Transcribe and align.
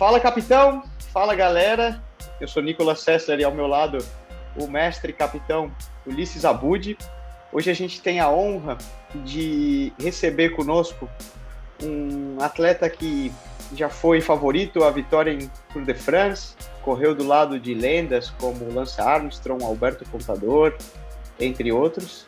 Fala, 0.00 0.18
capitão! 0.18 0.82
Fala, 1.12 1.34
galera! 1.34 2.02
Eu 2.40 2.48
sou 2.48 2.62
Nicolas 2.62 3.00
Sessler 3.00 3.38
e 3.38 3.44
ao 3.44 3.52
meu 3.52 3.66
lado 3.66 3.98
o 4.56 4.66
mestre 4.66 5.12
capitão 5.12 5.70
Ulisses 6.06 6.46
Abud. 6.46 6.96
Hoje 7.52 7.70
a 7.70 7.74
gente 7.74 8.00
tem 8.00 8.18
a 8.18 8.30
honra 8.30 8.78
de 9.14 9.92
receber 10.00 10.56
conosco 10.56 11.06
um 11.82 12.38
atleta 12.40 12.88
que 12.88 13.30
já 13.74 13.90
foi 13.90 14.22
favorito 14.22 14.82
à 14.84 14.90
vitória 14.90 15.32
em 15.32 15.50
Tour 15.70 15.84
de 15.84 15.92
France, 15.92 16.54
correu 16.80 17.14
do 17.14 17.26
lado 17.26 17.60
de 17.60 17.74
lendas 17.74 18.30
como 18.40 18.72
Lance 18.72 18.98
Armstrong, 19.02 19.62
Alberto 19.62 20.08
Contador, 20.08 20.78
entre 21.38 21.70
outros. 21.72 22.26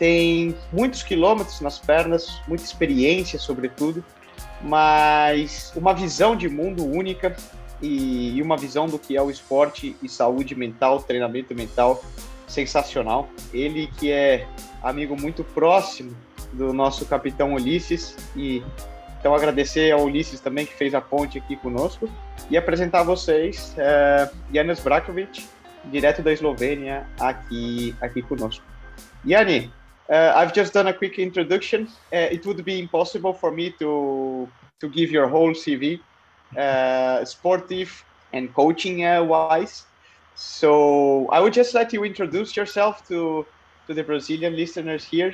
Tem 0.00 0.52
muitos 0.72 1.04
quilômetros 1.04 1.60
nas 1.60 1.78
pernas, 1.78 2.42
muita 2.48 2.64
experiência, 2.64 3.38
sobretudo, 3.38 4.04
mas 4.62 5.72
uma 5.76 5.92
visão 5.94 6.36
de 6.36 6.48
mundo 6.48 6.84
única 6.84 7.36
e, 7.80 8.40
uma 8.42 8.56
visão 8.56 8.86
do 8.86 8.98
que 8.98 9.16
é 9.16 9.22
o 9.22 9.30
esporte 9.30 9.96
e 10.02 10.08
saúde 10.08 10.54
mental, 10.54 11.00
treinamento 11.02 11.54
mental 11.54 12.02
sensacional. 12.46 13.28
Ele 13.52 13.88
que 13.98 14.10
é 14.10 14.46
amigo 14.82 15.16
muito 15.20 15.44
próximo 15.44 16.16
do 16.52 16.72
nosso 16.72 17.04
capitão 17.06 17.54
Ulisses 17.54 18.16
e 18.34 18.62
então 19.20 19.34
agradecer 19.34 19.92
ao 19.92 20.04
Ulisses 20.04 20.40
também 20.40 20.64
que 20.64 20.74
fez 20.74 20.94
a 20.94 21.00
ponte 21.00 21.38
aqui 21.38 21.56
conosco 21.56 22.08
e 22.50 22.56
apresentar 22.56 23.00
a 23.00 23.02
vocês 23.02 23.74
é, 23.76 24.30
Janis 24.52 24.80
Brakovic, 24.80 25.46
direto 25.84 26.22
da 26.22 26.32
Eslovênia, 26.32 27.06
aqui 27.18 27.94
aqui 28.00 28.22
conosco. 28.22 28.64
Yanni, 29.26 29.70
uh, 30.12 30.32
I've 30.36 30.54
just 30.54 30.72
done 30.72 30.86
a 30.88 30.94
quick 30.94 31.18
introduction. 31.18 31.86
Uh, 32.12 32.28
it 32.36 32.46
would 32.46 32.64
be 32.64 32.78
impossible 32.80 33.34
for 33.34 33.52
me 33.52 33.74
to 33.80 34.52
to 34.80 34.88
give 34.88 35.10
your 35.10 35.28
whole 35.28 35.54
CV, 35.54 36.04
uh, 36.58 37.24
sportive 37.24 37.92
and 38.32 38.54
coaching 38.54 39.04
uh, 39.04 39.22
wise. 39.24 39.74
So 40.22 41.16
I 41.20 41.30
would 41.30 41.40
just 41.40 41.62
let 41.62 41.82
you 41.82 41.92
introduce 41.94 42.48
yourself 42.50 42.96
to 43.08 43.44
to 43.86 43.94
the 43.94 44.02
Brazilian 44.02 44.56
listeners 44.56 45.04
here. 45.06 45.32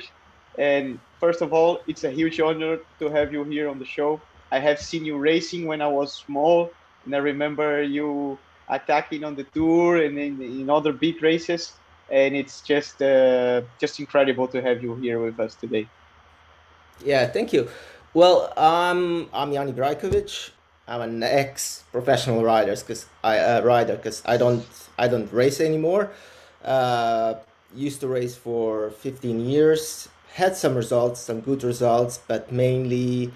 And 0.57 0.99
first 1.19 1.41
of 1.41 1.53
all, 1.53 1.81
it's 1.87 2.03
a 2.03 2.11
huge 2.11 2.39
honor 2.39 2.77
to 2.99 3.09
have 3.09 3.31
you 3.33 3.43
here 3.45 3.69
on 3.69 3.79
the 3.79 3.85
show. 3.85 4.25
I 4.51 4.59
have 4.59 4.79
seen 4.79 5.05
you 5.05 5.17
racing 5.17 5.67
when 5.67 5.81
I 5.81 5.87
was 5.87 6.17
small, 6.25 6.75
and 7.05 7.15
I 7.15 7.19
remember 7.19 7.81
you 7.83 8.41
attacking 8.69 9.23
on 9.23 9.35
the 9.35 9.45
tour 9.53 9.97
and 9.97 10.17
in, 10.19 10.41
in 10.41 10.69
other 10.69 10.93
big 10.93 11.21
races. 11.21 11.79
And 12.09 12.35
it's 12.35 12.61
just 12.61 13.01
uh, 13.01 13.61
just 13.79 13.99
incredible 13.99 14.47
to 14.49 14.61
have 14.61 14.83
you 14.83 14.95
here 14.95 15.19
with 15.19 15.39
us 15.39 15.55
today. 15.55 15.87
Yeah, 17.03 17.27
thank 17.27 17.51
you. 17.51 17.67
Well, 18.13 18.53
um, 18.57 19.29
I'm 19.33 19.51
Yanni 19.51 19.73
Brajkovic. 19.73 20.51
I'm 20.87 21.01
an 21.01 21.23
ex-professional 21.23 22.43
rider 22.43 22.75
because 22.75 23.07
I 23.23 23.39
uh, 23.39 23.61
rider 23.61 23.95
because 23.95 24.21
I 24.25 24.37
don't 24.37 24.65
I 24.97 25.07
don't 25.07 25.31
race 25.33 25.59
anymore. 25.59 26.11
Uh, 26.63 27.35
used 27.73 28.01
to 28.01 28.07
race 28.07 28.35
for 28.35 28.91
15 28.91 29.39
years. 29.39 30.09
Had 30.33 30.55
some 30.55 30.75
results, 30.75 31.21
some 31.21 31.41
good 31.41 31.63
results, 31.63 32.19
but 32.27 32.51
mainly 32.51 33.33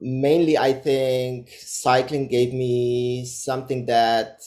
mainly 0.00 0.58
I 0.58 0.72
think 0.72 1.50
cycling 1.50 2.28
gave 2.28 2.52
me 2.52 3.24
something 3.24 3.86
that 3.86 4.40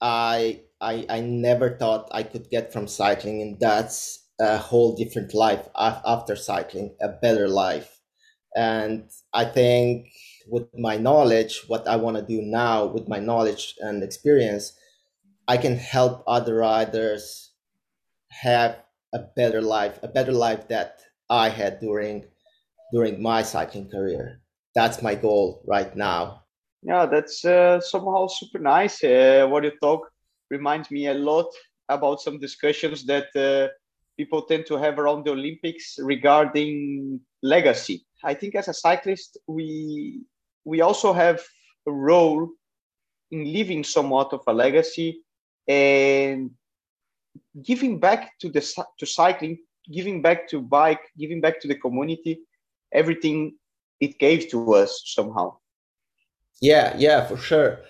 I 0.00 0.60
I 0.80 1.06
I 1.08 1.20
never 1.20 1.76
thought 1.76 2.08
I 2.12 2.22
could 2.22 2.50
get 2.50 2.72
from 2.72 2.88
cycling, 2.88 3.42
and 3.42 3.58
that's 3.60 4.24
a 4.40 4.58
whole 4.58 4.94
different 4.94 5.34
life 5.34 5.68
after 5.76 6.36
cycling, 6.36 6.96
a 7.00 7.08
better 7.08 7.48
life. 7.48 8.00
And 8.54 9.10
I 9.32 9.44
think 9.44 10.08
with 10.48 10.68
my 10.78 10.96
knowledge, 10.96 11.64
what 11.66 11.88
I 11.88 11.96
want 11.96 12.16
to 12.16 12.22
do 12.22 12.42
now 12.42 12.86
with 12.86 13.08
my 13.08 13.18
knowledge 13.18 13.74
and 13.80 14.02
experience, 14.02 14.72
I 15.48 15.56
can 15.56 15.76
help 15.76 16.24
other 16.26 16.56
riders 16.56 17.52
have 18.30 18.76
a 19.14 19.20
better 19.36 19.62
life, 19.62 19.98
a 20.02 20.08
better 20.08 20.32
life 20.32 20.68
that 20.68 21.00
I 21.30 21.48
had 21.48 21.80
during 21.80 22.26
during 22.92 23.22
my 23.22 23.42
cycling 23.42 23.90
career. 23.90 24.40
That's 24.74 25.02
my 25.02 25.14
goal 25.14 25.62
right 25.66 25.94
now. 25.96 26.44
Yeah, 26.82 27.06
that's 27.06 27.44
uh, 27.44 27.80
somehow 27.80 28.28
super 28.28 28.58
nice. 28.58 29.02
Uh, 29.02 29.46
what 29.50 29.64
you 29.64 29.72
talk 29.82 30.08
reminds 30.50 30.90
me 30.90 31.08
a 31.08 31.14
lot 31.14 31.50
about 31.88 32.20
some 32.20 32.38
discussions 32.38 33.04
that 33.06 33.28
uh, 33.36 33.72
people 34.16 34.42
tend 34.42 34.66
to 34.66 34.76
have 34.76 34.98
around 34.98 35.24
the 35.24 35.32
Olympics 35.32 35.98
regarding 36.00 37.20
legacy. 37.42 38.04
I 38.24 38.34
think 38.34 38.54
as 38.54 38.68
a 38.68 38.74
cyclist, 38.74 39.38
we 39.46 40.20
we 40.64 40.80
also 40.80 41.12
have 41.12 41.42
a 41.86 41.92
role 41.92 42.48
in 43.30 43.44
leaving 43.44 43.84
somewhat 43.84 44.32
of 44.32 44.42
a 44.46 44.52
legacy 44.52 45.22
and 45.68 46.50
giving 47.62 47.98
back 48.00 48.38
to 48.40 48.48
the 48.48 48.60
to 48.98 49.06
cycling, 49.06 49.58
giving 49.92 50.22
back 50.22 50.48
to 50.48 50.60
bike, 50.60 51.02
giving 51.18 51.40
back 51.40 51.60
to 51.60 51.68
the 51.68 51.76
community, 51.76 52.40
everything 52.92 53.56
it 54.00 54.18
gave 54.18 54.48
to 54.50 54.74
us 54.74 55.02
somehow. 55.06 55.56
Yeah, 56.60 56.94
yeah, 56.96 57.26
for 57.26 57.36
sure. 57.36 57.80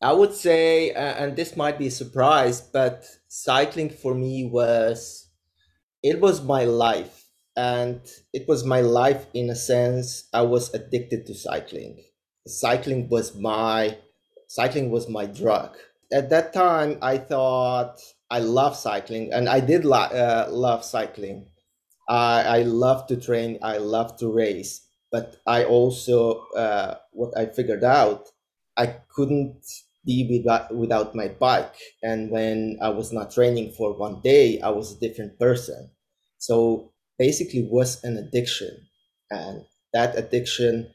I 0.00 0.12
would 0.12 0.32
say, 0.34 0.92
uh, 0.92 1.14
and 1.18 1.36
this 1.36 1.56
might 1.56 1.78
be 1.78 1.88
a 1.88 1.90
surprise, 1.90 2.60
but 2.60 3.04
cycling 3.28 3.90
for 3.90 4.14
me 4.14 4.44
was 4.44 5.28
it 6.02 6.20
was 6.20 6.42
my 6.42 6.64
life 6.64 7.26
and 7.56 8.00
it 8.32 8.46
was 8.48 8.64
my 8.64 8.80
life 8.80 9.26
in 9.34 9.50
a 9.50 9.56
sense 9.56 10.28
i 10.32 10.42
was 10.42 10.72
addicted 10.74 11.26
to 11.26 11.34
cycling. 11.34 12.04
Cycling 12.46 13.08
was 13.08 13.34
my 13.34 13.98
cycling 14.48 14.90
was 14.90 15.08
my 15.08 15.26
drug. 15.26 15.76
At 16.12 16.30
that 16.30 16.52
time 16.52 16.98
i 17.02 17.18
thought 17.18 18.00
i 18.30 18.38
love 18.40 18.76
cycling 18.76 19.32
and 19.32 19.48
i 19.48 19.60
did 19.60 19.84
uh, 19.86 20.46
love 20.50 20.84
cycling. 20.84 21.46
I, 22.08 22.42
I 22.58 22.62
love 22.62 23.06
to 23.08 23.16
train 23.16 23.58
i 23.62 23.78
love 23.78 24.16
to 24.18 24.28
race 24.30 24.86
but 25.12 25.36
i 25.46 25.64
also 25.64 26.46
uh, 26.56 26.96
what 27.12 27.36
i 27.36 27.46
figured 27.46 27.84
out 27.84 28.28
i 28.76 28.86
couldn't 29.14 29.64
be 30.04 30.26
without, 30.74 31.14
my 31.14 31.28
bike. 31.28 31.74
And 32.02 32.30
when 32.30 32.78
i 32.82 32.88
was 32.88 33.12
not 33.12 33.30
training 33.32 33.72
for 33.72 33.92
one 33.92 34.20
day 34.22 34.60
i 34.60 34.70
was 34.70 34.92
a 34.92 35.00
different 35.00 35.38
person. 35.38 35.90
So 36.38 36.92
basically 37.18 37.62
was 37.70 38.02
an 38.04 38.16
addiction. 38.16 38.86
And 39.30 39.64
that 39.92 40.16
addiction 40.18 40.92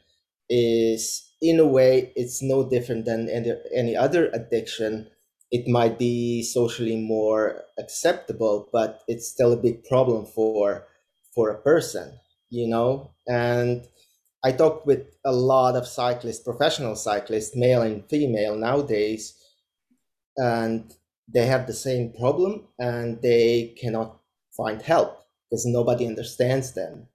is 0.49 1.23
in 1.41 1.59
a 1.59 1.67
way 1.67 2.11
it's 2.15 2.41
no 2.41 2.67
different 2.69 3.05
than 3.05 3.29
any, 3.29 3.53
any 3.75 3.95
other 3.95 4.29
addiction. 4.33 5.09
It 5.51 5.67
might 5.67 5.99
be 5.99 6.41
socially 6.43 6.97
more 6.97 7.63
acceptable 7.77 8.69
but 8.73 9.01
it's 9.07 9.27
still 9.27 9.53
a 9.53 9.57
big 9.57 9.83
problem 9.85 10.25
for 10.25 10.87
for 11.35 11.49
a 11.49 11.61
person 11.61 12.19
you 12.49 12.67
know? 12.67 13.09
And 13.27 13.87
i 14.43 14.51
talk 14.51 14.85
with 14.85 15.15
a 15.25 15.31
lot 15.31 15.75
of 15.75 15.87
cyclists 15.87 16.43
professional 16.43 16.95
cyclists 16.95 17.55
male 17.55 17.81
and 17.81 18.05
female 18.09 18.55
nowadays 18.55 19.35
and 20.37 20.93
they 21.31 21.45
have 21.45 21.67
the 21.67 21.73
same 21.73 22.13
problem 22.13 22.67
and 22.79 23.21
they 23.21 23.75
cannot 23.79 24.19
find 24.55 24.81
help 24.81 25.25
because 25.49 25.65
nobody 25.65 26.07
understands 26.07 26.73
them. 26.73 27.07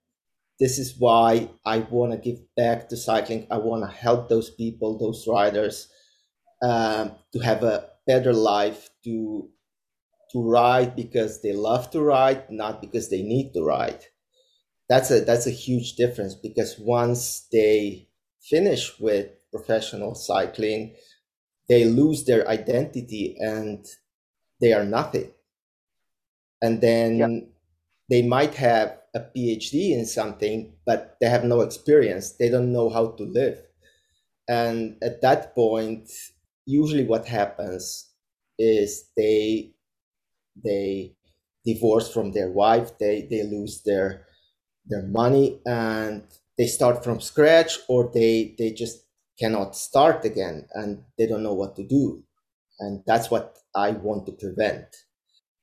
This 0.60 0.78
is 0.78 0.98
why 0.98 1.50
I 1.64 1.78
want 1.78 2.12
to 2.12 2.18
give 2.18 2.40
back 2.56 2.88
to 2.88 2.96
cycling. 2.96 3.46
I 3.50 3.58
want 3.58 3.84
to 3.84 3.90
help 3.90 4.28
those 4.28 4.50
people, 4.50 4.98
those 4.98 5.26
riders, 5.26 5.88
um, 6.62 7.12
to 7.32 7.38
have 7.40 7.62
a 7.62 7.90
better 8.06 8.32
life, 8.32 8.90
to 9.04 9.50
to 10.32 10.42
ride 10.42 10.94
because 10.94 11.40
they 11.40 11.54
love 11.54 11.90
to 11.90 12.02
ride, 12.02 12.50
not 12.50 12.82
because 12.82 13.08
they 13.08 13.22
need 13.22 13.52
to 13.54 13.64
ride. 13.64 14.04
That's 14.88 15.10
a 15.10 15.20
that's 15.20 15.46
a 15.46 15.50
huge 15.50 15.94
difference 15.96 16.34
because 16.34 16.78
once 16.78 17.46
they 17.52 18.08
finish 18.40 18.98
with 18.98 19.30
professional 19.52 20.14
cycling, 20.14 20.96
they 21.68 21.84
lose 21.86 22.24
their 22.24 22.48
identity 22.48 23.36
and 23.40 23.86
they 24.60 24.72
are 24.74 24.84
nothing. 24.84 25.32
And 26.62 26.80
then 26.80 27.50
they 28.10 28.22
might 28.22 28.54
have 28.54 28.98
a 29.14 29.20
PhD 29.20 29.92
in 29.92 30.06
something, 30.06 30.74
but 30.86 31.16
they 31.20 31.28
have 31.28 31.44
no 31.44 31.60
experience. 31.60 32.32
They 32.32 32.48
don't 32.48 32.72
know 32.72 32.90
how 32.90 33.08
to 33.12 33.24
live. 33.24 33.58
And 34.48 34.98
at 35.02 35.22
that 35.22 35.54
point, 35.54 36.10
usually 36.66 37.04
what 37.06 37.26
happens 37.26 38.10
is 38.58 39.06
they 39.16 39.74
they 40.64 41.14
divorce 41.66 42.12
from 42.12 42.32
their 42.32 42.50
wife, 42.52 42.98
they 42.98 43.28
they 43.30 43.44
lose 43.44 43.82
their 43.84 44.27
their 44.88 45.02
money 45.06 45.60
and 45.66 46.22
they 46.56 46.66
start 46.66 47.04
from 47.04 47.20
scratch 47.20 47.78
or 47.88 48.10
they 48.12 48.54
they 48.58 48.72
just 48.72 49.04
cannot 49.38 49.76
start 49.76 50.24
again 50.24 50.66
and 50.74 51.02
they 51.16 51.26
don't 51.26 51.42
know 51.42 51.54
what 51.54 51.76
to 51.76 51.84
do. 51.86 52.22
And 52.80 53.02
that's 53.06 53.30
what 53.30 53.58
I 53.76 53.92
want 53.92 54.26
to 54.26 54.32
prevent 54.32 54.86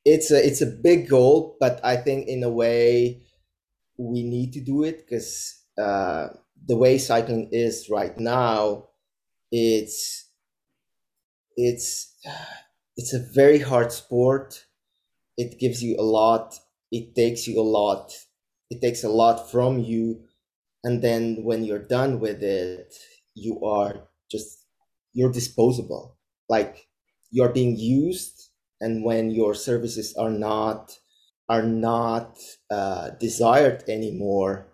it's 0.06 0.31
a 0.31 0.45
it's 0.45 0.62
a 0.62 0.68
big 0.68 1.10
goal, 1.10 1.57
but 1.60 1.80
I 1.83 1.98
think 1.98 2.27
in 2.27 2.44
a 2.44 2.50
way 2.50 3.22
we 3.98 4.24
need 4.24 4.54
to 4.54 4.62
do 4.62 4.83
it 4.83 5.00
because 5.06 5.62
uh, 5.77 6.30
the 6.68 6.75
way 6.77 6.98
cycling 6.98 7.50
is 7.51 7.89
right 7.89 8.18
now, 8.19 8.89
it's 9.51 10.30
it's 11.57 12.13
it's 12.98 13.13
a 13.13 13.19
very 13.33 13.60
hard 13.60 13.92
sport. 13.92 14.66
It 15.38 15.60
gives 15.60 15.83
you 15.83 15.98
a 16.00 16.04
lot. 16.04 16.56
It 16.92 17.16
takes 17.16 17.48
you 17.48 17.60
a 17.62 17.63
lot. 17.63 18.13
It 18.69 18.81
takes 18.81 19.03
a 19.03 19.09
lot 19.09 19.51
from 19.51 19.79
you, 19.79 20.21
and 20.83 21.01
then 21.01 21.44
when 21.44 21.63
you're 21.63 21.88
done 21.88 22.19
with 22.19 22.44
it, 22.44 22.94
you 23.35 23.63
are 23.63 24.07
just 24.31 24.65
you're 25.13 25.31
disposable. 25.31 26.17
Like 26.50 26.88
you're 27.31 27.53
being 27.53 27.77
used, 27.77 28.50
and 28.81 29.03
when 29.03 29.31
your 29.31 29.53
services 29.53 30.15
are 30.17 30.31
not 30.31 30.97
are 31.47 31.63
not 31.63 32.38
uh, 32.71 33.12
desired 33.19 33.83
anymore, 33.88 34.67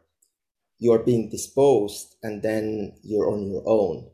you're 0.80 1.04
being 1.04 1.30
disposed, 1.30 2.16
and 2.24 2.42
then 2.42 2.94
you're 3.04 3.30
on 3.30 3.50
your 3.52 3.64
own 3.68 4.12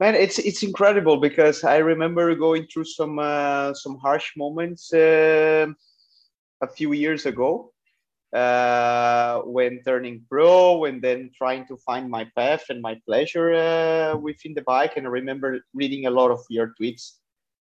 man 0.00 0.14
it's 0.14 0.38
it's 0.38 0.62
incredible 0.62 1.18
because 1.18 1.62
i 1.64 1.76
remember 1.76 2.34
going 2.34 2.66
through 2.66 2.84
some 2.84 3.18
uh, 3.18 3.72
some 3.74 3.96
harsh 3.98 4.32
moments 4.36 4.92
uh, 4.92 5.66
a 6.62 6.68
few 6.76 6.92
years 6.92 7.26
ago 7.26 7.73
uh, 8.34 9.40
when 9.42 9.80
turning 9.84 10.22
pro 10.28 10.84
and 10.84 11.00
then 11.00 11.30
trying 11.36 11.66
to 11.66 11.76
find 11.78 12.10
my 12.10 12.26
path 12.36 12.64
and 12.68 12.82
my 12.82 12.98
pleasure 13.06 13.54
uh, 13.54 14.16
within 14.16 14.54
the 14.54 14.62
bike 14.62 14.96
and 14.96 15.06
i 15.06 15.10
remember 15.10 15.60
reading 15.72 16.06
a 16.06 16.10
lot 16.10 16.30
of 16.30 16.40
your 16.50 16.74
tweets 16.80 17.12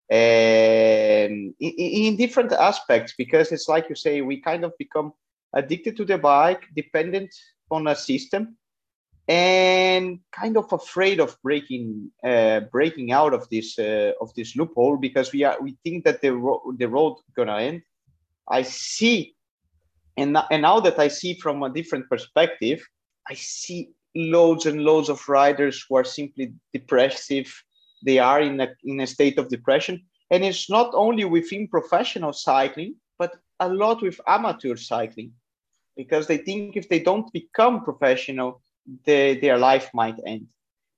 and 0.09 1.53
in, 1.59 1.71
in 1.71 2.17
different 2.17 2.51
aspects 2.51 3.13
because 3.17 3.51
it's 3.51 3.67
like 3.67 3.89
you 3.89 3.95
say 3.95 4.21
we 4.21 4.39
kind 4.41 4.63
of 4.63 4.73
become 4.77 5.13
addicted 5.53 5.97
to 5.97 6.05
the 6.05 6.17
bike 6.17 6.67
dependent 6.75 7.29
on 7.71 7.87
a 7.87 7.95
system 7.95 8.57
and 9.29 10.19
kind 10.31 10.57
of 10.57 10.73
afraid 10.73 11.19
of 11.19 11.37
breaking 11.43 12.11
uh, 12.23 12.61
breaking 12.71 13.11
out 13.11 13.31
of 13.31 13.47
this 13.49 13.77
uh, 13.77 14.11
of 14.19 14.33
this 14.33 14.55
loophole 14.55 14.97
because 14.97 15.31
we 15.31 15.43
are 15.43 15.57
we 15.61 15.77
think 15.83 16.03
that 16.03 16.19
the 16.21 16.33
ro- 16.33 16.73
the 16.77 16.87
road 16.87 17.15
gonna 17.35 17.57
end. 17.57 17.83
I 18.49 18.63
see, 18.63 19.35
and 20.17 20.37
and 20.51 20.61
now 20.61 20.79
that 20.79 20.99
I 20.99 21.07
see 21.07 21.33
from 21.35 21.63
a 21.63 21.69
different 21.69 22.09
perspective, 22.09 22.85
I 23.29 23.33
see 23.35 23.91
loads 24.15 24.65
and 24.65 24.83
loads 24.83 25.09
of 25.09 25.27
riders 25.29 25.85
who 25.87 25.95
are 25.95 26.03
simply 26.03 26.53
depressive. 26.73 27.53
They 28.05 28.19
are 28.19 28.41
in 28.41 28.59
a 28.59 28.69
in 28.83 28.99
a 29.01 29.07
state 29.07 29.37
of 29.37 29.49
depression, 29.49 30.05
and 30.31 30.43
it's 30.43 30.69
not 30.69 30.91
only 30.93 31.25
within 31.25 31.67
professional 31.67 32.33
cycling, 32.33 32.95
but 33.17 33.35
a 33.59 33.69
lot 33.69 34.01
with 34.01 34.21
amateur 34.27 34.75
cycling, 34.75 35.33
because 35.95 36.27
they 36.27 36.37
think 36.37 36.77
if 36.77 36.87
they 36.87 36.99
don't 36.99 37.31
become 37.33 37.83
professional 37.83 38.61
the, 39.05 39.37
their 39.39 39.57
life 39.57 39.89
might 39.93 40.19
end, 40.25 40.47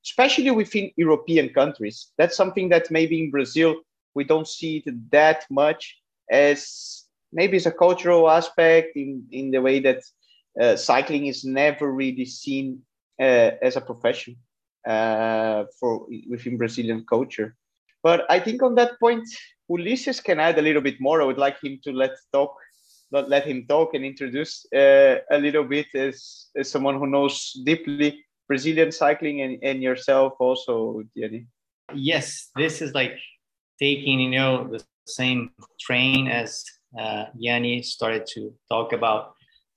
especially 0.06 0.52
within 0.52 0.92
European 0.96 1.50
countries. 1.50 2.12
That's 2.18 2.38
something 2.38 2.70
that 2.70 2.92
maybe 2.92 3.20
in 3.24 3.32
Brazil 3.32 3.76
we 4.14 4.24
don't 4.24 4.48
see 4.48 4.84
it 4.86 5.12
that 5.12 5.46
much 5.50 5.98
as 6.30 7.01
maybe 7.32 7.58
it's 7.58 7.66
a 7.66 7.72
cultural 7.72 8.30
aspect 8.30 8.96
in, 8.96 9.26
in 9.32 9.52
the 9.52 9.62
way 9.62 9.80
that 9.80 10.02
uh, 10.60 10.76
cycling 10.76 11.28
is 11.28 11.46
never 11.46 11.92
really 11.92 12.26
seen 12.26 12.82
uh, 13.20 13.52
as 13.62 13.76
a 13.76 13.82
profession 13.82 14.36
uh, 14.88 15.66
for 15.80 16.08
within 16.30 16.58
Brazilian 16.58 17.06
culture. 17.08 17.56
But 18.04 18.26
I 18.30 18.40
think 18.40 18.64
on 18.64 18.76
that 18.76 19.00
point, 19.00 19.28
Ulisses 19.70 20.24
can 20.24 20.40
add 20.40 20.58
a 20.58 20.62
little 20.62 20.82
bit 20.82 21.00
more. 21.00 21.22
I 21.22 21.26
would 21.26 21.38
like 21.38 21.64
him 21.64 21.80
to 21.84 21.92
let 21.92 22.12
talk 22.34 22.56
not 23.12 23.30
let 23.30 23.46
him 23.46 23.66
talk 23.68 23.94
and 23.94 24.06
introduce 24.06 24.66
uh, 24.74 25.18
a 25.30 25.38
little 25.38 25.64
bit 25.64 25.88
as, 25.94 26.48
as 26.56 26.72
someone 26.72 26.98
who 26.98 27.08
knows 27.08 27.60
deeply 27.66 28.24
Brazilian 28.48 28.92
cycling 28.92 29.42
and, 29.42 29.60
and 29.62 29.84
yourself 29.84 30.34
also, 30.40 31.04
Gianni. 31.16 31.46
Yes, 31.94 32.50
this 32.56 32.82
is 32.82 32.94
like 32.94 33.18
taking, 33.80 34.20
you 34.20 34.30
know, 34.30 34.68
the 34.72 34.84
same 35.06 35.52
train 35.80 36.28
as 36.28 36.64
uh, 36.98 37.26
Yanni 37.38 37.82
started 37.82 38.26
to 38.34 38.54
talk 38.70 38.94
about. 38.94 39.34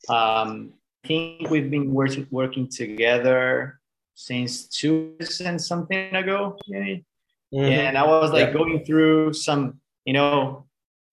Um, 0.09 0.75
I 1.05 1.09
think 1.09 1.51
we've 1.51 1.71
been 1.71 1.93
work- 1.93 2.31
working 2.31 2.69
together 2.69 3.81
since 4.15 4.67
two 4.69 5.17
and 5.45 5.61
something 5.61 6.15
ago, 6.15 6.57
Yanni. 6.67 7.05
Mm-hmm. 7.53 7.73
And 7.73 7.99
I 7.99 8.07
was 8.07 8.33
like 8.33 8.49
yeah. 8.49 8.53
going 8.53 8.85
through 8.85 9.33
some, 9.33 9.81
you 10.05 10.13
know, 10.13 10.67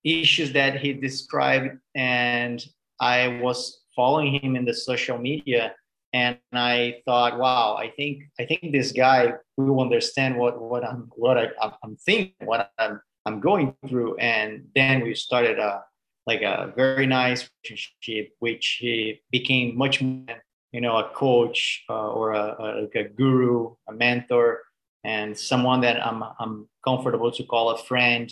issues 0.03 0.51
that 0.53 0.80
he 0.80 0.94
described 0.94 1.77
and 1.95 2.65
i 3.00 3.39
was 3.42 3.81
following 3.95 4.33
him 4.33 4.56
in 4.56 4.65
the 4.65 4.74
social 4.74 5.18
media 5.18 5.74
and 6.13 6.38
i 6.53 6.95
thought 7.06 7.38
wow 7.38 7.75
i 7.75 7.89
think 7.89 8.24
i 8.39 8.45
think 8.45 8.71
this 8.71 8.92
guy 8.92 9.33
will 9.57 9.80
understand 9.80 10.36
what 10.36 10.59
what 10.59 10.83
i'm 10.83 11.09
what 11.15 11.38
I, 11.38 11.50
i'm 11.83 11.95
thinking 11.98 12.33
what 12.45 12.71
i'm 12.80 13.00
i'm 13.25 13.39
going 13.39 13.75
through 13.88 14.15
and 14.18 14.65
then 14.75 15.01
we 15.01 15.13
started 15.13 15.59
a 15.59 15.83
like 16.27 16.41
a 16.41 16.73
very 16.75 17.07
nice 17.07 17.50
relationship 17.63 18.33
which 18.39 18.77
he 18.79 19.21
became 19.31 19.77
much 19.77 20.01
more 20.01 20.41
you 20.71 20.81
know 20.81 20.97
a 20.97 21.09
coach 21.09 21.83
uh, 21.89 22.09
or 22.12 22.31
a, 22.31 22.56
a, 22.59 22.65
like 22.81 22.95
a 22.95 23.09
guru 23.09 23.73
a 23.89 23.94
mentor 23.94 24.62
and 25.03 25.38
someone 25.38 25.81
that 25.81 26.06
i'm 26.06 26.23
i'm 26.39 26.68
comfortable 26.83 27.31
to 27.31 27.44
call 27.44 27.71
a 27.71 27.77
friend 27.77 28.31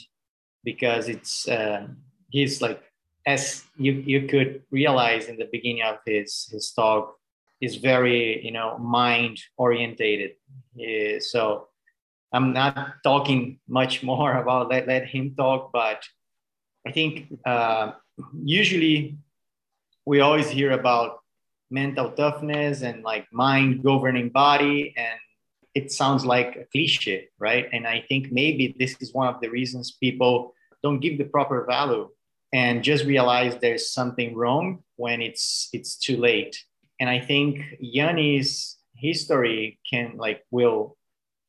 because 0.63 1.09
it's 1.09 1.47
uh, 1.47 1.87
he's 2.29 2.61
like 2.61 2.81
as 3.25 3.63
you 3.77 3.93
you 3.93 4.27
could 4.27 4.61
realize 4.71 5.27
in 5.27 5.37
the 5.37 5.49
beginning 5.51 5.83
of 5.83 5.97
his 6.05 6.49
his 6.51 6.71
talk 6.71 7.15
is 7.61 7.75
very 7.75 8.43
you 8.45 8.51
know 8.51 8.77
mind 8.77 9.37
orientated. 9.57 10.31
Uh, 10.79 11.19
so 11.19 11.67
i'm 12.31 12.53
not 12.53 12.95
talking 13.03 13.59
much 13.67 14.03
more 14.11 14.33
about 14.37 14.69
let, 14.69 14.87
let 14.87 15.05
him 15.05 15.33
talk 15.35 15.71
but 15.73 16.03
i 16.87 16.91
think 16.91 17.39
uh, 17.45 17.91
usually 18.43 19.17
we 20.05 20.21
always 20.21 20.49
hear 20.49 20.71
about 20.71 21.19
mental 21.69 22.11
toughness 22.11 22.81
and 22.81 23.03
like 23.03 23.27
mind 23.31 23.83
governing 23.83 24.29
body 24.29 24.93
and 24.97 25.19
it 25.75 25.91
sounds 25.91 26.25
like 26.25 26.55
a 26.55 26.65
cliche, 26.71 27.29
right? 27.37 27.69
And 27.71 27.85
I 27.85 28.03
think 28.07 28.31
maybe 28.31 28.75
this 28.77 28.95
is 28.99 29.13
one 29.13 29.27
of 29.27 29.39
the 29.39 29.49
reasons 29.49 29.91
people 29.91 30.53
don't 30.83 30.99
give 30.99 31.17
the 31.17 31.25
proper 31.25 31.65
value 31.65 32.09
and 32.51 32.83
just 32.83 33.05
realize 33.05 33.55
there's 33.55 33.91
something 33.91 34.35
wrong 34.35 34.83
when 34.95 35.21
it's 35.21 35.69
it's 35.71 35.95
too 35.95 36.17
late. 36.17 36.63
And 36.99 37.09
I 37.09 37.19
think 37.19 37.61
Yanni's 37.79 38.77
history 38.95 39.79
can 39.89 40.17
like 40.17 40.43
will 40.51 40.97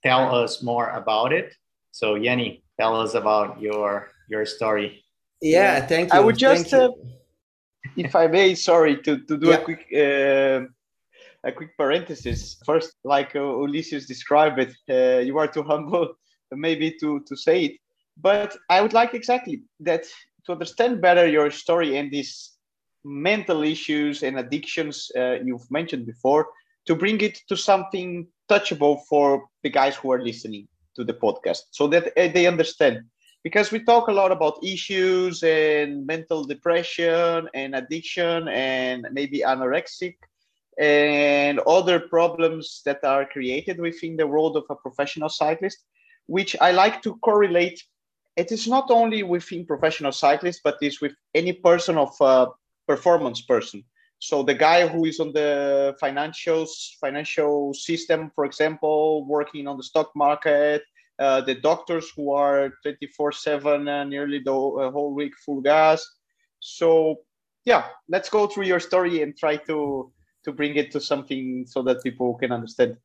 tell 0.02 0.34
us 0.34 0.62
more 0.62 0.90
about 0.90 1.32
it. 1.32 1.54
So 1.90 2.14
Yanni, 2.14 2.62
tell 2.78 2.94
us 3.00 3.14
about 3.14 3.60
your 3.60 4.10
your 4.28 4.44
story. 4.44 5.02
Yeah, 5.40 5.86
thank 5.86 6.12
you. 6.12 6.18
I 6.18 6.22
would 6.22 6.36
just, 6.36 6.72
uh, 6.74 6.90
if 7.96 8.14
I 8.14 8.26
may, 8.26 8.54
sorry 8.54 9.02
to 9.02 9.18
to 9.18 9.36
do 9.36 9.48
yeah. 9.48 9.54
a 9.54 9.64
quick. 9.64 9.86
Uh, 9.94 10.66
a 11.42 11.52
quick 11.52 11.76
parenthesis. 11.76 12.58
First, 12.66 12.96
like 13.04 13.34
uh, 13.34 13.38
Ulisses 13.38 14.06
described 14.06 14.58
it, 14.58 14.74
uh, 14.90 15.20
you 15.20 15.38
are 15.38 15.48
too 15.48 15.62
humble 15.62 16.14
maybe 16.52 16.94
to, 17.00 17.20
to 17.26 17.36
say 17.36 17.64
it. 17.64 17.72
But 18.16 18.56
I 18.68 18.82
would 18.82 18.92
like 18.92 19.14
exactly 19.14 19.62
that 19.80 20.04
to 20.46 20.52
understand 20.52 21.00
better 21.00 21.26
your 21.26 21.50
story 21.50 21.96
and 21.96 22.10
these 22.10 22.52
mental 23.04 23.62
issues 23.62 24.22
and 24.22 24.38
addictions 24.38 25.10
uh, 25.16 25.38
you've 25.42 25.70
mentioned 25.70 26.06
before, 26.06 26.48
to 26.86 26.94
bring 26.94 27.20
it 27.20 27.38
to 27.48 27.56
something 27.56 28.26
touchable 28.50 29.00
for 29.08 29.46
the 29.62 29.70
guys 29.70 29.96
who 29.96 30.12
are 30.12 30.22
listening 30.22 30.66
to 30.96 31.04
the 31.04 31.14
podcast 31.14 31.62
so 31.70 31.86
that 31.86 32.08
uh, 32.18 32.28
they 32.32 32.46
understand. 32.46 33.00
Because 33.42 33.72
we 33.72 33.82
talk 33.82 34.08
a 34.08 34.12
lot 34.12 34.32
about 34.32 34.62
issues 34.62 35.42
and 35.42 36.06
mental 36.06 36.44
depression 36.44 37.48
and 37.54 37.74
addiction 37.74 38.48
and 38.48 39.06
maybe 39.12 39.40
anorexic 39.40 40.16
and 40.78 41.58
other 41.60 42.00
problems 42.00 42.82
that 42.84 43.02
are 43.02 43.24
created 43.24 43.78
within 43.78 44.16
the 44.16 44.26
world 44.26 44.56
of 44.56 44.64
a 44.68 44.74
professional 44.74 45.28
cyclist, 45.28 45.78
which 46.26 46.54
I 46.60 46.72
like 46.72 47.02
to 47.02 47.16
correlate. 47.16 47.82
It 48.36 48.52
is 48.52 48.66
not 48.66 48.90
only 48.90 49.22
within 49.22 49.66
professional 49.66 50.12
cyclists, 50.12 50.60
but 50.62 50.76
it's 50.80 51.00
with 51.00 51.12
any 51.34 51.52
person 51.52 51.96
of 51.96 52.14
a 52.20 52.48
performance 52.86 53.40
person. 53.40 53.84
So 54.18 54.42
the 54.42 54.54
guy 54.54 54.86
who 54.86 55.06
is 55.06 55.18
on 55.18 55.32
the 55.32 55.96
financials, 56.00 56.70
financial 57.00 57.72
system, 57.72 58.30
for 58.34 58.44
example, 58.44 59.24
working 59.26 59.66
on 59.66 59.78
the 59.78 59.82
stock 59.82 60.10
market, 60.14 60.82
uh, 61.20 61.42
the 61.42 61.54
doctors 61.54 62.10
who 62.16 62.32
are 62.32 62.72
24/7 62.84 63.88
and 63.88 64.10
nearly 64.10 64.40
the 64.42 64.52
uh, 64.52 64.90
whole 64.90 65.14
week 65.14 65.32
full 65.44 65.60
gas. 65.60 66.04
So 66.60 67.16
yeah, 67.64 67.84
let's 68.08 68.30
go 68.30 68.46
through 68.46 68.64
your 68.64 68.80
story 68.80 69.22
and 69.22 69.36
try 69.36 69.56
to 69.68 70.10
to 70.44 70.52
bring 70.52 70.76
it 70.76 70.90
to 70.92 71.00
something 71.00 71.66
so 71.68 71.82
that 71.82 72.02
people 72.02 72.34
can 72.34 72.52
understand. 72.52 72.96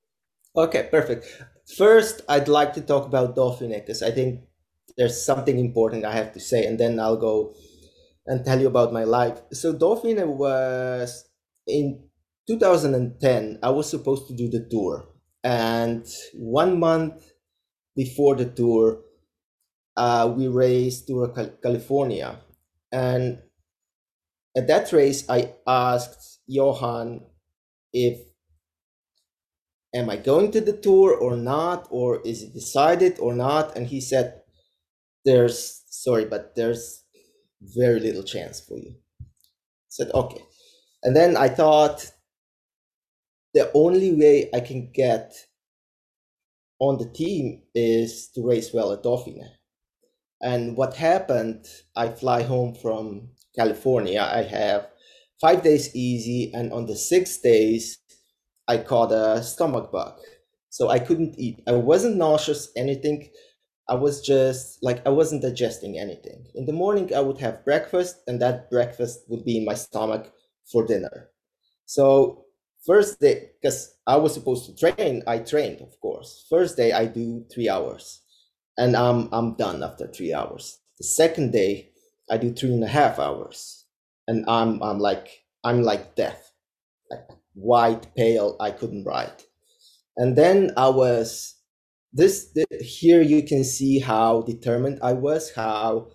Okay, 0.55 0.87
perfect. 0.89 1.27
First, 1.75 2.21
I'd 2.29 2.47
like 2.47 2.73
to 2.75 2.81
talk 2.81 3.05
about 3.05 3.35
Dauphiné 3.35 3.83
because 3.83 4.01
I 4.01 4.11
think 4.11 4.47
there's 4.97 5.19
something 5.19 5.59
important 5.59 6.05
I 6.05 6.13
have 6.13 6.31
to 6.33 6.39
say, 6.39 6.65
and 6.65 6.79
then 6.79 6.99
I'll 6.99 7.19
go 7.19 7.53
and 8.25 8.45
tell 8.45 8.61
you 8.61 8.67
about 8.67 8.93
my 8.93 9.03
life. 9.03 9.41
So 9.51 9.73
Dauphiné 9.73 10.25
was 10.25 11.27
in 11.67 12.07
2010. 12.47 13.59
I 13.61 13.69
was 13.71 13.89
supposed 13.89 14.27
to 14.29 14.33
do 14.33 14.47
the 14.47 14.65
tour, 14.71 15.03
and 15.43 16.07
one 16.33 16.79
month 16.79 17.34
before 17.95 18.35
the 18.35 18.45
tour, 18.45 19.01
uh, 19.97 20.31
we 20.35 20.47
raced 20.47 21.07
to 21.07 21.31
California. 21.61 22.39
And 22.91 23.39
at 24.55 24.67
that 24.67 24.91
race, 24.91 25.27
I 25.29 25.53
asked 25.67 26.39
Johan 26.47 27.21
if 27.93 28.19
am 29.93 30.09
I 30.09 30.17
going 30.17 30.51
to 30.51 30.61
the 30.61 30.75
tour 30.75 31.15
or 31.15 31.37
not, 31.37 31.87
or 31.89 32.21
is 32.25 32.43
it 32.43 32.53
decided 32.53 33.17
or 33.19 33.33
not? 33.33 33.77
And 33.77 33.87
he 33.87 34.01
said, 34.01 34.41
There's 35.23 35.83
sorry, 35.87 36.25
but 36.25 36.55
there's 36.55 37.03
very 37.61 37.99
little 37.99 38.23
chance 38.23 38.59
for 38.59 38.77
you. 38.77 38.95
I 39.21 39.25
said, 39.89 40.11
okay. 40.13 40.41
And 41.03 41.15
then 41.15 41.37
I 41.37 41.49
thought 41.49 42.11
the 43.53 43.71
only 43.73 44.13
way 44.13 44.49
I 44.53 44.59
can 44.59 44.91
get 44.91 45.33
on 46.79 46.97
the 46.97 47.09
team 47.09 47.63
is 47.73 48.29
to 48.35 48.45
race 48.45 48.73
well 48.73 48.91
at 48.91 49.03
Dauphiné. 49.03 49.47
And 50.41 50.77
what 50.77 50.95
happened, 50.95 51.65
I 51.95 52.09
fly 52.09 52.43
home 52.43 52.75
from 52.75 53.29
California. 53.55 54.21
I 54.21 54.43
have 54.43 54.89
five 55.41 55.63
days 55.63 55.95
easy, 55.95 56.51
and 56.53 56.71
on 56.73 56.85
the 56.85 56.95
six 56.95 57.37
days, 57.39 57.99
I 58.67 58.77
caught 58.77 59.11
a 59.11 59.43
stomach 59.43 59.91
bug. 59.91 60.19
So 60.69 60.89
I 60.89 60.99
couldn't 60.99 61.39
eat. 61.39 61.61
I 61.67 61.73
wasn't 61.73 62.17
nauseous, 62.17 62.69
anything. 62.75 63.29
I 63.87 63.95
was 63.95 64.21
just 64.21 64.79
like, 64.81 65.05
I 65.05 65.09
wasn't 65.09 65.43
digesting 65.43 65.97
anything. 65.97 66.47
In 66.55 66.65
the 66.65 66.73
morning, 66.73 67.13
I 67.15 67.21
would 67.21 67.39
have 67.39 67.63
breakfast, 67.63 68.17
and 68.27 68.41
that 68.41 68.69
breakfast 68.69 69.21
would 69.29 69.45
be 69.45 69.57
in 69.57 69.65
my 69.65 69.75
stomach 69.75 70.31
for 70.71 70.85
dinner. 70.85 71.29
So, 71.85 72.44
first 72.85 73.19
day, 73.19 73.51
because 73.61 73.95
I 74.07 74.17
was 74.17 74.33
supposed 74.33 74.65
to 74.65 74.75
train, 74.75 75.23
I 75.27 75.39
trained, 75.39 75.81
of 75.81 75.99
course. 75.99 76.45
First 76.49 76.77
day, 76.77 76.91
I 76.93 77.05
do 77.05 77.45
three 77.53 77.69
hours, 77.69 78.21
and 78.77 78.95
I'm, 78.95 79.29
I'm 79.31 79.55
done 79.55 79.83
after 79.83 80.07
three 80.07 80.33
hours. 80.33 80.79
The 80.97 81.05
second 81.05 81.51
day, 81.51 81.91
I 82.29 82.37
do 82.37 82.53
three 82.53 82.73
and 82.73 82.83
a 82.83 82.87
half 82.87 83.19
hours, 83.19 83.85
and 84.27 84.45
I'm, 84.49 84.81
I'm 84.81 84.99
like, 84.99 85.27
I'm 85.63 85.83
like 85.83 86.15
death, 86.15 86.51
like 87.09 87.27
white, 87.53 88.13
pale, 88.15 88.55
I 88.59 88.71
couldn't 88.71 89.05
write. 89.05 89.45
And 90.17 90.35
then 90.35 90.71
I 90.77 90.89
was 90.89 91.55
this, 92.13 92.55
here 92.79 93.21
you 93.21 93.43
can 93.43 93.63
see 93.63 93.99
how 93.99 94.41
determined 94.43 94.99
I 95.03 95.13
was, 95.13 95.53
how 95.53 96.11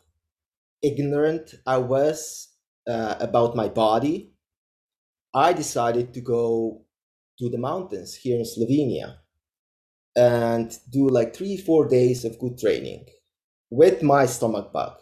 ignorant 0.83 1.55
I 1.67 1.77
was 1.77 2.49
uh, 2.89 3.17
about 3.21 3.55
my 3.55 3.69
body. 3.69 4.30
I 5.35 5.53
decided 5.53 6.13
to 6.15 6.21
go 6.21 6.83
to 7.39 7.49
the 7.49 7.59
mountains 7.59 8.15
here 8.15 8.37
in 8.37 8.45
Slovenia 8.45 9.19
and 10.17 10.77
do 10.91 11.09
like 11.09 11.35
three, 11.35 11.57
four 11.57 11.87
days 11.87 12.25
of 12.25 12.39
good 12.39 12.59
training 12.59 13.07
with 13.71 14.03
my 14.03 14.27
stomach 14.27 14.73
bug. 14.73 14.97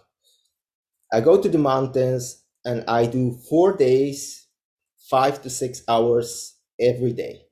I 1.12 1.20
go 1.22 1.40
to 1.40 1.48
the 1.48 1.58
mountains 1.58 2.44
and 2.64 2.84
I 2.86 3.06
do 3.06 3.38
four 3.48 3.76
days, 3.76 4.46
five 5.10 5.42
to 5.42 5.50
six 5.50 5.82
hours 5.88 6.56
every 6.78 7.12
day. 7.12 7.46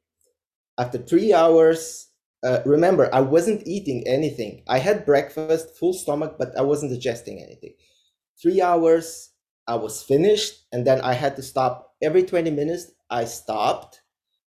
After 0.78 0.98
three 0.98 1.32
hours, 1.32 2.10
uh, 2.44 2.60
remember, 2.66 3.08
I 3.14 3.22
wasn't 3.22 3.66
eating 3.66 4.06
anything. 4.06 4.62
I 4.68 4.78
had 4.78 5.06
breakfast, 5.06 5.76
full 5.78 5.94
stomach, 5.94 6.36
but 6.38 6.56
I 6.58 6.62
wasn't 6.62 6.92
digesting 6.92 7.42
anything. 7.42 7.74
Three 8.40 8.60
hours, 8.60 9.30
I 9.68 9.74
was 9.76 10.02
finished, 10.02 10.66
and 10.72 10.86
then 10.86 11.00
I 11.00 11.14
had 11.14 11.36
to 11.36 11.42
stop 11.42 11.94
every 12.02 12.22
20 12.22 12.50
minutes. 12.50 12.92
I 13.10 13.24
stopped 13.24 14.00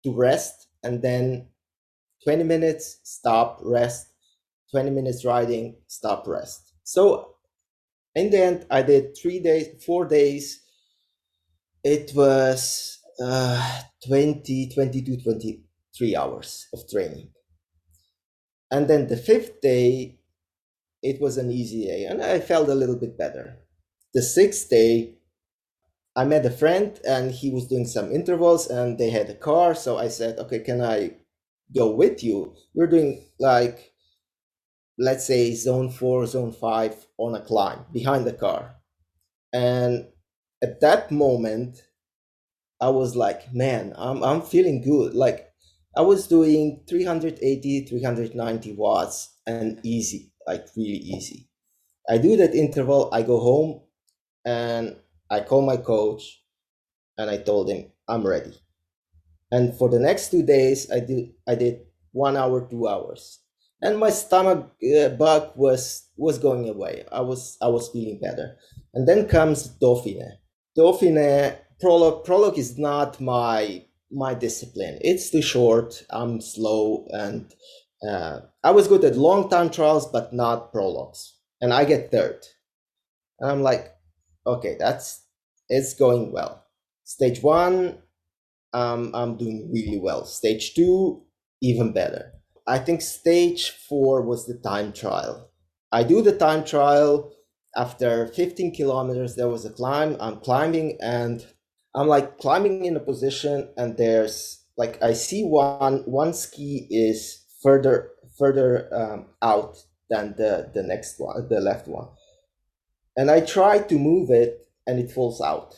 to 0.05 0.13
rest, 0.15 0.69
and 0.83 1.03
then 1.03 1.49
20 2.25 2.45
minutes, 2.45 3.01
stop, 3.05 3.61
rest, 3.63 4.09
20 4.71 4.91
minutes 4.91 5.25
riding, 5.25 5.77
stop, 5.87 6.27
rest. 6.27 6.75
So 6.85 7.37
in 8.15 8.31
the 8.31 8.39
end, 8.43 8.67
I 8.71 8.83
did 8.83 9.17
three 9.17 9.41
days, 9.41 9.83
four 9.85 10.05
days. 10.05 10.63
It 11.85 12.13
was 12.15 12.99
uh, 13.23 13.83
20, 14.07 14.71
22, 14.75 15.19
23 15.23 16.17
hours 16.17 16.67
of 16.73 16.81
training. 16.91 17.31
And 18.71 18.89
then 18.89 19.07
the 19.07 19.17
fifth 19.17 19.61
day, 19.61 20.19
it 21.03 21.21
was 21.21 21.39
an 21.39 21.51
easy 21.51 21.85
day, 21.87 22.05
and 22.05 22.21
I 22.21 22.41
felt 22.41 22.69
a 22.69 22.75
little 22.75 22.97
bit 22.97 23.17
better. 23.17 23.59
The 24.15 24.23
sixth 24.23 24.71
day, 24.71 25.15
I 26.17 26.25
met 26.25 26.47
a 26.47 26.51
friend 26.51 26.99
and 27.07 27.31
he 27.31 27.51
was 27.51 27.69
doing 27.69 27.87
some 27.87 28.11
intervals 28.11 28.67
and 28.67 28.99
they 28.99 29.11
had 29.11 29.31
a 29.31 29.35
car. 29.35 29.75
So 29.75 29.99
I 29.99 30.09
said, 30.09 30.39
okay, 30.39 30.61
can 30.61 30.81
I 30.81 31.13
go 31.75 31.91
with 31.91 32.25
you? 32.25 32.55
We're 32.75 32.87
doing 32.89 33.25
like, 33.39 33.93
let's 34.99 35.27
say, 35.27 35.55
zone 35.55 35.91
four, 35.91 36.27
zone 36.27 36.53
five 36.53 37.07
on 37.19 37.35
a 37.35 37.41
climb 37.41 37.85
behind 37.93 38.27
the 38.27 38.33
car. 38.33 38.77
And 39.53 40.09
at 40.63 40.81
that 40.81 41.11
moment, 41.11 41.83
I 42.81 42.91
was 42.91 43.15
like, 43.15 43.53
man, 43.53 43.93
I'm, 43.97 44.23
I'm 44.23 44.43
feeling 44.43 44.83
good. 44.83 45.15
Like 45.15 45.53
I 45.97 46.03
was 46.03 46.27
doing 46.27 46.83
380, 46.89 47.87
390 47.87 48.73
watts 48.75 49.37
and 49.47 49.81
easy, 49.85 50.33
like 50.47 50.67
really 50.77 50.99
easy. 50.99 51.49
I 52.09 52.19
do 52.19 52.37
that 52.37 52.55
interval, 52.55 53.11
I 53.13 53.23
go 53.23 53.39
home 53.39 53.83
and 54.45 54.97
I 55.31 55.41
call 55.41 55.63
my 55.63 55.77
coach 55.77 56.43
and 57.17 57.31
I 57.31 57.39
told 57.39 57.69
him 57.69 57.91
I'm 58.09 58.27
ready. 58.27 58.55
And 59.51 59.75
for 59.77 59.89
the 59.89 59.99
next 59.99 60.31
two 60.31 60.43
days, 60.43 60.91
I 60.91 61.01
did 61.01 61.31
I 61.47 61.55
did 61.55 61.81
one 62.13 62.37
hour, 62.37 62.67
two 62.69 62.87
hours, 62.89 63.41
and 63.81 63.99
my 63.99 64.11
stomach 64.11 64.71
uh, 64.97 65.09
bug 65.11 65.53
was 65.57 66.09
was 66.17 66.39
going 66.39 66.69
away. 66.69 67.05
I 67.11 67.21
was 67.21 67.57
I 67.63 67.69
was 67.69 67.89
feeling 67.89 68.21
better. 68.21 68.57
And 68.95 69.07
then 69.07 69.29
comes 69.29 69.79
Dauphiné. 69.79 70.39
Dauphiné 70.77 71.59
prologue. 71.81 72.25
Prologue 72.25 72.59
is 72.59 72.79
not 72.79 73.21
my 73.21 73.85
my 74.11 74.35
discipline. 74.35 74.99
It's 75.01 75.31
too 75.31 75.43
short. 75.43 76.03
I'm 76.11 76.41
slow, 76.41 77.07
and 77.11 77.55
uh, 78.09 78.41
I 78.65 78.71
was 78.71 78.89
good 78.89 79.05
at 79.05 79.17
long 79.17 79.49
time 79.49 79.71
trials, 79.71 80.07
but 80.11 80.33
not 80.33 80.73
prologues. 80.73 81.35
And 81.61 81.73
I 81.73 81.85
get 81.85 82.11
third, 82.11 82.45
and 83.41 83.51
I'm 83.51 83.63
like, 83.63 83.95
okay, 84.49 84.77
that's 84.79 85.25
it's 85.69 85.95
going 85.95 86.33
well. 86.33 86.65
Stage 87.05 87.43
one, 87.43 87.99
um, 88.73 89.13
I'm 89.15 89.37
doing 89.37 89.71
really 89.73 89.99
well. 89.99 90.25
Stage 90.25 90.75
two, 90.75 91.23
even 91.61 91.93
better. 91.93 92.33
I 92.67 92.79
think 92.79 93.01
stage 93.01 93.71
four 93.71 94.23
was 94.23 94.47
the 94.47 94.59
time 94.59 94.93
trial. 94.93 95.51
I 95.91 96.03
do 96.03 96.21
the 96.21 96.37
time 96.37 96.65
trial 96.65 97.33
after 97.77 98.27
15 98.27 98.75
kilometers. 98.75 99.37
There 99.37 99.49
was 99.49 99.65
a 99.65 99.71
climb. 99.71 100.17
I'm 100.21 100.41
climbing 100.41 100.99
and 101.01 101.47
I'm 101.95 102.09
like 102.09 102.39
climbing 102.39 102.85
in 102.85 102.97
a 102.97 103.01
position 103.01 103.69
and 103.77 103.97
there's 103.97 104.65
like 104.77 105.03
I 105.03 105.15
see 105.15 105.45
one 105.45 106.03
one 106.05 106.35
ski 106.35 106.87
is 106.91 107.45
further 107.63 108.11
further 108.39 108.89
um, 108.95 109.27
out 109.43 109.79
than 110.11 110.35
the 110.37 110.71
the 110.75 110.83
next 110.83 111.19
one 111.19 111.49
the 111.49 111.61
left 111.61 111.89
one 111.89 112.09
and 113.19 113.31
I 113.31 113.41
try 113.41 113.81
to 113.81 113.99
move 113.99 114.31
it 114.31 114.67
and 114.87 114.99
it 114.99 115.11
falls 115.11 115.43
out. 115.43 115.75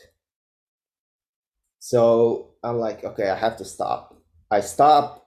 So 1.81 2.55
I'm 2.63 2.79
like 2.79 3.03
okay 3.03 3.29
I 3.29 3.37
have 3.37 3.57
to 3.57 3.65
stop. 3.65 4.15
I 4.51 4.61
stop. 4.61 5.27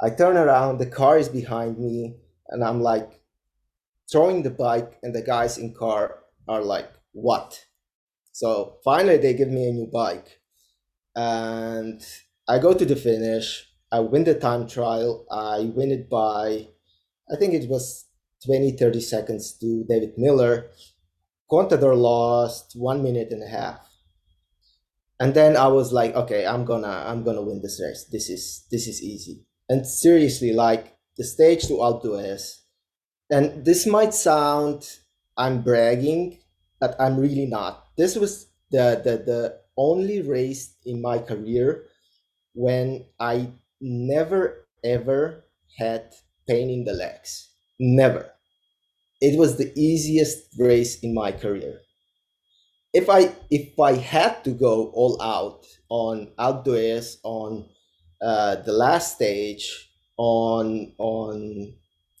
I 0.00 0.10
turn 0.10 0.36
around. 0.36 0.78
The 0.78 0.86
car 0.86 1.18
is 1.18 1.28
behind 1.28 1.78
me. 1.78 2.18
And 2.50 2.62
I'm 2.62 2.80
like 2.80 3.10
throwing 4.12 4.42
the 4.42 4.50
bike. 4.50 4.98
And 5.02 5.14
the 5.14 5.22
guys 5.22 5.58
in 5.58 5.74
car 5.74 6.20
are 6.46 6.62
like 6.62 6.90
what? 7.12 7.64
So 8.34 8.78
finally, 8.84 9.16
they 9.16 9.32
give 9.32 9.48
me 9.48 9.68
a 9.68 9.72
new 9.72 9.86
bike, 9.86 10.40
and 11.14 12.02
I 12.48 12.58
go 12.58 12.74
to 12.74 12.84
the 12.84 12.96
finish. 12.96 13.64
I 13.92 14.00
win 14.00 14.24
the 14.24 14.34
time 14.34 14.66
trial. 14.66 15.24
I 15.30 15.70
win 15.72 15.92
it 15.92 16.10
by, 16.10 16.66
I 17.30 17.36
think 17.38 17.54
it 17.54 17.68
was 17.68 18.06
20, 18.44 18.72
30 18.72 19.00
seconds 19.00 19.56
to 19.58 19.84
David 19.88 20.14
Millar. 20.18 20.72
Contador 21.54 21.96
lost 21.96 22.72
one 22.74 23.02
minute 23.02 23.28
and 23.30 23.42
a 23.42 23.48
half. 23.48 23.88
And 25.20 25.34
then 25.34 25.56
I 25.56 25.68
was 25.68 25.92
like, 25.92 26.14
okay, 26.14 26.46
I'm 26.46 26.64
gonna, 26.64 27.04
I'm 27.06 27.22
gonna 27.22 27.42
win 27.42 27.62
this 27.62 27.80
race. 27.82 28.04
This 28.10 28.28
is, 28.28 28.66
this 28.70 28.86
is 28.86 29.02
easy. 29.02 29.44
And 29.68 29.86
seriously, 29.86 30.52
like 30.52 30.96
the 31.16 31.24
stage 31.24 31.66
to 31.68 31.76
d'Huez, 31.76 32.62
and 33.30 33.64
this 33.64 33.86
might 33.86 34.12
sound, 34.12 34.88
I'm 35.36 35.62
bragging, 35.62 36.38
but 36.80 36.96
I'm 37.00 37.18
really 37.18 37.46
not 37.46 37.84
this 37.96 38.16
was 38.16 38.46
the, 38.70 39.00
the 39.04 39.22
the 39.24 39.58
only 39.76 40.22
race 40.22 40.76
in 40.84 41.00
my 41.00 41.18
career 41.18 41.86
when 42.54 43.06
I 43.18 43.50
never 43.80 44.66
ever 44.82 45.44
had 45.78 46.12
pain 46.46 46.70
in 46.70 46.84
the 46.84 46.92
legs. 46.92 47.50
Never. 47.78 48.33
It 49.26 49.38
was 49.38 49.56
the 49.56 49.72
easiest 49.74 50.38
race 50.58 51.00
in 51.00 51.14
my 51.14 51.30
career. 51.32 51.74
If 52.92 53.06
I 53.08 53.20
if 53.50 53.66
I 53.80 53.94
had 54.14 54.44
to 54.44 54.52
go 54.66 54.74
all 55.00 55.14
out 55.22 55.60
on 55.88 56.16
d'Huez 56.64 57.06
on 57.24 57.50
uh, 58.20 58.56
the 58.66 58.72
last 58.72 59.16
stage 59.16 59.64
on 60.16 60.92
on 60.98 61.74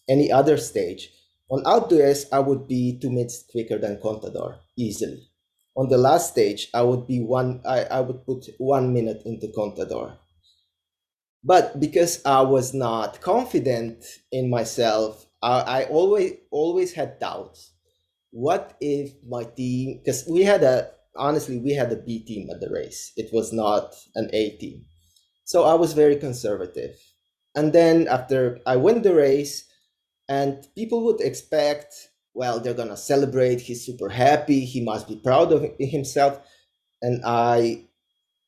any 0.08 0.28
other 0.40 0.56
stage, 0.56 1.02
On 1.50 1.62
outdoors, 1.66 2.26
I 2.32 2.40
would 2.40 2.66
be 2.66 2.98
two 3.00 3.10
minutes 3.10 3.44
quicker 3.52 3.78
than 3.78 4.00
Contador 4.00 4.50
easily. 4.76 5.28
On 5.76 5.88
the 5.88 5.98
last 5.98 6.32
stage, 6.32 6.68
I 6.72 6.82
would 6.82 7.06
be 7.06 7.20
one. 7.20 7.60
I, 7.76 7.84
I 7.84 8.00
would 8.00 8.24
put 8.24 8.46
one 8.58 8.92
minute 8.92 9.22
into 9.24 9.48
Contador. 9.48 10.16
But 11.44 11.78
because 11.78 12.24
I 12.24 12.40
was 12.40 12.72
not 12.72 13.20
confident 13.20 14.02
in 14.32 14.48
myself, 14.50 15.26
I, 15.50 15.84
always 15.84 16.32
always 16.50 16.92
had 16.92 17.18
doubts. 17.18 17.72
What 18.30 18.76
if 18.80 19.12
my 19.26 19.44
team? 19.44 20.00
Because 20.02 20.24
we 20.28 20.42
had 20.42 20.62
a 20.62 20.90
honestly, 21.16 21.58
we 21.58 21.72
had 21.72 21.92
a 21.92 21.96
B 21.96 22.24
team 22.24 22.48
at 22.50 22.60
the 22.60 22.70
race. 22.70 23.12
It 23.16 23.30
was 23.32 23.52
not 23.52 23.94
an 24.14 24.30
A 24.32 24.50
team. 24.56 24.86
So 25.44 25.64
I 25.64 25.74
was 25.74 25.92
very 25.92 26.16
conservative. 26.16 26.96
And 27.54 27.72
then 27.72 28.08
after 28.08 28.58
I 28.66 28.76
win 28.76 29.02
the 29.02 29.14
race, 29.14 29.64
and 30.28 30.66
people 30.74 31.04
would 31.04 31.20
expect, 31.20 31.94
well, 32.32 32.58
they're 32.58 32.74
to 32.74 32.96
celebrate. 32.96 33.60
He's 33.60 33.84
super 33.84 34.08
happy. 34.08 34.64
He 34.64 34.82
must 34.82 35.06
be 35.06 35.20
proud 35.22 35.52
of 35.52 35.66
himself. 35.78 36.40
And 37.02 37.22
I 37.24 37.84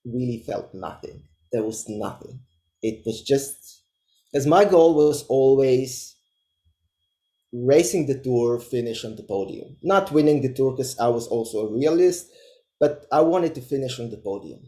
really 0.04 0.42
felt 0.46 0.72
nothing. 0.74 1.24
There 1.52 1.62
was 1.62 1.84
nothing. 1.88 2.40
It 2.82 3.02
was 3.04 3.22
just, 3.22 3.82
because 4.32 4.46
my 4.46 4.64
goal 4.64 4.94
was 4.94 5.24
always 5.24 6.15
racing 7.52 8.06
the 8.06 8.18
tour, 8.18 8.58
finish 8.60 9.04
on 9.04 9.16
the 9.16 9.22
podium. 9.22 9.76
Not 9.82 10.12
winning 10.12 10.42
the 10.42 10.52
tour 10.52 10.72
because 10.72 10.98
I 10.98 11.08
was 11.08 11.26
also 11.28 11.66
a 11.66 11.72
realist, 11.72 12.28
but 12.78 13.06
I 13.12 13.20
wanted 13.20 13.54
to 13.54 13.60
finish 13.60 13.98
on 13.98 14.10
the 14.10 14.18
podium. 14.18 14.60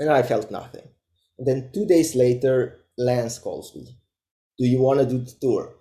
And 0.00 0.10
I 0.10 0.22
felt 0.22 0.50
nothing. 0.50 0.88
And 1.38 1.46
then 1.46 1.70
two 1.72 1.86
days 1.86 2.14
later, 2.14 2.84
Lance 2.96 3.38
calls 3.38 3.74
me. 3.74 3.96
Do 4.58 4.66
you 4.66 4.80
want 4.80 5.00
to 5.00 5.06
do 5.06 5.18
the 5.18 5.34
tour? 5.40 5.74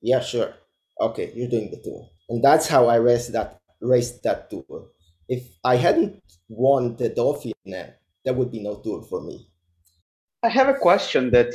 Yeah, 0.00 0.20
sure. 0.20 0.54
Okay, 1.00 1.32
you're 1.34 1.48
doing 1.48 1.70
the 1.70 1.80
tour. 1.82 2.08
And 2.28 2.42
that's 2.42 2.66
how 2.66 2.86
I 2.86 2.96
raced 2.96 3.32
that 3.32 3.60
raced 3.80 4.22
that 4.24 4.50
tour. 4.50 4.88
If 5.28 5.44
I 5.64 5.76
hadn't 5.76 6.22
won 6.48 6.96
the 6.96 7.10
Dauphiné, 7.10 7.52
eh, 7.66 7.90
there 8.24 8.34
would 8.34 8.50
be 8.50 8.60
no 8.60 8.76
tour 8.76 9.02
for 9.02 9.22
me. 9.22 9.48
I 10.42 10.48
have 10.48 10.68
a 10.68 10.74
question 10.74 11.30
that 11.30 11.54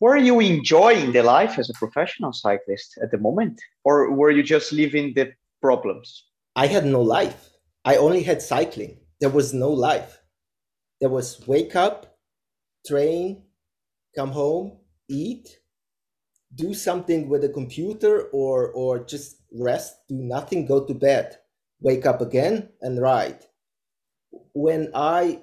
were 0.00 0.16
you 0.16 0.40
enjoying 0.40 1.12
the 1.12 1.22
life 1.22 1.58
as 1.58 1.70
a 1.70 1.74
professional 1.74 2.32
cyclist 2.32 2.98
at 3.02 3.10
the 3.10 3.18
moment? 3.18 3.60
Or 3.84 4.12
were 4.12 4.30
you 4.30 4.42
just 4.42 4.72
living 4.72 5.14
the 5.14 5.32
problems? 5.60 6.24
I 6.56 6.66
had 6.66 6.84
no 6.84 7.00
life. 7.00 7.50
I 7.84 7.96
only 7.96 8.22
had 8.22 8.42
cycling. 8.42 8.98
There 9.20 9.30
was 9.30 9.54
no 9.54 9.70
life. 9.70 10.20
There 11.00 11.10
was 11.10 11.46
wake 11.46 11.76
up, 11.76 12.16
train, 12.86 13.42
come 14.16 14.30
home, 14.30 14.78
eat, 15.08 15.58
do 16.54 16.72
something 16.72 17.28
with 17.28 17.44
a 17.44 17.48
computer 17.48 18.28
or 18.32 18.70
or 18.72 19.04
just 19.04 19.42
rest, 19.52 20.06
do 20.08 20.16
nothing, 20.16 20.66
go 20.66 20.84
to 20.84 20.94
bed, 20.94 21.38
wake 21.80 22.06
up 22.06 22.20
again 22.20 22.68
and 22.80 23.00
ride. 23.00 23.44
When 24.52 24.90
I 24.94 25.42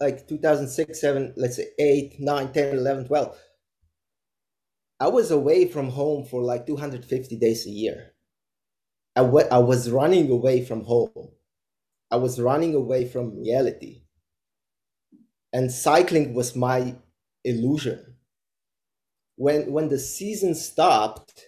like 0.00 0.28
2006, 0.28 1.00
7, 1.00 1.34
let's 1.36 1.56
say 1.56 1.68
8, 1.78 2.20
9, 2.20 2.52
10, 2.52 2.76
11, 2.76 3.06
12, 3.06 3.38
I 5.00 5.08
was 5.08 5.30
away 5.30 5.66
from 5.68 5.90
home 5.90 6.24
for 6.24 6.42
like 6.42 6.66
250 6.66 7.36
days 7.36 7.66
a 7.66 7.70
year. 7.70 8.14
I, 9.16 9.22
w- 9.22 9.48
I 9.50 9.58
was 9.58 9.90
running 9.90 10.30
away 10.30 10.64
from 10.64 10.84
home. 10.84 11.30
I 12.10 12.16
was 12.16 12.40
running 12.40 12.74
away 12.74 13.06
from 13.06 13.38
reality. 13.38 14.02
And 15.52 15.70
cycling 15.72 16.34
was 16.34 16.56
my 16.56 16.96
illusion. 17.44 18.16
When 19.36 19.72
when 19.72 19.88
the 19.88 19.98
season 19.98 20.54
stopped, 20.54 21.46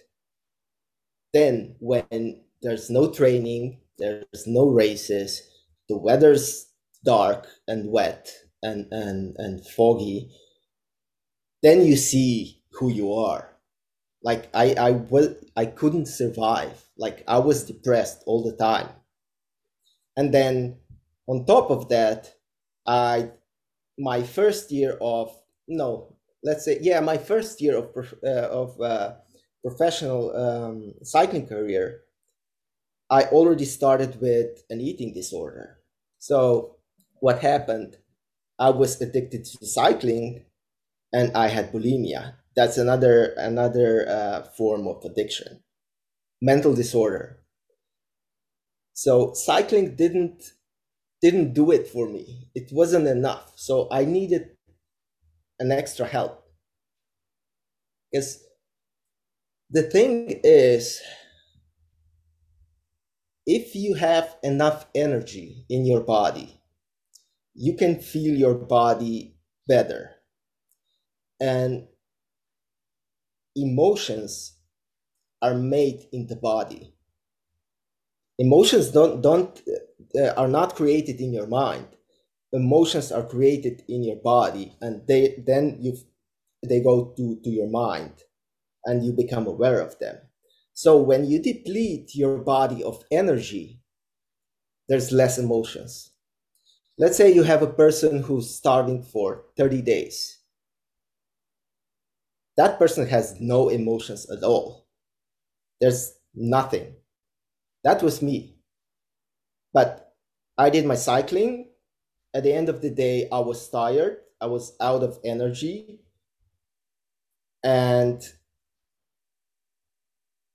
then 1.33 1.75
when 1.79 2.43
there's 2.61 2.89
no 2.89 3.11
training, 3.11 3.79
there's 3.97 4.45
no 4.47 4.67
races, 4.67 5.41
the 5.89 5.97
weather's 5.97 6.67
dark 7.03 7.47
and 7.67 7.91
wet 7.91 8.31
and 8.63 8.87
and 8.91 9.35
and 9.37 9.65
foggy, 9.67 10.29
then 11.63 11.85
you 11.85 11.95
see 11.95 12.60
who 12.81 12.91
you 12.91 13.13
are. 13.13 13.49
Like 14.23 14.49
I 14.53 14.75
I 14.75 14.91
was 14.91 15.29
I 15.55 15.67
couldn't 15.67 16.07
survive. 16.07 16.85
Like 16.97 17.23
I 17.29 17.39
was 17.39 17.65
depressed 17.65 18.23
all 18.27 18.43
the 18.43 18.57
time 18.57 18.89
and 20.17 20.33
then 20.33 20.77
on 21.27 21.45
top 21.45 21.69
of 21.69 21.89
that 21.89 22.33
i 22.87 23.29
my 23.97 24.23
first 24.23 24.71
year 24.71 24.97
of 25.01 25.31
no 25.67 26.15
let's 26.43 26.65
say 26.65 26.77
yeah 26.81 26.99
my 26.99 27.17
first 27.17 27.61
year 27.61 27.77
of 27.77 28.13
uh, 28.23 28.49
of 28.61 28.79
uh, 28.81 29.13
professional 29.65 30.35
um, 30.35 30.93
cycling 31.03 31.47
career 31.47 32.01
i 33.09 33.23
already 33.25 33.65
started 33.65 34.19
with 34.21 34.63
an 34.69 34.81
eating 34.81 35.13
disorder 35.13 35.79
so 36.19 36.77
what 37.19 37.39
happened 37.39 37.97
i 38.59 38.69
was 38.69 39.01
addicted 39.01 39.45
to 39.45 39.65
cycling 39.65 40.45
and 41.13 41.35
i 41.37 41.47
had 41.47 41.71
bulimia 41.73 42.35
that's 42.55 42.77
another 42.77 43.33
another 43.37 44.07
uh, 44.09 44.43
form 44.57 44.87
of 44.87 45.03
addiction 45.05 45.61
mental 46.41 46.73
disorder 46.73 47.41
so 48.93 49.33
cycling 49.33 49.95
didn't 49.95 50.43
didn't 51.21 51.53
do 51.53 51.71
it 51.71 51.87
for 51.87 52.09
me. 52.09 52.49
It 52.55 52.71
wasn't 52.71 53.07
enough. 53.07 53.53
So 53.55 53.87
I 53.91 54.05
needed 54.05 54.49
an 55.59 55.71
extra 55.71 56.05
help. 56.05 56.43
Because 58.11 58.43
the 59.69 59.83
thing 59.83 60.41
is, 60.43 60.99
if 63.45 63.75
you 63.75 63.93
have 63.95 64.35
enough 64.43 64.87
energy 64.95 65.65
in 65.69 65.85
your 65.85 66.01
body, 66.01 66.59
you 67.53 67.75
can 67.75 67.99
feel 67.99 68.35
your 68.35 68.55
body 68.55 69.35
better. 69.67 70.11
And 71.39 71.87
emotions 73.55 74.57
are 75.41 75.55
made 75.55 76.07
in 76.11 76.27
the 76.27 76.35
body. 76.35 76.93
Emotions 78.39 78.91
don't 78.91 79.21
don't 79.21 79.61
uh, 80.15 80.33
are 80.37 80.47
not 80.47 80.75
created 80.75 81.19
in 81.19 81.33
your 81.33 81.47
mind. 81.47 81.87
Emotions 82.53 83.11
are 83.11 83.23
created 83.23 83.83
in 83.87 84.03
your 84.03 84.17
body 84.17 84.75
and 84.81 85.05
they 85.07 85.43
then 85.45 85.77
you 85.79 85.97
they 86.67 86.81
go 86.81 87.13
to 87.17 87.39
to 87.43 87.49
your 87.49 87.69
mind 87.69 88.23
and 88.85 89.05
you 89.05 89.13
become 89.13 89.47
aware 89.47 89.79
of 89.79 89.97
them. 89.99 90.17
So 90.73 91.01
when 91.01 91.25
you 91.25 91.41
deplete 91.41 92.15
your 92.15 92.37
body 92.39 92.83
of 92.83 93.03
energy 93.11 93.81
there's 94.89 95.11
less 95.11 95.37
emotions. 95.37 96.11
Let's 96.97 97.17
say 97.17 97.33
you 97.33 97.43
have 97.43 97.61
a 97.61 97.67
person 97.67 98.23
who's 98.23 98.53
starving 98.53 99.03
for 99.03 99.45
30 99.57 99.81
days 99.81 100.40
that 102.61 102.77
person 102.79 103.07
has 103.07 103.35
no 103.41 103.69
emotions 103.69 104.29
at 104.29 104.43
all 104.43 104.87
there's 105.81 106.13
nothing 106.35 106.95
that 107.83 108.03
was 108.03 108.21
me. 108.21 108.57
But 109.73 110.13
I 110.57 110.69
did 110.69 110.85
my 110.85 110.95
cycling. 110.95 111.69
At 112.33 112.43
the 112.43 112.53
end 112.53 112.69
of 112.69 112.81
the 112.81 112.89
day, 112.89 113.27
I 113.31 113.39
was 113.39 113.69
tired. 113.69 114.17
I 114.39 114.47
was 114.47 114.75
out 114.79 115.03
of 115.03 115.19
energy. 115.23 116.01
And 117.63 118.21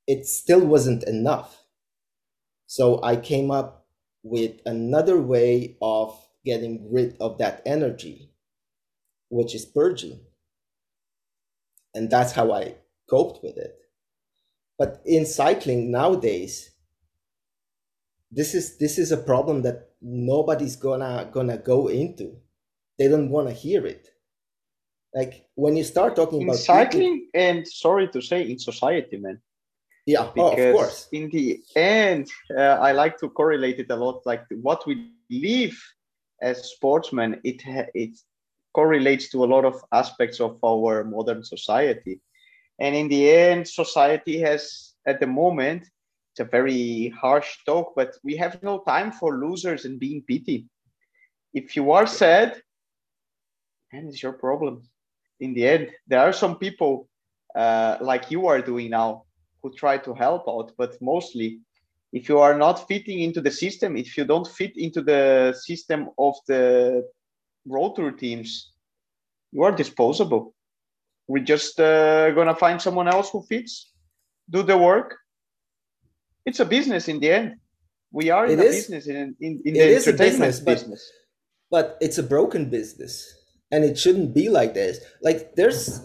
it 0.07 0.27
still 0.27 0.65
wasn't 0.65 1.05
enough. 1.05 1.65
So 2.67 3.03
I 3.03 3.17
came 3.17 3.51
up 3.51 3.87
with 4.23 4.61
another 4.67 5.21
way 5.21 5.77
of 5.81 6.19
getting 6.45 6.93
rid 6.93 7.17
of 7.21 7.39
that 7.39 7.63
energy, 7.65 8.33
which 9.29 9.55
is 9.55 9.65
purging. 9.65 10.21
And 11.97 12.11
that's 12.11 12.33
how 12.33 12.53
I 12.53 12.75
coped 13.09 13.43
with 13.43 13.57
it. 13.57 13.75
But 14.79 15.01
in 15.07 15.25
cycling 15.25 15.91
nowadays, 15.91 16.71
this 18.31 18.55
is 18.55 18.77
this 18.77 18.99
is 18.99 19.13
a 19.13 19.17
problem 19.17 19.63
that 19.63 19.93
nobody's 20.03 20.77
gonna 20.77 21.31
gonna 21.33 21.57
go 21.57 21.89
into. 21.89 22.37
They 22.99 23.09
don't 23.09 23.31
want 23.31 23.49
to 23.49 23.55
hear 23.55 23.87
it. 23.87 24.11
Like 25.15 25.49
when 25.55 25.75
you 25.75 25.85
start 25.85 26.17
talking 26.17 26.43
in 26.43 26.49
about 26.49 26.59
cycling 26.59 27.21
people, 27.21 27.41
and 27.41 27.67
sorry 27.67 28.09
to 28.09 28.21
say 28.21 28.43
in 28.51 28.59
society 28.59 29.17
man. 29.17 29.41
Yeah 30.05 30.31
because 30.35 30.59
oh, 30.59 30.69
of 30.69 30.75
course. 30.75 31.09
in 31.13 31.31
the 31.31 31.61
end 31.75 32.29
uh, 32.57 32.79
i 32.89 32.93
like 32.93 33.19
to 33.19 33.29
correlate 33.31 33.81
it 33.81 33.91
a 33.91 33.97
lot. 33.97 34.21
Like 34.27 34.45
what 34.61 34.87
we 34.87 35.11
live 35.31 35.77
as 36.43 36.71
sportsmen 36.73 37.41
it 37.43 37.63
it 37.95 38.15
correlates 38.77 39.27
to 39.31 39.39
a 39.45 39.51
lot 39.55 39.65
of 39.65 39.77
aspects 40.03 40.39
of 40.47 40.53
our 40.71 40.95
modern 41.17 41.43
society 41.55 42.15
and 42.85 42.93
in 43.01 43.09
the 43.09 43.23
end 43.31 43.63
society 43.83 44.37
has 44.49 44.63
at 45.07 45.19
the 45.21 45.31
moment 45.39 45.83
it's 46.37 46.47
a 46.47 46.51
very 46.51 47.09
harsh 47.19 47.65
talk, 47.65 47.95
but 47.97 48.15
we 48.23 48.37
have 48.37 48.63
no 48.63 48.83
time 48.87 49.11
for 49.11 49.39
losers 49.39 49.87
and 49.87 49.99
being 49.99 50.21
pity. 50.21 50.67
If 51.55 51.75
you 51.75 51.93
are 51.93 52.07
sad, 52.07 52.61
and 53.91 54.07
it's 54.11 54.23
your 54.23 54.35
problem. 54.35 54.83
In 55.41 55.55
the 55.55 55.67
end, 55.67 55.89
there 56.07 56.21
are 56.21 56.35
some 56.35 56.59
people 56.59 57.09
uh, 57.55 57.97
like 58.03 58.31
you 58.31 58.47
are 58.49 58.61
doing 58.61 58.91
now 58.91 59.25
who 59.63 59.73
try 59.73 59.97
to 59.97 60.13
help 60.13 60.47
out, 60.47 60.73
but 60.77 61.01
mostly 61.01 61.61
if 62.13 62.29
you 62.29 62.39
are 62.39 62.59
not 62.59 62.87
fitting 62.87 63.21
into 63.21 63.41
the 63.41 63.51
system, 63.51 63.97
if 63.97 64.19
you 64.19 64.27
don't 64.27 64.47
fit 64.47 64.77
into 64.77 65.01
the 65.01 65.55
system 65.59 66.11
of 66.19 66.35
the 66.49 67.03
road 67.67 67.97
tour 67.97 68.13
teams, 68.13 68.73
you 69.53 69.63
are 69.63 69.73
disposable. 69.73 70.55
We're 71.29 71.45
just 71.45 71.81
uh, 71.81 72.31
gonna 72.31 72.55
find 72.55 72.81
someone 72.81 73.09
else 73.09 73.31
who 73.31 73.43
fits, 73.43 73.93
do 74.49 74.63
the 74.63 74.79
work. 74.79 75.17
It's 76.45 76.61
a 76.61 76.65
business 76.65 77.09
in 77.09 77.19
the 77.21 77.31
end. 77.31 77.57
We 78.13 78.31
are 78.31 78.47
in 78.47 78.59
it 78.59 78.63
a 78.63 78.67
is, 78.67 78.75
business 78.77 79.07
in, 79.09 79.35
in, 79.41 79.61
in 79.65 79.75
the 79.75 79.97
entertainment 79.97 80.19
business, 80.19 80.61
business. 80.61 81.13
But, 81.71 81.89
but 81.89 81.99
it's 82.01 82.19
a 82.19 82.23
broken 82.23 82.71
business, 82.71 83.35
and 83.73 83.85
it 83.85 83.99
shouldn't 83.99 84.33
be 84.35 84.49
like 84.49 84.75
this. 84.75 85.01
Like 85.23 85.55
there's 85.57 86.01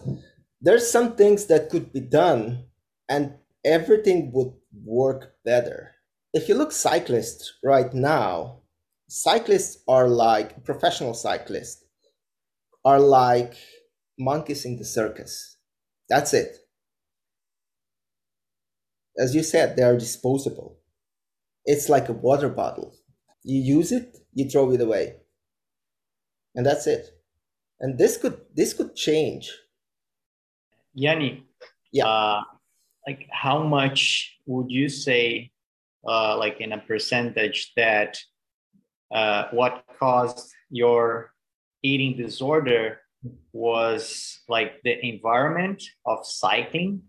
there's 0.60 0.90
some 0.90 1.14
things 1.14 1.46
that 1.46 1.70
could 1.70 1.92
be 1.92 2.00
done, 2.00 2.64
and 3.08 3.34
everything 3.64 4.32
would 4.32 4.52
work 4.84 5.34
better. 5.44 5.94
If 6.34 6.48
you 6.48 6.56
look 6.56 6.72
cyclists 6.72 7.58
right 7.62 7.92
now, 7.94 8.61
cyclists 9.12 9.76
are 9.86 10.08
like 10.08 10.64
professional 10.64 11.12
cyclists 11.12 11.84
are 12.82 12.98
like 12.98 13.52
monkeys 14.18 14.64
in 14.64 14.78
the 14.78 14.86
circus. 14.86 15.58
That's 16.08 16.32
it. 16.32 16.56
As 19.18 19.34
you 19.34 19.42
said, 19.42 19.76
they 19.76 19.82
are 19.82 19.98
disposable. 19.98 20.78
It's 21.66 21.90
like 21.90 22.08
a 22.08 22.14
water 22.14 22.48
bottle. 22.48 22.96
You 23.42 23.60
use 23.60 23.92
it, 23.92 24.16
you 24.32 24.48
throw 24.48 24.72
it 24.72 24.80
away. 24.80 25.16
And 26.54 26.64
that's 26.64 26.86
it. 26.86 27.10
And 27.80 27.98
this 27.98 28.16
could 28.16 28.40
this 28.54 28.72
could 28.72 28.96
change. 28.96 29.52
Yanni, 30.94 31.44
yeah. 31.92 32.06
Uh, 32.06 32.40
like 33.06 33.26
how 33.30 33.62
much 33.62 34.38
would 34.46 34.70
you 34.70 34.88
say 34.88 35.50
uh, 36.08 36.38
like 36.38 36.62
in 36.62 36.72
a 36.72 36.78
percentage 36.78 37.72
that 37.76 38.18
uh, 39.12 39.44
what 39.50 39.84
caused 39.98 40.50
your 40.70 41.32
eating 41.82 42.16
disorder 42.16 43.00
was 43.52 44.40
like 44.48 44.82
the 44.82 45.04
environment 45.06 45.82
of 46.06 46.26
cycling 46.26 47.02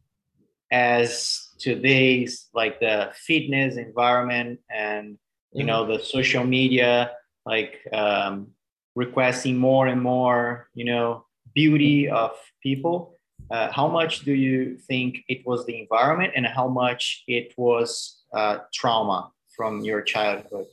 as 0.72 1.50
today's 1.60 2.50
like 2.54 2.80
the 2.80 3.12
fitness 3.16 3.78
environment 3.78 4.60
and 4.70 5.18
you 5.52 5.64
know 5.64 5.84
mm-hmm. 5.84 5.94
the 5.94 6.00
social 6.04 6.44
media 6.44 7.12
like 7.46 7.80
um, 7.94 8.48
requesting 8.96 9.58
more 9.58 9.88
and 9.88 10.02
more 10.02 10.68
you 10.74 10.86
know 10.86 11.26
beauty 11.54 12.10
of 12.10 12.32
people 12.62 13.16
uh, 13.52 13.72
how 13.72 13.88
much 13.88 14.22
do 14.22 14.34
you 14.34 14.78
think 14.78 15.20
it 15.28 15.46
was 15.46 15.66
the 15.66 15.80
environment 15.80 16.34
and 16.36 16.46
how 16.46 16.68
much 16.68 17.24
it 17.28 17.54
was 17.58 18.24
uh, 18.34 18.58
trauma 18.74 19.30
from 19.56 19.82
your 19.82 20.02
childhood 20.02 20.66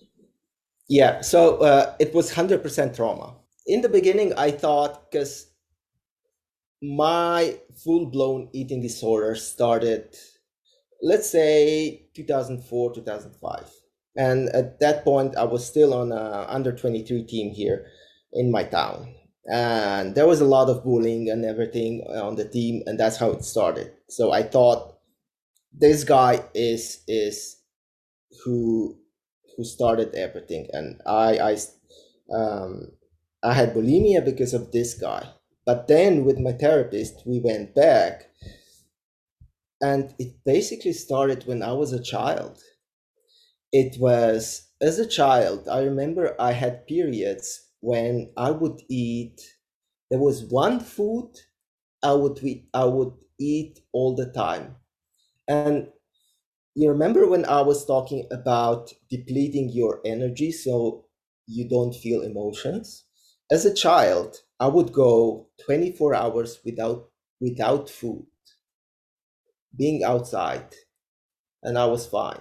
yeah 0.91 1.23
so 1.23 1.59
uh, 1.59 1.95
it 1.99 2.13
was 2.15 2.33
100% 2.33 2.95
trauma. 2.95 3.37
In 3.67 3.81
the 3.83 3.89
beginning 3.89 4.35
i 4.37 4.51
thought 4.51 5.11
because 5.11 5.47
my 6.83 7.59
full-blown 7.85 8.49
eating 8.53 8.81
disorder 8.83 9.35
started 9.37 10.17
let's 11.03 11.31
say 11.31 12.09
2004 12.15 12.95
2005 12.95 13.71
and 14.17 14.49
at 14.51 14.81
that 14.81 15.05
point 15.05 15.37
i 15.37 15.45
was 15.45 15.65
still 15.67 15.95
on 15.95 16.11
a 16.13 16.47
under 16.49 16.73
23 16.73 17.25
team 17.25 17.55
here 17.55 17.87
in 18.33 18.51
my 18.51 18.65
town. 18.65 19.15
And 19.53 20.15
there 20.15 20.27
was 20.29 20.41
a 20.41 20.45
lot 20.45 20.69
of 20.69 20.85
bullying 20.85 21.31
and 21.31 21.45
everything 21.45 22.03
on 22.15 22.37
the 22.37 22.49
team 22.49 22.83
and 22.87 23.01
that's 23.01 23.17
how 23.17 23.31
it 23.33 23.45
started. 23.45 23.93
So 24.09 24.33
i 24.33 24.43
thought 24.43 24.99
this 25.73 26.05
guy 26.05 26.45
is 26.55 27.03
is 27.09 27.57
who 28.45 29.00
who 29.61 29.65
started 29.65 30.15
everything 30.17 30.69
and 30.73 31.03
i 31.07 31.39
i 31.51 31.53
um 32.41 32.93
i 33.43 33.53
had 33.55 33.75
bulimia 33.75 34.25
because 34.25 34.55
of 34.55 34.73
this 34.73 34.95
guy 34.95 35.23
but 35.67 35.87
then 35.89 36.25
with 36.25 36.41
my 36.41 36.53
therapist, 36.53 37.23
we 37.27 37.39
went 37.39 37.77
back. 37.77 38.31
And 39.83 40.15
it 40.19 40.43
basically 40.45 40.93
started 40.95 41.47
when 41.47 41.63
I 41.63 41.73
was 41.75 41.93
a 41.93 42.03
child. 42.03 42.63
It 43.73 44.01
was 44.01 44.69
as 44.81 44.99
a 44.99 45.07
child, 45.07 45.69
I 45.69 45.83
remember 45.83 46.35
I 46.41 46.53
had 46.53 46.87
periods 46.87 47.69
when 47.81 48.33
I 48.37 48.51
would 48.53 48.83
eat, 48.89 49.41
there 50.11 50.21
was 50.21 50.45
one 50.45 50.81
food 50.81 51.33
I 52.03 52.13
would 52.15 52.41
I 52.75 52.85
would 52.87 53.15
eat 53.41 53.81
all 53.93 54.17
the 54.17 54.27
time. 54.33 54.77
And 55.49 55.93
you 56.75 56.89
remember 56.89 57.27
when 57.29 57.45
I 57.45 57.61
was 57.63 57.85
talking 57.85 58.27
about 58.31 58.93
depleting 59.11 59.71
your 59.71 60.01
energy 60.05 60.53
so 60.53 61.07
you 61.47 61.69
don't 61.69 61.95
feel 61.95 62.23
emotions? 62.23 63.05
As 63.51 63.65
a 63.65 63.75
child, 63.75 64.37
I 64.61 64.69
would 64.69 64.93
go 64.93 65.49
24 65.65 66.15
hours 66.15 66.61
without 66.65 67.11
without 67.41 67.89
food, 67.91 68.27
being 69.77 70.03
outside, 70.05 70.75
and 71.63 71.79
I 71.79 71.87
was 71.87 72.07
fine. 72.07 72.41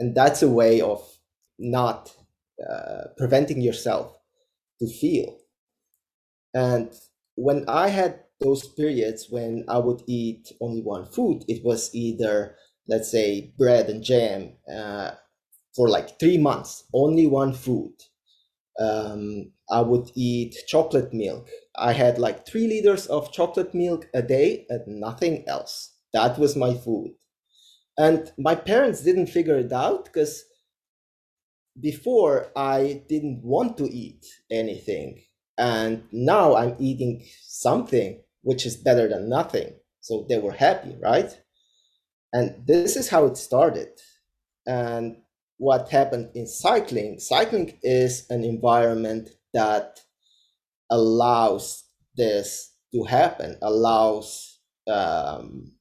And 0.00 0.14
that's 0.14 0.42
a 0.42 0.50
way 0.50 0.80
of 0.80 1.02
not 1.58 2.14
uh, 2.68 3.08
preventing 3.18 3.62
yourself 3.62 4.18
to 4.80 4.88
feel. 4.88 5.38
And 6.54 6.92
when 7.36 7.68
I 7.68 7.88
had 7.88 8.24
those 8.40 8.66
periods 8.68 9.30
when 9.30 9.64
I 9.68 9.78
would 9.78 10.02
eat 10.08 10.52
only 10.60 10.82
one 10.82 11.06
food, 11.06 11.44
it 11.48 11.64
was 11.64 11.94
either, 11.94 12.56
let's 12.88 13.10
say, 13.10 13.52
bread 13.58 13.88
and 13.90 14.02
jam 14.02 14.52
uh, 14.72 15.12
for 15.76 15.88
like 15.88 16.18
three 16.20 16.38
months, 16.38 16.84
only 16.94 17.26
one 17.26 17.54
food 17.54 17.94
um, 18.78 19.52
I 19.70 19.80
would 19.80 20.10
eat 20.14 20.56
chocolate 20.66 21.12
milk. 21.12 21.48
I 21.76 21.92
had 21.92 22.18
like 22.18 22.46
three 22.46 22.66
liters 22.66 23.06
of 23.06 23.32
chocolate 23.32 23.74
milk 23.74 24.08
a 24.14 24.22
day 24.22 24.66
and 24.68 25.00
nothing 25.00 25.44
else. 25.48 25.94
That 26.12 26.38
was 26.38 26.56
my 26.56 26.74
food. 26.74 27.14
And 27.98 28.32
my 28.38 28.54
parents 28.54 29.02
didn't 29.02 29.28
figure 29.28 29.58
it 29.58 29.72
out 29.72 30.06
because 30.06 30.44
before 31.80 32.50
I 32.56 33.02
didn't 33.08 33.42
want 33.42 33.76
to 33.78 33.84
eat 33.84 34.24
anything. 34.50 35.22
And 35.58 36.04
now 36.12 36.54
I'm 36.56 36.76
eating 36.78 37.24
something 37.42 38.22
which 38.42 38.66
is 38.66 38.76
better 38.76 39.08
than 39.08 39.28
nothing. 39.28 39.74
So 40.00 40.26
they 40.28 40.38
were 40.38 40.52
happy, 40.52 40.96
right? 41.02 41.30
And 42.32 42.66
this 42.66 42.96
is 42.96 43.08
how 43.08 43.26
it 43.26 43.36
started. 43.36 43.88
And 44.66 45.16
what 45.58 45.88
happened 45.88 46.30
in 46.34 46.46
cycling. 46.46 47.18
Cycling 47.18 47.78
is 47.82 48.26
an 48.30 48.44
environment 48.44 49.30
that 49.54 50.00
allows 50.90 51.84
this 52.16 52.72
to 52.94 53.04
happen, 53.04 53.56
allows 53.62 54.58
um, 54.86 55.72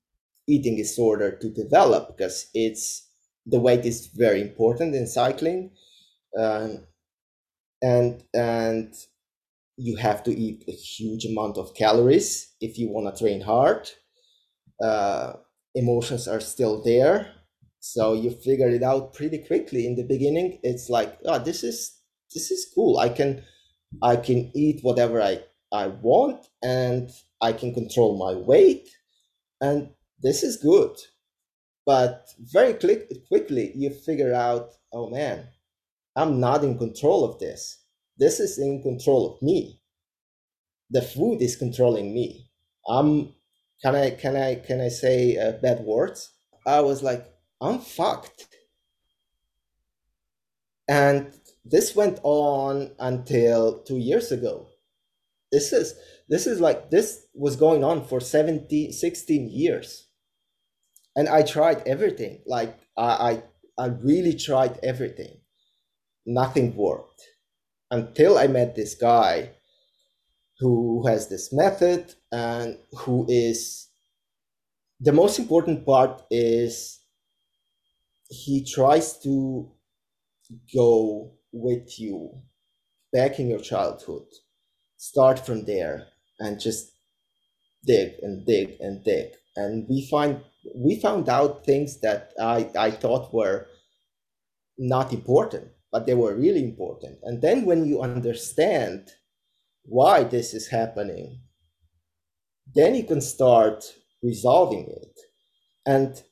eating 0.47 0.75
disorder 0.75 1.37
to 1.37 1.49
develop 1.49 2.15
because 2.15 2.49
it's 2.53 3.09
the 3.45 3.59
weight 3.59 3.85
is 3.85 4.07
very 4.07 4.41
important 4.41 4.95
in 4.95 5.05
cycling, 5.05 5.71
uh, 6.39 6.69
and 7.81 8.23
and 8.33 8.93
you 9.77 9.97
have 9.97 10.23
to 10.23 10.31
eat 10.31 10.63
a 10.67 10.71
huge 10.71 11.25
amount 11.25 11.57
of 11.57 11.75
calories 11.75 12.55
if 12.59 12.79
you 12.79 12.89
want 12.89 13.13
to 13.13 13.23
train 13.23 13.41
hard. 13.41 13.89
Uh, 14.83 15.33
emotions 15.75 16.27
are 16.27 16.39
still 16.39 16.81
there. 16.83 17.31
So 17.79 18.13
you 18.13 18.31
figure 18.31 18.69
it 18.69 18.83
out 18.83 19.13
pretty 19.13 19.39
quickly 19.45 19.85
in 19.85 19.95
the 19.95 20.03
beginning. 20.03 20.59
It's 20.63 20.89
like 20.89 21.19
oh 21.25 21.39
this 21.39 21.63
is 21.63 21.99
this 22.33 22.51
is 22.51 22.71
cool. 22.73 22.97
I 22.97 23.09
can 23.09 23.43
i 24.03 24.15
can 24.15 24.51
eat 24.55 24.81
whatever 24.83 25.21
i 25.21 25.39
i 25.71 25.87
want 25.87 26.47
and 26.63 27.09
i 27.41 27.53
can 27.53 27.73
control 27.73 28.17
my 28.17 28.33
weight 28.33 28.89
and 29.61 29.89
this 30.21 30.43
is 30.43 30.57
good. 30.57 30.95
But 31.85 32.29
very 32.39 32.73
quick, 32.73 33.11
quickly 33.27 33.71
you 33.75 33.89
figure 33.91 34.33
out 34.33 34.73
oh 34.93 35.09
man 35.09 35.47
i'm 36.15 36.39
not 36.39 36.63
in 36.63 36.77
control 36.77 37.25
of 37.25 37.39
this. 37.39 37.83
This 38.17 38.39
is 38.39 38.57
in 38.59 38.81
control 38.81 39.35
of 39.35 39.41
me. 39.41 39.81
The 40.89 41.01
food 41.01 41.41
is 41.41 41.55
controlling 41.57 42.13
me. 42.13 42.49
I'm 42.87 43.33
can 43.81 43.95
i 43.95 44.09
can 44.09 44.35
i 44.35 44.55
can 44.55 44.81
i 44.81 44.87
say 44.87 45.37
uh, 45.37 45.51
bad 45.61 45.79
words 45.81 46.31
i 46.65 46.79
was 46.79 47.03
like 47.03 47.35
I'm 47.61 47.79
fucked. 47.79 48.47
And 50.87 51.33
this 51.63 51.95
went 51.95 52.19
on 52.23 52.91
until 52.99 53.81
two 53.83 53.97
years 53.97 54.31
ago. 54.31 54.67
This 55.51 55.73
is 55.73 55.95
this 56.27 56.47
is 56.47 56.59
like 56.59 56.91
this 56.91 57.25
was 57.33 57.55
going 57.55 57.83
on 57.83 58.05
for 58.05 58.19
17, 58.19 58.91
16 58.91 59.49
years. 59.49 60.07
And 61.15 61.29
I 61.29 61.43
tried 61.43 61.87
everything. 61.87 62.41
Like 62.45 62.77
I 62.97 63.41
I, 63.79 63.83
I 63.83 63.87
really 63.87 64.35
tried 64.35 64.79
everything. 64.83 65.37
Nothing 66.25 66.75
worked. 66.75 67.21
Until 67.89 68.37
I 68.37 68.47
met 68.47 68.75
this 68.75 68.95
guy 68.95 69.51
who 70.59 71.07
has 71.07 71.29
this 71.29 71.53
method 71.53 72.13
and 72.35 72.77
who 72.99 73.25
is 73.29 73.87
the 74.99 75.13
most 75.13 75.39
important 75.39 75.85
part 75.85 76.21
is 76.29 76.99
he 78.29 78.65
tries 78.65 79.17
to 79.19 79.71
go 80.75 81.31
with 81.53 81.97
you 81.97 82.31
back 83.13 83.39
in 83.39 83.47
your 83.47 83.59
childhood. 83.59 84.27
Start 84.97 85.45
from 85.45 85.63
there 85.63 86.07
and 86.39 86.59
just 86.59 86.91
dig 87.85 88.15
and 88.21 88.45
dig 88.45 88.75
and 88.81 89.01
dig. 89.05 89.29
And 89.55 89.87
we 89.89 90.05
find 90.11 90.41
we 90.75 90.99
found 90.99 91.29
out 91.29 91.63
things 91.63 92.01
that 92.01 92.33
i 92.39 92.69
i 92.77 92.89
thought 92.91 93.33
were 93.33 93.67
not 94.77 95.13
important 95.13 95.67
but 95.91 96.05
they 96.05 96.15
were 96.15 96.35
really 96.35 96.63
important. 96.71 97.19
And 97.23 97.41
then 97.41 97.63
when 97.63 97.85
you 97.85 98.01
understand 98.01 99.11
why 99.85 100.23
this 100.23 100.53
is 100.53 100.67
happening 100.67 101.44
then 102.73 102.95
you 102.95 103.03
can 103.03 103.21
start 103.21 103.83
resolving 104.23 104.87
it 104.89 105.19
and 105.85 106.23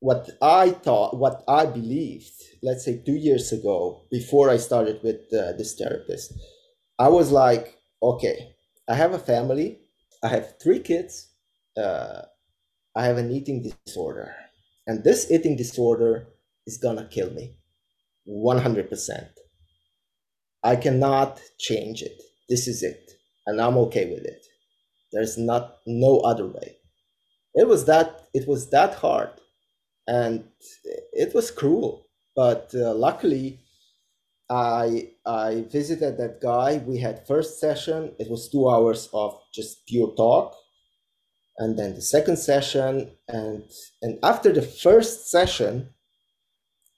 what 0.00 0.30
I 0.42 0.70
thought, 0.70 1.16
what 1.16 1.42
I 1.48 1.66
believed, 1.66 2.32
let's 2.62 2.84
say 2.84 3.02
two 3.04 3.16
years 3.16 3.52
ago, 3.52 4.02
before 4.10 4.50
I 4.50 4.56
started 4.56 5.00
with 5.02 5.20
uh, 5.32 5.52
this 5.56 5.74
therapist, 5.74 6.34
I 6.98 7.08
was 7.08 7.30
like, 7.32 7.76
okay, 8.02 8.54
I 8.88 8.94
have 8.94 9.14
a 9.14 9.18
family, 9.18 9.80
I 10.22 10.28
have 10.28 10.54
three 10.62 10.80
kids, 10.80 11.30
uh, 11.76 12.22
I 12.94 13.04
have 13.04 13.18
an 13.18 13.30
eating 13.30 13.68
disorder, 13.86 14.34
and 14.86 15.02
this 15.02 15.30
eating 15.30 15.56
disorder 15.56 16.28
is 16.66 16.78
gonna 16.78 17.08
kill 17.10 17.30
me 17.30 17.58
100%. 18.28 19.28
I 20.62 20.76
cannot 20.76 21.40
change 21.58 22.02
it. 22.02 22.20
This 22.48 22.68
is 22.68 22.82
it, 22.82 23.12
and 23.46 23.60
I'm 23.60 23.76
okay 23.78 24.10
with 24.10 24.24
it. 24.24 24.44
There's 25.12 25.38
not 25.38 25.78
no 25.86 26.18
other 26.20 26.46
way. 26.46 26.78
It 27.54 27.68
was 27.68 27.86
that 27.86 28.28
it 28.34 28.48
was 28.48 28.70
that 28.70 28.94
hard 28.96 29.30
and 30.08 30.44
it 31.12 31.34
was 31.34 31.50
cruel. 31.50 32.06
But 32.36 32.72
uh, 32.74 32.94
luckily, 32.94 33.60
I 34.50 35.10
I 35.26 35.62
visited 35.70 36.18
that 36.18 36.40
guy. 36.40 36.78
We 36.78 36.98
had 36.98 37.26
first 37.26 37.60
session. 37.60 38.14
It 38.18 38.30
was 38.30 38.48
two 38.50 38.68
hours 38.68 39.08
of 39.12 39.40
just 39.54 39.86
pure 39.86 40.12
talk, 40.16 40.56
and 41.58 41.78
then 41.78 41.94
the 41.94 42.02
second 42.02 42.36
session, 42.38 43.10
and 43.28 43.64
and 44.02 44.18
after 44.22 44.52
the 44.52 44.62
first 44.62 45.30
session, 45.30 45.90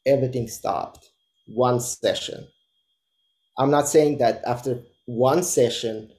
everything 0.06 0.48
stopped. 0.48 1.08
One 1.46 1.78
session. 1.80 2.48
I'm 3.58 3.70
not 3.70 3.88
saying 3.88 4.18
that 4.18 4.42
after 4.46 4.82
one 5.06 5.42
session 5.42 6.10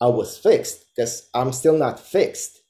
I 0.00 0.08
was 0.08 0.38
fixed 0.38 0.83
because 0.94 1.28
I'm 1.34 1.52
still 1.52 1.76
not 1.78 2.00
fixed. 2.00 2.60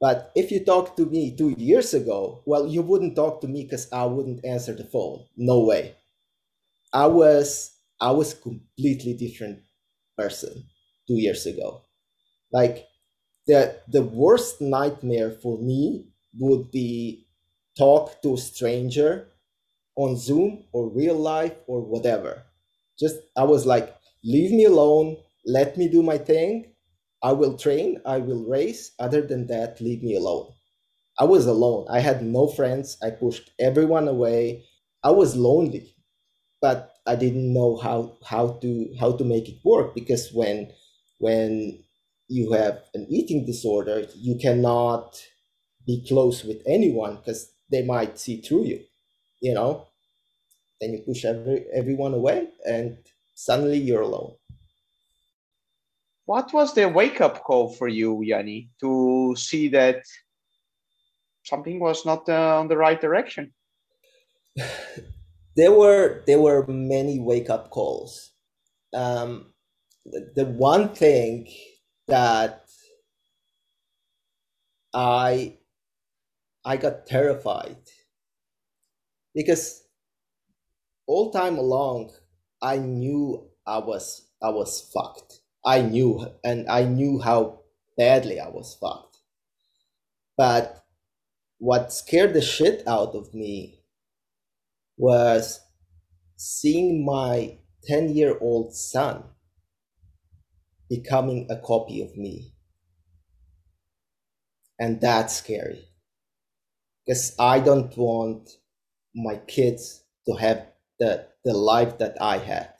But 0.00 0.32
if 0.36 0.50
you 0.52 0.64
talked 0.64 0.96
to 0.98 1.06
me 1.06 1.36
two 1.36 1.54
years 1.58 1.94
ago, 1.94 2.42
well, 2.46 2.66
you 2.66 2.82
wouldn't 2.82 3.16
talk 3.16 3.40
to 3.42 3.48
me 3.48 3.64
because 3.64 3.92
I 3.92 4.04
wouldn't 4.06 4.44
answer 4.44 4.74
the 4.74 4.84
phone. 4.84 5.24
No 5.36 5.60
way. 5.60 5.96
I 6.92 7.06
was 7.06 7.72
I 8.00 8.10
was 8.12 8.34
completely 8.34 9.14
different 9.14 9.60
person 10.16 10.64
two 11.06 11.16
years 11.16 11.46
ago. 11.46 11.82
Like 12.52 12.86
the 13.46 13.80
the 13.88 14.02
worst 14.04 14.60
nightmare 14.60 15.30
for 15.32 15.58
me 15.58 16.08
would 16.38 16.70
be 16.70 17.26
talk 17.78 18.22
to 18.22 18.34
a 18.34 18.38
stranger 18.38 19.28
on 19.96 20.16
Zoom 20.16 20.64
or 20.72 20.88
real 20.88 21.16
life 21.16 21.56
or 21.66 21.82
whatever. 21.82 22.44
Just 22.98 23.16
I 23.36 23.44
was 23.44 23.66
like, 23.66 23.96
leave 24.24 24.52
me 24.52 24.64
alone, 24.64 25.16
let 25.46 25.76
me 25.76 25.88
do 25.88 26.02
my 26.02 26.18
thing, 26.18 26.74
I 27.22 27.32
will 27.32 27.56
train, 27.56 28.00
I 28.04 28.18
will 28.18 28.42
race. 28.44 28.92
Other 28.98 29.22
than 29.22 29.46
that, 29.48 29.80
leave 29.80 30.02
me 30.02 30.16
alone. 30.16 30.52
I 31.18 31.24
was 31.24 31.46
alone. 31.46 31.86
I 31.90 32.00
had 32.00 32.24
no 32.24 32.48
friends. 32.48 32.96
I 33.02 33.10
pushed 33.10 33.50
everyone 33.60 34.08
away. 34.08 34.64
I 35.04 35.10
was 35.12 35.36
lonely, 35.36 35.94
but 36.60 36.94
I 37.06 37.16
didn't 37.16 37.52
know 37.54 37.76
how 37.76 38.18
how 38.24 38.58
to 38.62 38.94
how 39.00 39.12
to 39.16 39.24
make 39.24 39.48
it 39.48 39.58
work 39.64 39.94
because 39.94 40.32
when 40.32 40.72
when 41.20 41.84
you 42.28 42.52
have 42.52 42.84
an 42.94 43.06
eating 43.10 43.46
disorder, 43.46 44.06
you 44.16 44.36
cannot 44.38 45.22
be 45.86 46.04
close 46.08 46.44
with 46.44 46.62
anyone 46.66 47.16
because 47.16 47.52
they 47.70 47.82
might 47.82 48.18
see 48.18 48.40
through 48.42 48.66
you, 48.66 48.84
you 49.42 49.54
know. 49.54 49.88
Then 50.80 50.94
you 50.94 51.00
push 51.02 51.24
every 51.26 51.66
everyone 51.72 52.14
away, 52.14 52.48
and 52.66 52.98
suddenly 53.36 53.78
you're 53.78 54.02
alone. 54.02 54.37
What 56.28 56.52
was 56.52 56.74
the 56.74 56.86
wake 56.86 57.22
up 57.22 57.42
call 57.42 57.72
for 57.72 57.88
you, 57.88 58.20
Yanni, 58.20 58.68
to 58.80 59.34
see 59.34 59.68
that 59.68 60.02
something 61.42 61.80
was 61.80 62.04
not 62.04 62.28
uh, 62.28 62.60
on 62.60 62.68
the 62.68 62.76
right 62.76 63.00
direction? 63.00 63.54
there 65.56 65.72
were 65.72 66.22
there 66.26 66.38
were 66.38 66.66
many 66.66 67.18
wake 67.18 67.48
up 67.48 67.70
calls. 67.70 68.32
Um, 68.92 69.54
the, 70.04 70.30
the 70.36 70.44
one 70.44 70.94
thing 70.94 71.48
that 72.08 72.66
I 74.92 75.56
I 76.62 76.76
got 76.76 77.06
terrified 77.06 77.80
because 79.34 79.82
all 81.06 81.30
time 81.30 81.56
along 81.56 82.12
I 82.60 82.76
knew 82.76 83.48
I 83.66 83.78
was 83.78 84.28
I 84.42 84.50
was 84.50 84.90
fucked. 84.92 85.40
I 85.68 85.82
knew, 85.82 86.26
and 86.42 86.66
I 86.66 86.84
knew 86.84 87.20
how 87.20 87.60
badly 87.98 88.40
I 88.40 88.48
was 88.48 88.74
fucked. 88.80 89.18
But 90.34 90.82
what 91.58 91.92
scared 91.92 92.32
the 92.32 92.40
shit 92.40 92.88
out 92.88 93.14
of 93.14 93.34
me 93.34 93.82
was 94.96 95.60
seeing 96.36 97.04
my 97.04 97.58
10 97.84 98.16
year 98.16 98.38
old 98.40 98.74
son 98.74 99.24
becoming 100.88 101.46
a 101.50 101.56
copy 101.58 102.00
of 102.00 102.16
me. 102.16 102.54
And 104.80 105.02
that's 105.02 105.36
scary. 105.36 105.84
Because 107.04 107.34
I 107.38 107.60
don't 107.60 107.94
want 107.94 108.48
my 109.14 109.36
kids 109.36 110.02
to 110.26 110.32
have 110.36 110.66
the, 110.98 111.26
the 111.44 111.52
life 111.52 111.98
that 111.98 112.16
I 112.22 112.38
had 112.38 112.77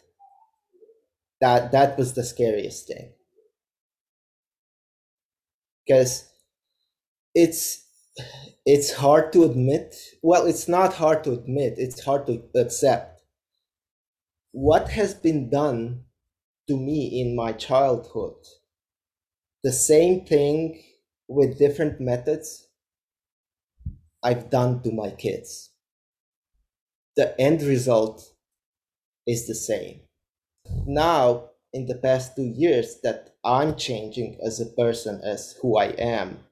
that 1.40 1.72
that 1.72 1.98
was 1.98 2.14
the 2.14 2.24
scariest 2.24 2.86
thing. 2.88 3.12
Because 5.86 6.28
it's 7.34 7.84
it's 8.66 8.92
hard 8.94 9.32
to 9.32 9.44
admit 9.44 9.96
well 10.22 10.46
it's 10.46 10.68
not 10.68 10.94
hard 10.94 11.24
to 11.24 11.32
admit 11.32 11.74
it's 11.78 12.04
hard 12.04 12.26
to 12.26 12.42
accept. 12.56 13.22
What 14.52 14.90
has 14.90 15.14
been 15.14 15.48
done 15.48 16.04
to 16.68 16.76
me 16.76 17.20
in 17.20 17.36
my 17.36 17.52
childhood 17.52 18.36
the 19.62 19.70
same 19.70 20.24
thing 20.24 20.82
with 21.28 21.58
different 21.60 22.00
methods 22.00 22.66
i've 24.22 24.48
done 24.50 24.80
to 24.82 24.92
my 24.92 25.10
kids. 25.10 25.70
The 27.16 27.38
end 27.38 27.60
result 27.60 28.32
is 29.26 29.46
the 29.46 29.54
same 29.54 30.07
now 30.86 31.50
in 31.72 31.86
the 31.86 31.94
past 31.96 32.34
two 32.36 32.46
years 32.46 33.00
that 33.02 33.34
I'm 33.44 33.76
changing 33.76 34.38
as 34.44 34.60
a 34.60 34.66
person, 34.66 35.20
as 35.22 35.56
who 35.60 35.76
I 35.76 35.86
am. 35.98 36.44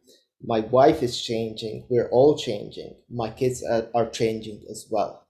My 0.42 0.60
wife 0.60 1.02
is 1.02 1.20
changing. 1.20 1.86
We're 1.88 2.10
all 2.10 2.36
changing. 2.36 2.96
My 3.08 3.30
kids 3.30 3.64
are, 3.64 3.88
are 3.94 4.08
changing 4.08 4.64
as 4.70 4.86
well. 4.90 5.26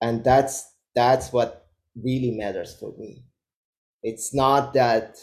And 0.00 0.24
that's 0.24 0.74
that's 0.94 1.32
what 1.32 1.68
really 1.94 2.32
matters 2.32 2.74
for 2.74 2.92
me. 2.98 3.24
It's 4.02 4.34
not 4.34 4.74
that 4.74 5.16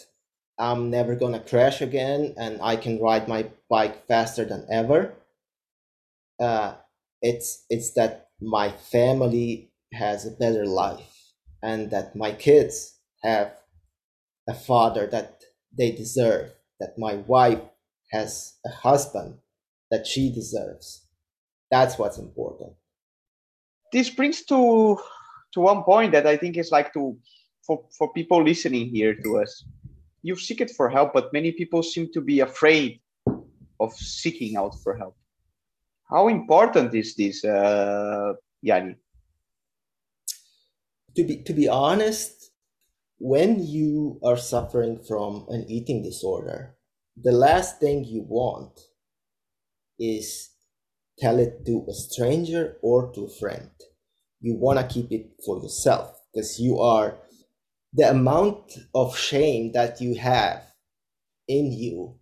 I'm 0.58 0.90
never 0.90 1.16
gonna 1.16 1.42
crash 1.42 1.82
again 1.82 2.34
and 2.38 2.62
I 2.62 2.78
can 2.78 3.02
ride 3.02 3.28
my 3.28 3.50
bike 3.70 4.08
faster 4.08 4.46
than 4.46 4.66
ever. 4.72 5.16
Uh, 6.40 6.76
it's 7.22 7.66
it's 7.70 7.94
that 7.94 8.30
my 8.42 8.72
family 8.72 9.72
has 9.94 10.26
a 10.26 10.32
better 10.32 10.66
life 10.66 11.19
and 11.62 11.92
that 11.92 12.16
my 12.16 12.32
kids 12.32 12.98
have 13.24 13.54
a 14.48 14.54
father 14.54 15.08
that 15.08 15.42
they 15.78 15.92
deserve, 15.92 16.52
that 16.80 16.98
my 16.98 17.16
wife 17.16 17.62
has 18.12 18.56
a 18.66 18.70
husband 18.70 19.38
that 19.92 20.08
she 20.08 20.32
deserves. 20.32 21.06
That's 21.72 21.98
what's 21.98 22.18
important. 22.18 22.74
This 23.92 24.10
brings 24.10 24.44
to 24.46 24.98
to 25.54 25.60
one 25.60 25.84
point 25.84 26.12
that 26.12 26.28
I 26.28 26.38
think 26.38 26.58
is 26.58 26.72
like 26.72 26.94
to 26.94 27.18
for, 27.66 27.86
for 27.98 28.12
people 28.14 28.44
listening 28.44 28.90
here 28.90 29.16
to 29.16 29.38
us. 29.40 29.64
You 30.22 30.36
seek 30.36 30.62
it 30.62 30.72
for 30.72 30.90
help, 30.90 31.14
but 31.14 31.32
many 31.34 31.52
people 31.52 31.82
seem 31.84 32.12
to 32.14 32.22
be 32.22 32.40
afraid 32.40 33.00
of 33.80 33.94
seeking 33.94 34.58
out 34.58 34.76
for 34.84 34.98
help. 34.98 35.16
How 36.10 36.28
important 36.28 36.94
is 36.94 37.16
this, 37.16 37.46
uh, 37.46 38.34
Yanni? 38.62 38.96
To 41.20 41.28
be 41.28 41.44
to 41.44 41.54
be 41.54 41.68
honest, 41.68 42.52
when 43.18 43.62
you 43.66 44.20
are 44.24 44.38
suffering 44.38 45.00
from 45.06 45.46
an 45.50 45.66
eating 45.68 46.02
disorder, 46.02 46.76
the 47.22 47.34
last 47.34 47.80
thing 47.82 48.06
you 48.06 48.26
want 48.26 48.80
is 50.00 50.52
tell 51.18 51.38
it 51.38 51.66
to 51.66 51.86
a 51.90 51.94
stranger 51.94 52.78
or 52.82 53.12
to 53.12 53.26
a 53.26 53.40
friend. 53.40 53.70
You 54.40 54.56
want 54.56 54.80
to 54.80 54.88
keep 54.88 55.12
it 55.12 55.32
for 55.46 55.62
yourself 55.62 56.16
because 56.34 56.58
you 56.58 56.80
are 56.80 57.18
the 57.92 58.10
amount 58.10 58.72
of 58.96 59.18
shame 59.18 59.74
that 59.74 60.00
you 60.00 60.16
have 60.16 60.64
in 61.50 61.74
you 61.74 62.16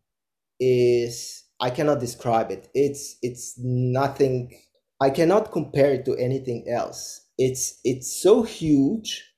is 0.60 1.44
I 1.60 1.70
cannot 1.70 2.00
describe 2.00 2.50
it. 2.50 2.68
It's 2.74 3.18
it's 3.22 3.60
nothing 3.60 4.58
I 5.00 5.12
cannot 5.12 5.52
compare 5.52 5.92
it 5.92 6.06
to 6.06 6.16
anything 6.16 6.66
else. 6.68 7.27
It's 7.39 7.80
it's 7.84 8.12
so 8.21 8.43
huge 8.43 9.34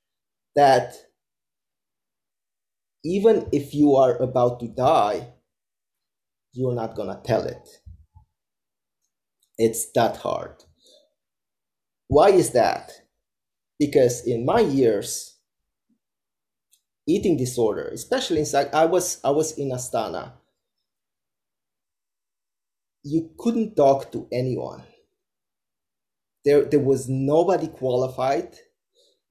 that 0.55 0.95
even 3.03 3.49
if 3.51 3.73
you 3.73 3.95
are 3.97 4.15
about 4.21 4.59
to 4.61 4.67
die, 4.69 5.33
you're 6.53 6.75
not 6.75 6.95
gonna 6.95 7.19
tell 7.23 7.43
it. 7.45 7.81
It's 9.59 9.91
that 9.91 10.17
hard. 10.17 10.63
Why 12.09 12.31
is 12.31 12.49
that? 12.51 13.03
Because 13.79 14.25
in 14.27 14.45
my 14.45 14.61
years, 14.61 15.37
eating 17.07 17.35
disorder, 17.35 17.89
especially 17.89 18.39
inside, 18.39 18.69
I 18.73 18.85
was 18.85 19.19
I 19.23 19.31
was 19.31 19.57
in 19.57 19.69
Astana. 19.71 20.31
You 23.03 23.31
couldn't 23.37 23.75
talk 23.75 24.09
to 24.13 24.29
anyone. 24.31 24.83
There 26.45 26.65
there 26.65 26.79
was 26.79 27.07
nobody 27.09 27.67
qualified. 27.67 28.57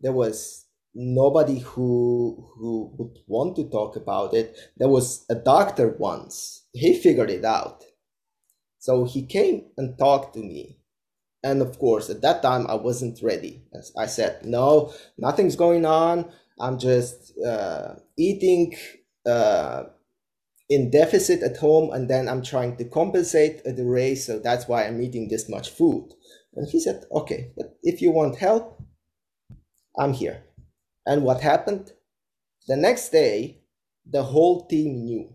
There 0.01 0.13
was 0.13 0.67
nobody 0.95 1.61
who 1.61 2.51
who 2.57 2.93
would 2.99 3.19
want 3.27 3.57
to 3.57 3.65
talk 3.71 3.97
about 3.97 4.35
it. 4.35 4.57
There 4.77 4.89
was 4.89 5.25
a 5.31 5.35
doctor 5.37 5.89
once. 5.99 6.65
He 6.73 6.99
figured 6.99 7.31
it 7.31 7.45
out. 7.45 7.85
So 8.79 9.05
he 9.05 9.23
came 9.27 9.67
and 9.77 9.99
talked 9.99 10.35
to 10.35 10.41
me. 10.41 10.79
And 11.45 11.63
of 11.63 11.79
course, 11.79 12.11
at 12.11 12.23
that 12.23 12.43
time, 12.43 12.67
I 12.69 12.75
wasn't 12.77 13.23
ready. 13.23 13.63
As 13.75 13.93
I 13.99 14.07
said, 14.07 14.45
no, 14.47 14.93
nothing's 15.19 15.57
going 15.57 15.87
on. 15.87 16.31
I'm 16.61 16.79
just 16.79 17.39
uh, 17.41 17.97
eating 18.19 18.77
uh, 19.27 19.85
in 20.71 20.91
deficit 20.91 21.43
at 21.43 21.57
home, 21.59 21.93
and 21.93 22.09
then 22.11 22.29
I'm 22.29 22.43
trying 22.43 22.77
to 22.79 22.85
compensate 22.85 23.63
at 23.67 23.77
the 23.77 23.87
race. 23.87 24.27
So 24.27 24.39
that's 24.39 24.69
why 24.69 24.87
I'm 24.87 25.01
eating 25.03 25.29
this 25.29 25.49
much 25.49 25.71
food. 25.71 26.15
And 26.59 26.69
he 26.69 26.81
said, 26.81 27.05
okay, 27.13 27.53
but 27.57 27.79
if 27.85 28.03
you 28.03 28.11
want 28.11 28.37
help, 28.37 28.83
I'm 29.97 30.13
here. 30.13 30.43
And 31.07 31.23
what 31.23 31.41
happened? 31.41 31.93
The 32.67 32.77
next 32.77 33.11
day, 33.11 33.61
the 34.05 34.25
whole 34.25 34.67
team 34.67 35.05
knew. 35.05 35.33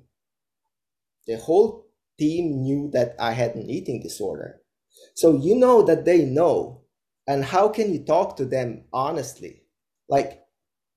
The 1.25 1.37
whole 1.37 1.87
team 2.19 2.61
knew 2.63 2.89
that 2.91 3.15
I 3.17 3.31
had 3.31 3.55
an 3.55 3.69
eating 3.69 4.01
disorder. 4.01 4.59
So 5.15 5.37
you 5.37 5.55
know 5.55 5.81
that 5.83 6.03
they 6.03 6.25
know. 6.25 6.81
And 7.25 7.45
how 7.45 7.69
can 7.69 7.93
you 7.93 8.03
talk 8.03 8.35
to 8.35 8.45
them 8.45 8.83
honestly? 8.91 9.63
Like 10.09 10.41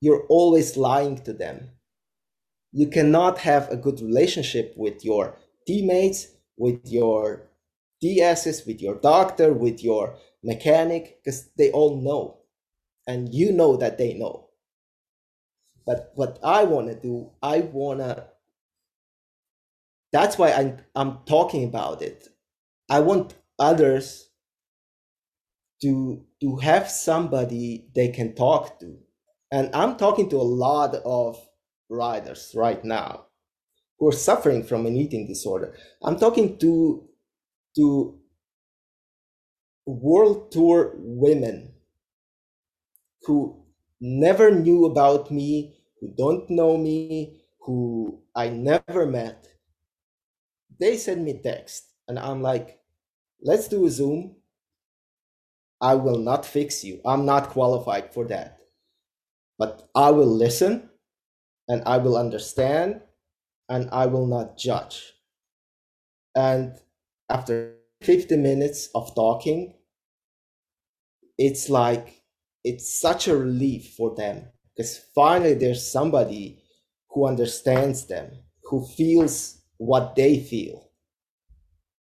you're 0.01 0.27
always 0.29 0.77
lying 0.77 1.19
to 1.19 1.33
them. 1.33 1.71
You 2.73 2.89
cannot 2.89 3.39
have 3.39 3.71
a 3.71 3.77
good 3.77 4.01
relationship 4.01 4.75
with 4.77 5.05
your 5.05 5.39
teammates, 5.69 6.27
with 6.57 6.81
your 6.85 7.49
DSs, 8.03 8.67
with 8.67 8.81
your 8.81 8.97
doctor, 8.97 9.53
with 9.53 9.83
your 9.83 10.17
mechanic, 10.43 11.21
because 11.25 11.51
they 11.57 11.71
all 11.71 12.01
know. 12.01 12.39
And 13.07 13.33
you 13.33 13.53
know 13.53 13.77
that 13.77 13.99
they 13.99 14.15
know. 14.15 14.49
But 15.87 16.13
what 16.17 16.39
I 16.43 16.65
want 16.65 16.89
to 16.89 16.95
do, 16.95 17.31
I 17.43 17.61
want 17.61 18.01
to. 18.01 18.27
That's 20.13 20.39
why 20.39 20.53
I'm, 20.53 20.79
I'm 20.95 21.19
talking 21.27 21.65
about 21.65 22.03
it. 22.03 22.29
I 22.91 23.01
want 23.01 23.35
others 23.59 24.29
to 25.83 26.25
to 26.41 26.57
have 26.57 26.91
somebody 26.91 27.89
they 27.95 28.09
can 28.09 28.35
talk 28.35 28.79
to. 28.81 28.97
And 29.53 29.75
I'm 29.75 29.97
talking 29.97 30.29
to 30.31 30.37
a 30.37 30.43
lot 30.43 30.95
of 30.95 31.39
riders 31.89 32.53
right 32.55 32.85
now 32.85 33.27
who 33.99 34.09
are 34.09 34.13
suffering 34.13 34.63
from 34.63 34.87
an 34.87 34.97
eating 34.97 35.27
disorder. 35.27 35.77
I'm 36.03 36.19
talking 36.19 36.59
to 36.59 37.06
to 37.77 38.19
world 39.87 40.51
tour 40.51 40.95
women 40.97 41.73
who 43.23 43.65
never 44.01 44.51
knew 44.51 44.85
about 44.87 45.31
me 45.31 45.77
who 46.01 46.13
don't 46.17 46.49
know 46.51 46.77
me, 46.77 47.41
who 47.61 48.21
I 48.35 48.49
never 48.49 49.07
met, 49.07 49.49
they 50.79 50.97
send 50.97 51.25
me 51.25 51.41
text 51.43 51.85
and 52.09 52.19
I'm 52.19 52.43
like, 52.43 52.79
let's 53.43 53.69
do 53.69 53.87
a 53.87 53.91
Zoom. 53.91 54.37
I 55.81 55.95
will 55.95 56.19
not 56.19 56.47
fix 56.47 56.85
you. 56.85 57.01
I'm 57.05 57.25
not 57.27 57.51
qualified 57.51 58.13
for 58.13 58.27
that. 58.29 58.59
But 59.59 59.89
I 59.95 60.11
will 60.11 60.27
listen 60.27 60.91
and 61.69 61.83
I 61.87 61.99
will 61.99 62.17
understand 62.17 63.01
and 63.69 63.89
I 63.91 64.07
will 64.07 64.27
not 64.27 64.57
judge. 64.57 65.15
And 66.35 66.79
after 67.31 67.77
50 68.03 68.37
minutes 68.37 68.89
of 68.95 69.15
talking, 69.15 69.75
it's 71.39 71.69
like 71.69 72.23
it's 72.65 73.01
such 73.01 73.29
a 73.29 73.37
relief 73.37 73.95
for 73.97 74.15
them 74.15 74.47
because 74.75 74.99
finally 75.15 75.55
there's 75.55 75.91
somebody 75.91 76.63
who 77.11 77.27
understands 77.27 78.07
them 78.07 78.31
who 78.65 78.85
feels 78.87 79.63
what 79.79 80.17
they 80.17 80.41
feel. 80.41 80.91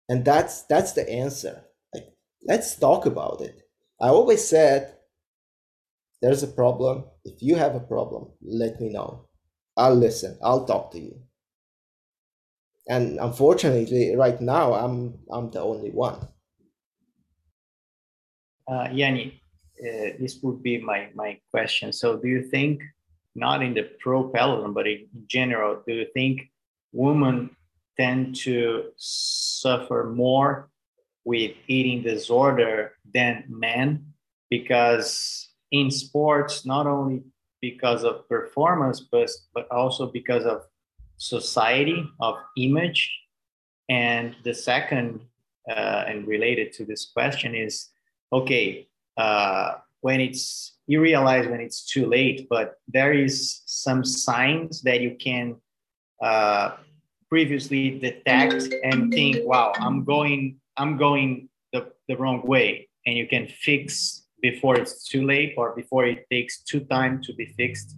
And 0.09 0.23
that's 0.23 0.63
that's 0.63 0.93
the 0.93 1.09
answer. 1.09 1.63
Like 1.93 2.07
let's 2.47 2.75
talk 2.75 3.05
about 3.05 3.41
it. 3.41 3.61
I 3.99 4.09
always 4.09 4.47
said 4.47 4.95
there's 6.21 6.43
a 6.43 6.47
problem. 6.47 7.05
If 7.25 7.41
you 7.41 7.55
have 7.55 7.75
a 7.75 7.79
problem 7.79 8.31
let 8.41 8.79
me 8.79 8.89
know. 8.89 9.25
I'll 9.75 9.95
listen. 9.95 10.37
I'll 10.41 10.65
talk 10.65 10.91
to 10.91 10.99
you 10.99 11.26
and 12.89 13.19
unfortunately 13.19 14.15
right 14.15 14.39
now 14.41 14.73
i'm 14.73 15.17
i'm 15.31 15.49
the 15.51 15.59
only 15.59 15.91
one 15.91 16.27
uh, 18.67 18.87
yanni 18.91 19.41
uh, 19.79 20.17
this 20.19 20.39
would 20.41 20.63
be 20.63 20.79
my 20.79 21.09
my 21.13 21.39
question. 21.51 21.93
So, 21.93 22.17
do 22.17 22.27
you 22.27 22.41
think, 22.41 22.81
not 23.35 23.61
in 23.61 23.73
the 23.73 23.83
pro 23.99 24.29
peloton, 24.29 24.73
but 24.73 24.87
in 24.87 25.07
general, 25.27 25.83
do 25.87 25.93
you 25.93 26.07
think 26.13 26.49
women 26.91 27.55
tend 27.95 28.35
to 28.37 28.91
suffer 28.97 30.11
more 30.15 30.69
with 31.25 31.51
eating 31.67 32.01
disorder 32.01 32.93
than 33.13 33.43
men? 33.47 34.13
Because 34.49 35.49
in 35.71 35.91
sports, 35.91 36.65
not 36.65 36.87
only 36.87 37.23
because 37.61 38.03
of 38.03 38.27
performance, 38.27 39.01
but 39.01 39.29
but 39.53 39.69
also 39.69 40.07
because 40.07 40.45
of 40.45 40.63
society, 41.17 42.07
of 42.19 42.35
image, 42.57 43.11
and 43.89 44.35
the 44.43 44.53
second 44.53 45.21
uh, 45.69 46.05
and 46.07 46.27
related 46.27 46.71
to 46.73 46.85
this 46.85 47.11
question 47.13 47.55
is 47.55 47.89
okay 48.31 48.87
uh, 49.17 49.73
when 50.01 50.21
it's 50.21 50.77
you 50.87 51.01
realize 51.01 51.47
when 51.47 51.59
it's 51.59 51.85
too 51.85 52.05
late 52.05 52.47
but 52.49 52.75
there 52.87 53.11
is 53.11 53.61
some 53.65 54.05
signs 54.05 54.81
that 54.81 55.01
you 55.01 55.15
can 55.19 55.55
uh, 56.21 56.71
previously 57.29 57.99
detect 57.99 58.73
and 58.83 59.13
think 59.13 59.37
wow 59.43 59.73
i'm 59.79 60.05
going 60.05 60.57
i'm 60.77 60.95
going 60.97 61.49
the, 61.73 61.91
the 62.07 62.17
wrong 62.17 62.41
way. 62.45 62.89
And 63.05 63.15
you 63.15 63.27
can 63.27 63.47
fix 63.47 64.25
before 64.41 64.77
it's 64.77 65.07
too 65.07 65.25
late 65.25 65.53
or 65.57 65.75
before 65.75 66.05
it 66.05 66.25
takes 66.29 66.61
too 66.63 66.81
time 66.81 67.21
to 67.23 67.33
be 67.33 67.45
fixed. 67.57 67.95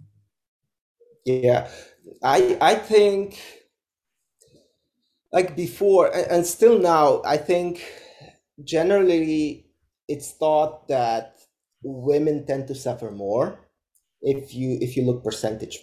Yeah 1.26 1.68
i 2.22 2.56
i 2.60 2.74
think 2.74 3.38
like 5.32 5.56
before 5.56 6.10
and 6.14 6.46
still 6.46 6.78
now 6.78 7.22
i 7.24 7.36
think 7.36 7.84
generally 8.64 9.66
it's 10.08 10.32
thought 10.32 10.88
that 10.88 11.38
women 11.82 12.44
tend 12.46 12.66
to 12.68 12.74
suffer 12.74 13.10
more 13.10 13.58
if 14.22 14.54
you 14.54 14.78
if 14.80 14.96
you 14.96 15.04
look 15.04 15.24
percentage 15.24 15.80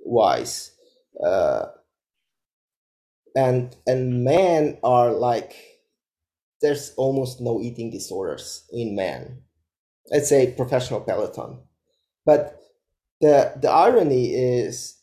wise 0.00 0.72
uh, 1.24 1.66
and 3.36 3.76
and 3.86 4.24
men 4.24 4.78
are 4.82 5.12
like 5.12 5.54
there's 6.60 6.94
almost 6.96 7.40
no 7.40 7.60
eating 7.60 7.90
disorders 7.90 8.64
in 8.72 8.94
men. 8.94 9.42
Let's 10.10 10.28
say 10.28 10.52
professional 10.52 11.00
peloton. 11.00 11.58
But 12.24 12.60
the 13.20 13.54
the 13.60 13.70
irony 13.70 14.34
is 14.34 14.96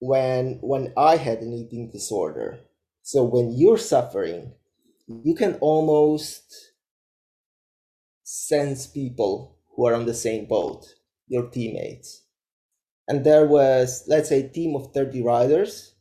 when 0.00 0.58
when 0.60 0.92
i 0.96 1.16
had 1.16 1.38
an 1.38 1.52
eating 1.52 1.90
disorder 1.90 2.58
so 3.02 3.24
when 3.24 3.52
you're 3.52 3.78
suffering 3.78 4.52
you 5.06 5.34
can 5.34 5.54
almost 5.56 6.72
sense 8.26 8.88
people 8.88 9.56
who 9.74 9.86
are 9.86 9.94
on 9.94 10.06
the 10.06 10.14
same 10.14 10.46
boat, 10.46 10.84
your 11.28 11.48
teammates. 11.48 12.24
And 13.06 13.24
there 13.24 13.46
was, 13.46 14.04
let's 14.08 14.28
say, 14.28 14.48
team 14.48 14.74
of 14.74 14.92
30 14.92 15.22
riders. 15.22 15.94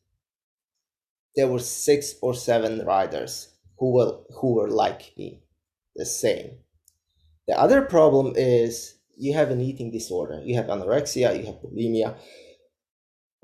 There 1.35 1.47
were 1.47 1.59
six 1.59 2.15
or 2.21 2.33
seven 2.33 2.83
riders 2.85 3.49
who 3.77 3.91
will 3.91 4.25
who 4.39 4.59
are 4.61 4.69
like 4.69 5.11
me, 5.17 5.43
the 5.95 6.05
same. 6.05 6.51
The 7.47 7.59
other 7.59 7.81
problem 7.81 8.33
is 8.35 8.95
you 9.17 9.33
have 9.33 9.51
an 9.51 9.61
eating 9.61 9.91
disorder. 9.91 10.41
You 10.43 10.55
have 10.55 10.67
anorexia, 10.67 11.37
you 11.37 11.45
have 11.45 11.55
bulimia, 11.55 12.15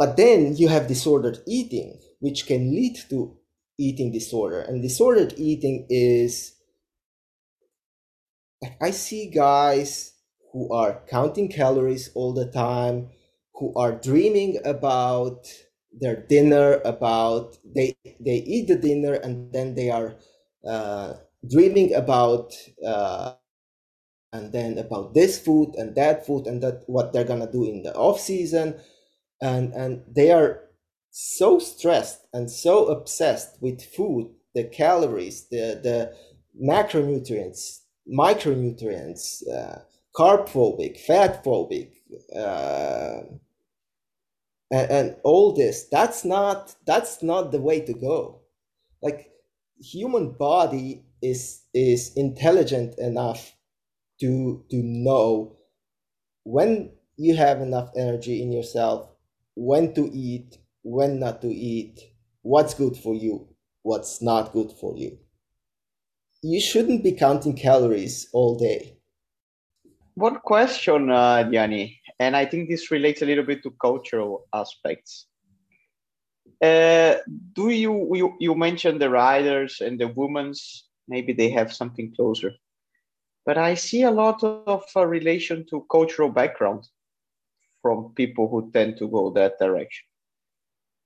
but 0.01 0.17
then 0.17 0.55
you 0.57 0.67
have 0.67 0.87
disordered 0.87 1.37
eating, 1.47 1.99
which 2.21 2.47
can 2.47 2.71
lead 2.73 2.97
to 3.11 3.37
eating 3.77 4.11
disorder. 4.11 4.59
And 4.61 4.81
disordered 4.81 5.35
eating 5.37 5.85
is 5.91 6.55
like 8.63 8.77
I 8.81 8.89
see 8.89 9.29
guys 9.29 10.13
who 10.53 10.73
are 10.73 11.03
counting 11.07 11.49
calories 11.49 12.09
all 12.15 12.33
the 12.33 12.47
time, 12.51 13.11
who 13.53 13.75
are 13.75 13.91
dreaming 13.91 14.57
about 14.65 15.45
their 15.93 16.15
dinner, 16.15 16.81
about 16.83 17.59
they 17.63 17.95
they 18.19 18.37
eat 18.37 18.69
the 18.69 18.77
dinner 18.77 19.13
and 19.13 19.53
then 19.53 19.75
they 19.75 19.91
are 19.91 20.15
uh, 20.67 21.13
dreaming 21.47 21.93
about 21.93 22.55
uh, 22.83 23.35
and 24.33 24.51
then 24.51 24.79
about 24.79 25.13
this 25.13 25.37
food 25.37 25.75
and 25.75 25.93
that 25.95 26.25
food 26.25 26.47
and 26.47 26.63
that 26.63 26.83
what 26.87 27.13
they're 27.13 27.23
gonna 27.31 27.51
do 27.51 27.65
in 27.65 27.83
the 27.83 27.93
off 27.93 28.19
season, 28.19 28.79
and 29.41 29.73
and 29.73 30.03
they 30.07 30.31
are 30.31 30.61
so 31.09 31.59
stressed 31.59 32.25
and 32.33 32.49
so 32.49 32.85
obsessed 32.87 33.61
with 33.61 33.83
food, 33.83 34.29
the 34.55 34.63
calories, 34.63 35.47
the 35.49 35.79
the 35.83 36.15
macronutrients, 36.61 37.81
micronutrients, 38.11 39.47
uh, 39.49 39.79
carb 40.15 40.47
phobic, 40.49 40.99
fat 40.99 41.43
phobic, 41.43 41.93
uh, 42.35 43.23
and, 44.71 44.91
and 44.91 45.15
all 45.23 45.53
this. 45.53 45.87
That's 45.91 46.23
not 46.23 46.75
that's 46.85 47.23
not 47.23 47.51
the 47.51 47.61
way 47.61 47.81
to 47.81 47.93
go. 47.93 48.41
Like 49.01 49.31
human 49.79 50.31
body 50.31 51.03
is 51.21 51.63
is 51.73 52.13
intelligent 52.15 52.97
enough 52.99 53.55
to 54.19 54.63
to 54.69 54.77
know 54.77 55.55
when 56.43 56.91
you 57.17 57.35
have 57.35 57.61
enough 57.61 57.91
energy 57.95 58.41
in 58.41 58.51
yourself, 58.51 59.09
when 59.55 59.93
to 59.93 60.09
eat, 60.13 60.57
when 60.83 61.19
not 61.19 61.41
to 61.41 61.47
eat, 61.47 61.99
what's 62.41 62.73
good 62.73 62.95
for 62.97 63.13
you, 63.13 63.47
what's 63.83 64.21
not 64.21 64.53
good 64.53 64.71
for 64.71 64.97
you 64.97 65.17
you 66.41 66.59
shouldn't 66.59 67.03
be 67.03 67.11
counting 67.11 67.55
calories 67.55 68.27
all 68.33 68.57
day. 68.57 68.97
One 70.15 70.39
question, 70.39 71.09
uh, 71.09 71.47
Yanni, 71.51 71.99
and 72.19 72.35
I 72.35 72.45
think 72.45 72.69
this 72.69 72.91
relates 72.91 73.21
a 73.21 73.25
little 73.25 73.45
bit 73.45 73.63
to 73.63 73.71
cultural 73.81 74.47
aspects. 74.53 75.27
Uh, 76.61 77.15
do 77.53 77.69
you, 77.69 78.15
you 78.15 78.35
you 78.39 78.55
mentioned 78.55 79.01
the 79.01 79.09
riders 79.09 79.81
and 79.81 79.99
the 79.99 80.07
women's 80.09 80.85
maybe 81.07 81.33
they 81.33 81.49
have 81.49 81.73
something 81.73 82.13
closer, 82.15 82.51
but 83.45 83.57
I 83.57 83.73
see 83.73 84.03
a 84.03 84.11
lot 84.11 84.43
of 84.43 84.83
uh, 84.95 85.05
relation 85.07 85.65
to 85.69 85.85
cultural 85.89 86.29
background 86.29 86.87
from 87.81 88.13
people 88.15 88.47
who 88.47 88.71
tend 88.71 88.97
to 88.97 89.07
go 89.07 89.31
that 89.31 89.59
direction. 89.59 90.05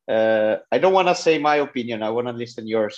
Uh, 0.08 0.58
I 0.72 0.78
don't 0.78 0.94
want 0.94 1.08
to 1.08 1.16
say 1.16 1.38
my 1.38 1.58
opinion. 1.58 2.04
I 2.04 2.10
want 2.10 2.28
to 2.28 2.34
listen 2.34 2.68
yours 2.68 2.98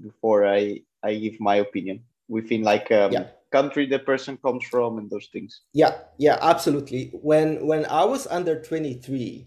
before 0.00 0.46
I 0.46 0.80
I 1.02 1.14
give 1.14 1.40
my 1.40 1.56
opinion 1.56 2.04
within 2.28 2.62
like 2.62 2.90
um, 2.92 3.12
yeah. 3.12 3.26
country 3.52 3.86
the 3.86 3.98
person 3.98 4.36
comes 4.38 4.64
from 4.64 4.98
and 4.98 5.10
those 5.10 5.28
things. 5.32 5.62
Yeah, 5.72 5.94
yeah, 6.18 6.38
absolutely. 6.40 7.10
When 7.22 7.66
when 7.66 7.86
I 7.86 8.04
was 8.04 8.26
under 8.28 8.60
23, 8.62 9.46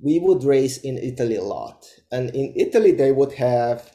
we 0.00 0.18
would 0.18 0.44
race 0.44 0.78
in 0.78 0.98
Italy 0.98 1.36
a 1.36 1.42
lot. 1.42 1.86
And 2.12 2.30
in 2.30 2.52
Italy 2.56 2.92
they 2.92 3.12
would 3.12 3.32
have 3.32 3.90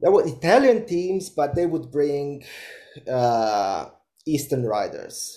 there 0.00 0.12
were 0.12 0.26
Italian 0.26 0.86
teams, 0.86 1.28
but 1.28 1.54
they 1.54 1.66
would 1.66 1.90
bring 1.90 2.44
uh, 3.10 3.86
Eastern 4.26 4.64
riders, 4.64 5.36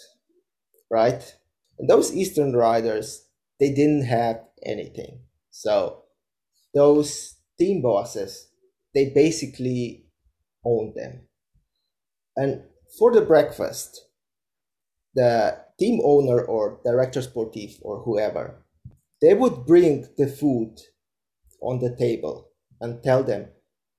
right? 0.89 1.21
And 1.81 1.89
those 1.89 2.15
Eastern 2.15 2.53
riders, 2.53 3.25
they 3.59 3.73
didn't 3.73 4.05
have 4.05 4.39
anything. 4.63 5.21
So 5.49 6.03
those 6.75 7.37
team 7.59 7.81
bosses, 7.81 8.49
they 8.93 9.09
basically 9.09 10.05
own 10.63 10.93
them. 10.95 11.27
And 12.37 12.61
for 12.99 13.11
the 13.11 13.21
breakfast, 13.21 13.99
the 15.15 15.57
team 15.79 16.01
owner 16.03 16.43
or 16.43 16.79
director 16.85 17.21
sportif 17.21 17.79
or 17.81 18.03
whoever, 18.03 18.63
they 19.19 19.33
would 19.33 19.65
bring 19.65 20.07
the 20.19 20.27
food 20.27 20.79
on 21.63 21.79
the 21.79 21.95
table 21.95 22.51
and 22.79 23.01
tell 23.03 23.23
them, 23.23 23.47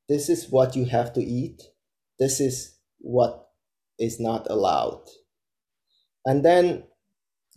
this 0.08 0.28
is 0.28 0.50
what 0.50 0.76
you 0.76 0.84
have 0.84 1.12
to 1.14 1.20
eat, 1.20 1.60
this 2.20 2.38
is 2.38 2.78
what 2.98 3.48
is 3.98 4.20
not 4.20 4.48
allowed. 4.48 5.02
And 6.24 6.44
then 6.44 6.84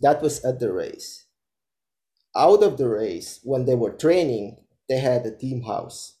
that 0.00 0.22
was 0.22 0.44
at 0.44 0.60
the 0.60 0.72
race. 0.72 1.26
Out 2.36 2.62
of 2.62 2.76
the 2.76 2.88
race, 2.88 3.40
when 3.44 3.64
they 3.64 3.74
were 3.74 3.92
training, 3.92 4.58
they 4.88 4.98
had 4.98 5.24
a 5.26 5.36
team 5.36 5.62
house. 5.62 6.18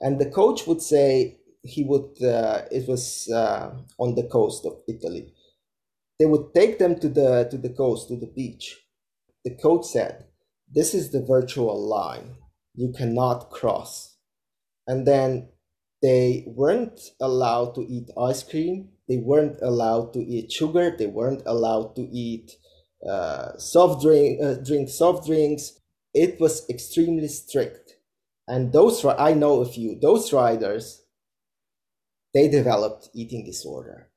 And 0.00 0.20
the 0.20 0.30
coach 0.30 0.66
would 0.66 0.82
say, 0.82 1.38
he 1.62 1.84
would 1.84 2.22
uh, 2.22 2.62
it 2.70 2.88
was 2.88 3.28
uh, 3.32 3.70
on 3.98 4.14
the 4.14 4.24
coast 4.24 4.66
of 4.66 4.80
Italy. 4.88 5.32
They 6.18 6.26
would 6.26 6.54
take 6.54 6.78
them 6.78 6.98
to 7.00 7.08
the 7.08 7.48
to 7.50 7.56
the 7.56 7.70
coast 7.70 8.08
to 8.08 8.16
the 8.16 8.26
beach. 8.26 8.78
The 9.44 9.54
coach 9.56 9.86
said, 9.86 10.26
"This 10.68 10.94
is 10.94 11.10
the 11.10 11.22
virtual 11.22 11.80
line. 11.80 12.36
You 12.74 12.92
cannot 12.92 13.50
cross." 13.50 14.16
And 14.86 15.06
then 15.06 15.48
they 16.02 16.44
weren't 16.48 17.00
allowed 17.20 17.74
to 17.76 17.82
eat 17.82 18.10
ice 18.18 18.42
cream. 18.42 18.90
They 19.08 19.18
weren't 19.18 19.60
allowed 19.62 20.12
to 20.14 20.20
eat 20.20 20.50
sugar. 20.50 20.94
They 20.96 21.06
weren't 21.06 21.42
allowed 21.46 21.94
to 21.96 22.02
eat 22.02 22.56
uh, 23.08 23.56
soft 23.58 24.02
drink, 24.02 24.40
uh, 24.42 24.54
drink 24.54 24.88
soft 24.88 25.26
drinks. 25.26 25.80
It 26.14 26.40
was 26.40 26.68
extremely 26.68 27.28
strict. 27.28 27.96
And 28.48 28.72
those 28.72 29.04
I 29.04 29.34
know 29.34 29.60
a 29.60 29.66
few. 29.66 29.98
Those 30.00 30.32
riders 30.32 31.02
they 32.34 32.48
developed 32.48 33.10
eating 33.14 33.44
disorder. 33.44 34.08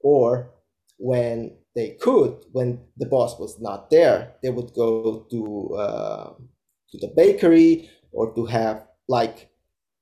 Or 0.00 0.50
when 0.98 1.56
they 1.74 1.90
could, 2.00 2.44
when 2.52 2.80
the 2.96 3.06
boss 3.06 3.38
was 3.38 3.60
not 3.60 3.90
there, 3.90 4.34
they 4.42 4.50
would 4.50 4.72
go 4.74 5.26
to 5.30 5.74
uh, 5.74 6.34
to 6.90 6.98
the 6.98 7.12
bakery 7.14 7.90
or 8.12 8.34
to 8.34 8.46
have 8.46 8.86
like 9.08 9.50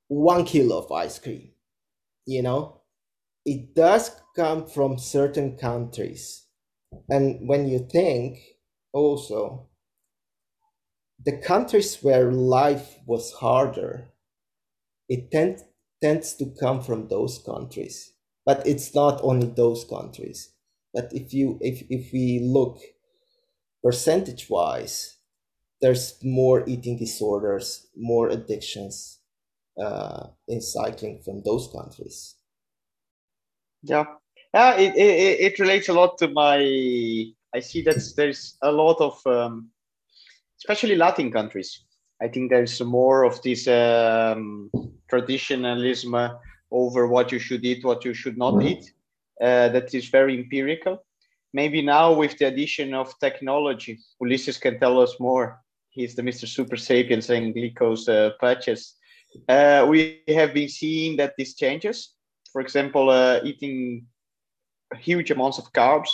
one 0.08 0.44
kilo 0.44 0.78
of 0.78 0.92
ice 0.92 1.18
cream. 1.18 1.50
You 2.26 2.42
know, 2.42 2.82
it 3.44 3.74
does 3.74 4.10
come 4.36 4.66
from 4.66 4.98
certain 4.98 5.56
countries, 5.56 6.46
and 7.10 7.46
when 7.48 7.68
you 7.68 7.78
think 7.78 8.38
also 8.92 9.68
the 11.24 11.38
countries 11.38 12.02
where 12.02 12.30
life 12.32 12.98
was 13.06 13.32
harder, 13.34 14.10
it 15.08 15.30
tends 15.30 15.64
tends 16.02 16.34
to 16.34 16.46
come 16.60 16.82
from 16.82 17.08
those 17.08 17.38
countries. 17.38 18.14
But 18.46 18.66
it's 18.66 18.94
not 18.94 19.20
only 19.22 19.48
those 19.48 19.84
countries. 19.84 20.54
But 20.94 21.12
if 21.14 21.34
you 21.34 21.58
if, 21.62 21.82
if 21.90 22.12
we 22.12 22.40
look 22.40 22.80
percentage 23.82 24.48
wise 24.48 25.16
there's 25.82 26.22
more 26.24 26.68
eating 26.68 26.98
disorders 26.98 27.88
more 27.96 28.28
addictions 28.30 29.20
uh, 29.80 30.28
in 30.48 30.60
cycling 30.62 31.22
from 31.22 31.42
those 31.42 31.68
countries. 31.72 32.36
Yeah 33.82 34.19
yeah 34.54 34.74
it, 34.76 34.96
it, 34.96 35.40
it 35.52 35.58
relates 35.58 35.88
a 35.88 35.92
lot 35.92 36.18
to 36.18 36.28
my 36.28 36.58
i 37.54 37.60
see 37.60 37.82
that 37.82 38.00
there's 38.16 38.56
a 38.62 38.72
lot 38.72 39.00
of 39.00 39.20
um, 39.26 39.70
especially 40.58 40.96
latin 40.96 41.30
countries 41.30 41.84
I 42.22 42.28
think 42.28 42.50
there's 42.50 42.80
more 42.80 43.24
of 43.24 43.40
this 43.42 43.66
um, 43.66 44.70
traditionalism 45.08 46.14
over 46.70 47.06
what 47.06 47.32
you 47.32 47.38
should 47.38 47.64
eat, 47.64 47.84
what 47.84 48.04
you 48.04 48.14
should 48.14 48.36
not 48.36 48.62
eat. 48.62 48.92
Uh, 49.40 49.70
that 49.70 49.94
is 49.94 50.08
very 50.08 50.38
empirical. 50.38 51.02
Maybe 51.54 51.80
now 51.82 52.12
with 52.12 52.36
the 52.38 52.46
addition 52.46 52.94
of 52.94 53.18
technology, 53.18 53.98
Ulisses 54.22 54.60
can 54.60 54.78
tell 54.78 55.00
us 55.00 55.18
more. 55.18 55.60
He's 55.88 56.14
the 56.14 56.22
Mr. 56.22 56.46
Supersapiens 56.46 57.30
and 57.30 57.54
glucose 57.54 58.06
uh, 58.06 58.30
patches. 58.38 58.96
Uh, 59.48 59.86
we 59.88 60.20
have 60.28 60.52
been 60.52 60.68
seeing 60.68 61.16
that 61.16 61.34
this 61.38 61.54
changes. 61.54 62.14
For 62.52 62.60
example, 62.60 63.08
uh, 63.08 63.40
eating 63.42 64.06
huge 64.96 65.30
amounts 65.30 65.58
of 65.58 65.72
carbs, 65.72 66.10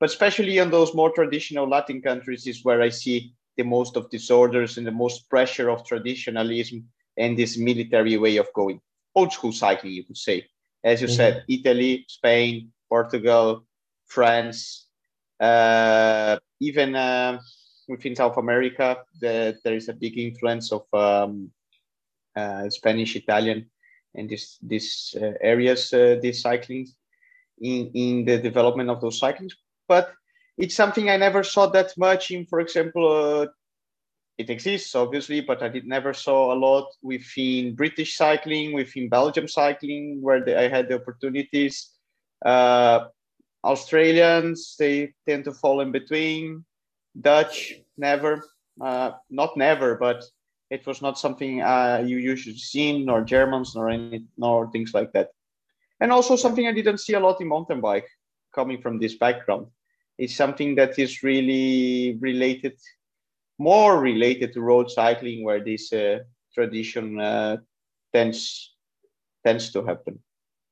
but 0.00 0.10
especially 0.10 0.58
in 0.58 0.70
those 0.70 0.94
more 0.94 1.10
traditional 1.12 1.68
Latin 1.68 2.02
countries 2.02 2.46
is 2.46 2.64
where 2.64 2.82
I 2.82 2.90
see 2.90 3.32
the 3.56 3.64
most 3.64 3.96
of 3.96 4.10
disorders 4.10 4.76
and 4.76 4.86
the 4.86 4.92
most 4.92 5.28
pressure 5.30 5.70
of 5.70 5.84
traditionalism 5.84 6.86
and 7.16 7.36
this 7.36 7.56
military 7.56 8.16
way 8.18 8.36
of 8.36 8.52
going. 8.54 8.80
Old 9.14 9.32
school 9.32 9.52
cycling, 9.52 9.94
you 9.94 10.04
could 10.04 10.18
say. 10.18 10.46
As 10.84 11.00
you 11.00 11.08
mm-hmm. 11.08 11.16
said, 11.16 11.44
Italy, 11.48 12.04
Spain, 12.08 12.72
Portugal, 12.88 13.64
France, 14.06 14.86
uh, 15.40 16.36
even 16.60 16.94
uh, 16.94 17.40
within 17.88 18.14
South 18.14 18.36
America, 18.36 18.98
the, 19.20 19.56
there 19.64 19.74
is 19.74 19.88
a 19.88 19.94
big 19.94 20.18
influence 20.18 20.72
of 20.72 20.82
um, 20.92 21.50
uh, 22.36 22.68
Spanish, 22.68 23.16
Italian, 23.16 23.70
and 24.14 24.28
this 24.28 24.58
these 24.62 25.14
uh, 25.20 25.32
areas, 25.40 25.92
uh, 25.92 26.16
these 26.20 26.42
cycling 26.42 26.86
in 27.60 27.90
in 27.94 28.24
the 28.24 28.38
development 28.38 28.90
of 28.90 29.00
those 29.00 29.18
cyclings. 29.18 29.56
But 29.88 30.12
it's 30.58 30.74
something 30.74 31.10
I 31.10 31.16
never 31.16 31.42
saw 31.42 31.66
that 31.66 31.92
much 31.96 32.30
in, 32.30 32.46
for 32.46 32.60
example, 32.60 33.06
uh, 33.08 33.46
it 34.38 34.50
exists 34.50 34.94
obviously, 34.94 35.40
but 35.40 35.62
I 35.62 35.68
did 35.68 35.86
never 35.86 36.12
saw 36.12 36.52
a 36.52 36.56
lot 36.56 36.88
within 37.02 37.74
British 37.74 38.16
cycling, 38.16 38.72
within 38.72 39.08
Belgium 39.08 39.48
cycling, 39.48 40.20
where 40.20 40.44
the, 40.44 40.58
I 40.58 40.68
had 40.68 40.88
the 40.88 40.96
opportunities. 40.96 41.92
Uh, 42.44 43.06
Australians 43.64 44.76
they 44.78 45.12
tend 45.26 45.44
to 45.44 45.52
fall 45.52 45.80
in 45.80 45.90
between. 45.90 46.64
Dutch 47.18 47.74
never, 47.96 48.44
uh, 48.80 49.12
not 49.30 49.56
never, 49.56 49.96
but 49.96 50.22
it 50.70 50.86
was 50.86 51.00
not 51.00 51.18
something 51.18 51.62
uh, 51.62 52.02
you 52.04 52.18
usually 52.18 52.56
see, 52.56 53.04
nor 53.04 53.22
Germans, 53.22 53.74
nor 53.74 53.88
any, 53.88 54.24
nor 54.36 54.70
things 54.70 54.92
like 54.92 55.12
that. 55.12 55.30
And 56.00 56.12
also 56.12 56.36
something 56.36 56.66
I 56.66 56.72
didn't 56.72 56.98
see 56.98 57.14
a 57.14 57.20
lot 57.20 57.40
in 57.40 57.48
mountain 57.48 57.80
bike, 57.80 58.08
coming 58.54 58.80
from 58.80 58.98
this 58.98 59.16
background. 59.16 59.66
It's 60.18 60.36
something 60.36 60.74
that 60.76 60.98
is 60.98 61.22
really 61.22 62.16
related 62.20 62.78
more 63.58 64.00
related 64.00 64.52
to 64.52 64.60
road 64.60 64.90
cycling, 64.90 65.44
where 65.44 65.62
this 65.62 65.92
uh, 65.92 66.18
tradition 66.54 67.20
uh, 67.20 67.56
tends 68.12 68.74
tends 69.44 69.70
to 69.72 69.84
happen. 69.84 70.18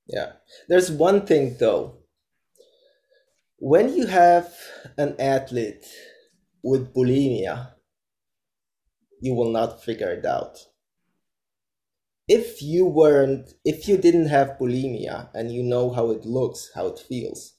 Yeah, 0.06 0.32
there's 0.68 0.90
one 0.90 1.26
thing 1.26 1.56
though. 1.58 1.98
When 3.58 3.94
you 3.94 4.06
have 4.06 4.52
an 4.98 5.16
athlete 5.18 5.86
with 6.62 6.92
bulimia, 6.92 7.72
you 9.20 9.34
will 9.34 9.50
not 9.50 9.82
figure 9.82 10.12
it 10.12 10.26
out. 10.26 10.58
If 12.26 12.62
you 12.62 12.86
weren't, 12.86 13.52
if 13.64 13.86
you 13.86 13.96
didn't 13.98 14.26
have 14.26 14.56
bulimia 14.58 15.28
and 15.34 15.52
you 15.52 15.62
know 15.62 15.90
how 15.90 16.10
it 16.10 16.24
looks, 16.24 16.70
how 16.74 16.86
it 16.86 16.98
feels, 16.98 17.54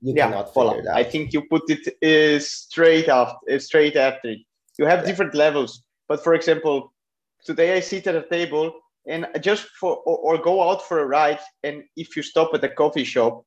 you 0.00 0.14
yeah, 0.16 0.28
cannot 0.28 0.50
it 0.56 0.86
out. 0.88 0.96
I 0.96 1.04
think 1.04 1.32
you 1.32 1.42
put 1.42 1.62
it 1.68 1.84
uh, 2.02 2.40
straight 2.40 3.08
after, 3.08 3.38
uh, 3.52 3.58
straight 3.58 3.96
after 3.96 4.34
you 4.80 4.86
have 4.86 5.00
yeah. 5.00 5.06
different 5.06 5.34
levels 5.34 5.82
but 6.08 6.24
for 6.24 6.34
example 6.34 6.92
today 7.44 7.76
i 7.76 7.80
sit 7.80 8.06
at 8.06 8.22
a 8.22 8.28
table 8.36 8.72
and 9.06 9.26
just 9.40 9.64
for 9.80 9.96
or, 10.08 10.16
or, 10.26 10.38
go 10.38 10.54
out 10.66 10.80
for 10.88 10.98
a 11.00 11.06
ride 11.06 11.40
and 11.64 11.82
if 11.96 12.16
you 12.16 12.22
stop 12.22 12.50
at 12.54 12.64
a 12.64 12.68
coffee 12.68 13.04
shop 13.04 13.44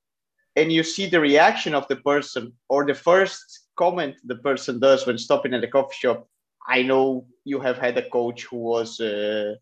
and 0.55 0.71
you 0.71 0.83
see 0.83 1.07
the 1.07 1.19
reaction 1.19 1.73
of 1.75 1.87
the 1.87 1.99
person 2.11 2.53
or 2.69 2.85
the 2.85 2.99
first 3.09 3.45
comment 3.75 4.15
the 4.31 4.39
person 4.47 4.79
does 4.79 5.05
when 5.07 5.17
stopping 5.17 5.53
at 5.53 5.63
a 5.63 5.71
coffee 5.75 5.99
shop 6.03 6.27
i 6.67 6.81
know 6.81 7.25
you 7.45 7.59
have 7.59 7.77
had 7.77 7.97
a 7.97 8.09
coach 8.09 8.45
who 8.45 8.57
was 8.57 8.99
uh, 8.99 9.53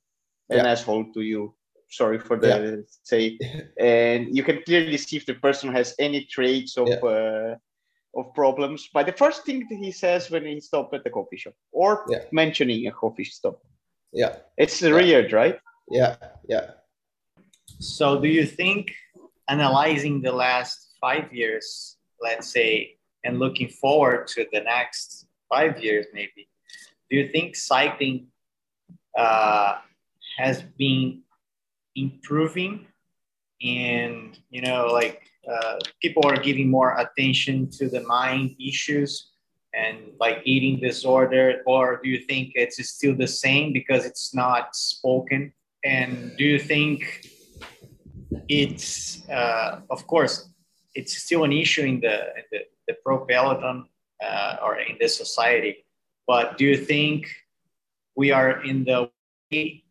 an 0.52 0.66
yeah. 0.66 0.72
asshole 0.72 1.06
to 1.14 1.22
you 1.22 1.54
sorry 1.89 2.20
for 2.20 2.38
the 2.38 2.47
yeah. 2.47 2.76
say 3.04 3.38
and 3.80 4.36
you 4.36 4.43
can 4.43 4.62
clearly 4.64 4.97
see 4.97 5.18
if 5.18 5.26
the 5.26 5.34
person 5.36 5.72
has 5.72 5.93
any 5.99 6.26
traits 6.26 6.78
of 6.78 6.88
yeah. 6.88 6.95
uh, 6.95 7.56
of 8.16 8.34
problems 8.34 8.89
by 8.93 9.04
the 9.04 9.12
first 9.14 9.45
thing 9.45 9.66
that 9.70 9.78
he 9.78 9.91
says 9.91 10.30
when 10.30 10.45
he 10.45 10.60
stops 10.60 10.93
at 10.93 11.04
the 11.04 11.10
coffee 11.10 11.38
shop 11.38 11.54
or 11.72 12.06
yeah. 12.10 12.20
mentioning 12.32 12.88
a 12.88 12.91
coffee 12.91 13.24
stop. 13.24 13.62
Yeah. 14.12 14.36
It's 14.58 14.82
yeah. 14.82 14.93
weird, 14.93 15.32
right? 15.32 15.60
Yeah, 15.89 16.16
yeah. 16.47 16.72
So 17.80 18.20
do 18.20 18.28
you 18.28 18.45
think 18.45 18.91
analyzing 19.47 20.22
the 20.22 20.32
last 20.32 20.95
five 20.99 21.32
years, 21.34 21.97
let's 22.22 22.52
say, 22.52 22.97
and 23.24 23.39
looking 23.39 23.70
forward 23.70 24.28
to 24.28 24.45
the 24.52 24.62
next 24.62 25.28
five 25.49 25.82
years 25.82 26.06
maybe, 26.14 26.49
do 27.10 27.18
you 27.18 27.28
think 27.30 27.56
cycling 27.56 28.28
uh, 29.18 29.78
has 30.41 30.57
been 30.77 31.21
improving 31.95 32.73
and 33.61 34.39
you 34.49 34.61
know 34.61 34.87
like 34.87 35.21
uh, 35.51 35.77
people 36.01 36.23
are 36.25 36.37
giving 36.37 36.69
more 36.69 36.91
attention 37.03 37.69
to 37.69 37.89
the 37.89 38.01
mind 38.01 38.55
issues 38.59 39.31
and 39.73 39.97
like 40.19 40.41
eating 40.45 40.79
disorder 40.79 41.61
or 41.65 41.99
do 42.03 42.09
you 42.09 42.19
think 42.19 42.51
it's 42.55 42.77
still 42.89 43.15
the 43.15 43.27
same 43.27 43.71
because 43.71 44.05
it's 44.05 44.35
not 44.35 44.75
spoken? 44.75 45.53
And 45.83 46.35
do 46.37 46.43
you 46.43 46.59
think 46.59 47.27
it's 48.47 49.27
uh, 49.29 49.81
of 49.89 50.05
course 50.07 50.49
it's 50.93 51.17
still 51.17 51.43
an 51.43 51.53
issue 51.53 51.83
in 51.83 52.01
the 52.01 52.17
in 52.37 52.43
the, 52.51 52.59
the 52.87 52.93
pro 53.03 53.25
peloton 53.25 53.85
uh, 54.23 54.57
or 54.63 54.79
in 54.79 54.97
the 54.99 55.07
society 55.07 55.85
but 56.27 56.57
do 56.57 56.65
you 56.65 56.77
think 56.77 57.27
we 58.15 58.31
are 58.31 58.63
in 58.63 58.83
the 58.83 59.09
way 59.51 59.83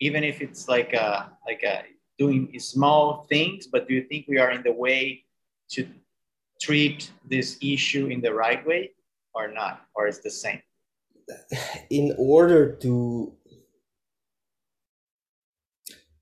even 0.00 0.24
if 0.24 0.40
it's 0.40 0.68
like 0.68 0.92
a 0.92 1.30
like 1.46 1.62
a 1.62 1.82
doing 2.18 2.50
small 2.58 3.26
things, 3.28 3.66
but 3.66 3.88
do 3.88 3.94
you 3.94 4.02
think 4.02 4.26
we 4.28 4.38
are 4.38 4.50
in 4.50 4.62
the 4.62 4.72
way 4.72 5.24
to 5.70 5.88
treat 6.60 7.12
this 7.24 7.56
issue 7.62 8.06
in 8.06 8.20
the 8.20 8.32
right 8.32 8.66
way 8.66 8.90
or 9.34 9.48
not? 9.48 9.86
Or 9.94 10.06
is 10.08 10.20
the 10.20 10.30
same? 10.30 10.60
In 11.90 12.14
order 12.18 12.74
to 12.76 13.32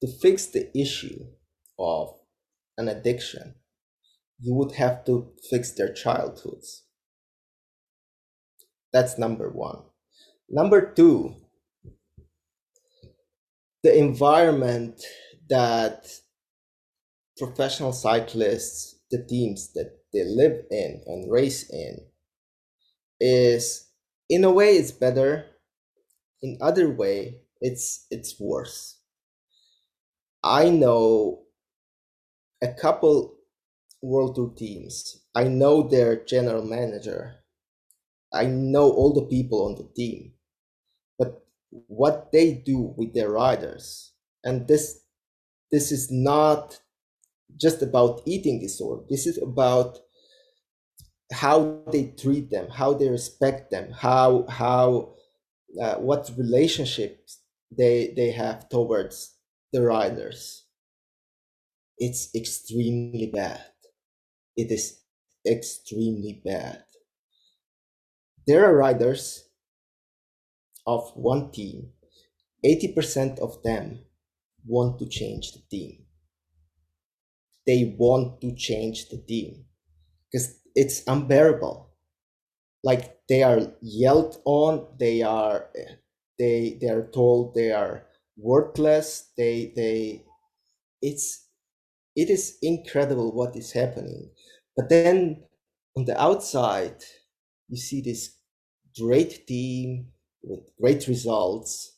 to 0.01 0.07
fix 0.07 0.47
the 0.47 0.77
issue 0.77 1.25
of 1.79 2.15
an 2.77 2.89
addiction, 2.89 3.55
you 4.41 4.53
would 4.55 4.73
have 4.73 5.05
to 5.07 5.33
fix 5.49 5.73
their 5.73 5.93
childhoods. 5.93 6.85
That's 8.93 9.19
number 9.19 9.49
one. 9.49 9.83
Number 10.49 10.93
two, 10.93 11.35
the 13.87 13.97
environment 13.97 15.01
that 15.49 16.09
professional 17.39 17.93
cyclists, 17.93 18.97
the 19.11 19.23
teams 19.25 19.73
that 19.75 19.99
they 20.13 20.25
live 20.25 20.65
in 20.71 21.03
and 21.07 21.31
race 21.31 21.71
in, 21.71 21.99
is 23.21 23.89
in 24.29 24.45
a 24.45 24.51
way 24.51 24.77
it's 24.77 24.91
better. 24.93 25.47
In 26.43 26.59
other 26.61 26.91
way, 26.91 27.43
it's 27.61 28.07
it's 28.11 28.39
worse. 28.41 28.99
I 30.45 30.71
know 30.71 31.43
a 32.63 32.69
couple 32.75 33.37
World 34.03 34.37
Tour 34.37 34.51
teams. 34.57 35.23
I 35.35 35.45
know 35.45 35.89
their 35.89 36.25
general 36.25 36.65
manager. 36.65 37.45
I 38.33 38.47
know 38.47 38.91
all 38.91 39.15
the 39.15 39.27
people 39.27 39.67
on 39.67 39.77
the 39.77 39.89
team. 39.97 40.36
What 41.87 42.31
they 42.33 42.55
do 42.55 42.95
with 42.97 43.15
their 43.15 43.31
riders, 43.31 44.13
and 44.45 44.67
this 44.67 45.01
this 45.71 45.93
is 45.93 46.11
not 46.11 46.79
just 47.57 47.83
about 47.83 48.23
eating 48.27 48.61
disorder. 48.61 49.05
This 49.09 49.27
is 49.27 49.39
about 49.39 49.99
how 51.33 51.83
they 51.91 52.15
treat 52.19 52.51
them, 52.51 52.69
how 52.71 52.95
they 52.95 53.09
respect 53.09 53.71
them, 53.71 53.91
how 53.93 54.47
how 54.49 55.15
uh, 55.81 55.97
what 55.97 56.31
relationships 56.37 57.41
they 57.77 58.13
they 58.17 58.31
have 58.31 58.69
towards 58.69 59.35
the 59.73 59.83
riders. 59.83 60.65
It's 61.99 62.35
extremely 62.35 63.31
bad. 63.33 63.65
It 64.57 64.71
is 64.71 65.01
extremely 65.47 66.43
bad. 66.45 66.85
There 68.47 68.65
are 68.65 68.77
riders 68.77 69.46
of 70.87 71.11
one 71.15 71.51
team. 71.51 71.91
80% 72.65 73.39
of 73.39 73.63
them 73.63 74.01
want 74.67 74.99
to 74.99 75.07
change 75.07 75.53
the 75.53 75.61
team. 75.71 76.05
They 77.67 77.95
want 77.99 78.41
to 78.41 78.55
change 78.55 79.09
the 79.09 79.19
team 79.19 79.65
because 80.31 80.61
it's 80.75 81.03
unbearable. 81.07 81.91
Like 82.85 83.19
they 83.29 83.43
are 83.43 83.73
yelled 83.81 84.41
on, 84.45 84.87
they 84.99 85.23
are 85.23 85.69
they 86.39 86.79
they 86.81 86.89
are 86.89 87.09
told 87.13 87.55
they 87.55 87.73
are 87.73 88.07
worthless. 88.37 89.33
They 89.37 89.73
they 89.75 90.25
it's 91.03 91.49
it 92.15 92.31
is 92.31 92.59
incredible 92.63 93.33
what 93.33 93.57
is 93.57 93.73
happening. 93.73 94.31
But 94.77 94.89
then 94.89 95.43
on 95.97 96.05
the 96.05 96.21
outside, 96.21 97.03
you 97.69 97.77
see 97.77 98.01
this 98.01 98.37
great 98.97 99.47
team 99.47 100.09
with 100.47 100.61
great 100.81 101.09
results 101.09 101.97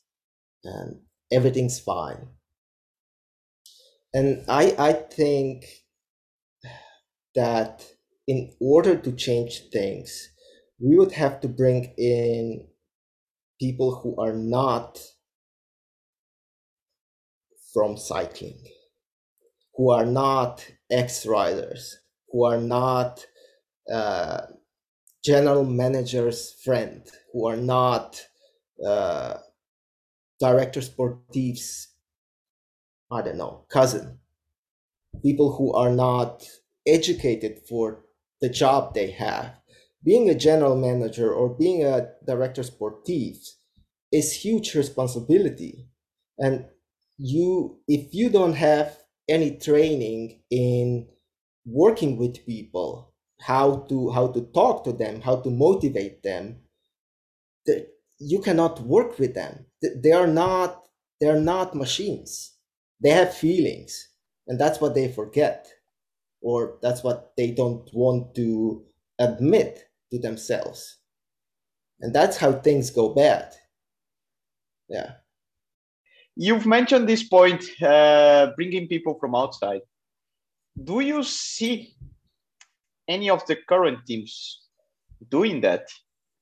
and 0.64 1.00
everything's 1.32 1.80
fine. 1.80 2.28
And 4.12 4.44
I 4.48 4.74
I 4.78 4.92
think 4.92 5.64
that 7.34 7.86
in 8.26 8.54
order 8.60 8.96
to 8.96 9.12
change 9.12 9.70
things, 9.70 10.28
we 10.80 10.96
would 10.96 11.12
have 11.12 11.40
to 11.40 11.48
bring 11.48 11.94
in 11.96 12.66
people 13.60 13.96
who 13.96 14.16
are 14.20 14.34
not 14.34 15.00
from 17.72 17.96
cycling, 17.96 18.58
who 19.74 19.90
are 19.90 20.04
not 20.06 20.66
ex 20.90 21.26
riders, 21.26 21.98
who 22.30 22.44
are 22.44 22.58
not 22.60 23.26
uh, 23.92 24.42
general 25.24 25.64
manager's 25.64 26.54
friend, 26.64 27.06
who 27.32 27.46
are 27.46 27.56
not 27.56 28.26
uh, 28.86 29.38
director 30.40 30.80
sportives 30.80 31.88
I 33.10 33.22
don't 33.22 33.38
know, 33.38 33.64
cousin, 33.70 34.18
people 35.22 35.52
who 35.56 35.72
are 35.72 35.90
not 35.90 36.44
educated 36.86 37.60
for 37.68 38.04
the 38.40 38.48
job 38.48 38.94
they 38.94 39.10
have. 39.12 39.54
Being 40.04 40.28
a 40.28 40.34
general 40.34 40.76
manager 40.76 41.32
or 41.32 41.48
being 41.48 41.84
a 41.84 42.08
director 42.26 42.62
sportif 42.62 43.38
is 44.12 44.32
huge 44.32 44.74
responsibility. 44.74 45.88
And 46.38 46.66
you 47.16 47.80
if 47.88 48.14
you 48.14 48.30
don't 48.30 48.54
have 48.54 48.96
any 49.28 49.56
training 49.56 50.40
in 50.50 51.08
working 51.66 52.16
with 52.16 52.46
people, 52.46 53.12
how 53.40 53.86
to 53.88 54.10
how 54.10 54.28
to 54.28 54.42
talk 54.54 54.84
to 54.84 54.92
them, 54.92 55.20
how 55.22 55.36
to 55.36 55.50
motivate 55.50 56.22
them, 56.22 56.58
you 58.18 58.40
cannot 58.40 58.80
work 58.80 59.18
with 59.18 59.34
them. 59.34 59.66
They 59.82 60.12
are 60.12 60.26
not 60.26 60.84
they 61.20 61.28
are 61.28 61.40
not 61.40 61.74
machines. 61.74 62.52
They 63.00 63.10
have 63.10 63.34
feelings, 63.34 64.08
and 64.46 64.58
that's 64.58 64.80
what 64.80 64.94
they 64.94 65.08
forget, 65.08 65.68
or 66.40 66.78
that's 66.82 67.02
what 67.02 67.32
they 67.36 67.50
don't 67.50 67.88
want 67.92 68.34
to 68.36 68.84
admit 69.18 69.84
to 70.12 70.18
themselves. 70.18 70.98
And 72.00 72.14
that's 72.14 72.36
how 72.36 72.52
things 72.52 72.90
go 72.90 73.14
bad. 73.14 73.52
Yeah. 74.88 75.12
You've 76.36 76.66
mentioned 76.66 77.08
this 77.08 77.24
point, 77.24 77.64
uh, 77.82 78.52
bringing 78.54 78.86
people 78.86 79.18
from 79.18 79.34
outside. 79.34 79.80
Do 80.84 81.00
you 81.00 81.24
see 81.24 81.96
any 83.08 83.28
of 83.28 83.44
the 83.46 83.56
current 83.68 84.06
teams 84.06 84.60
doing 85.30 85.60
that, 85.62 85.88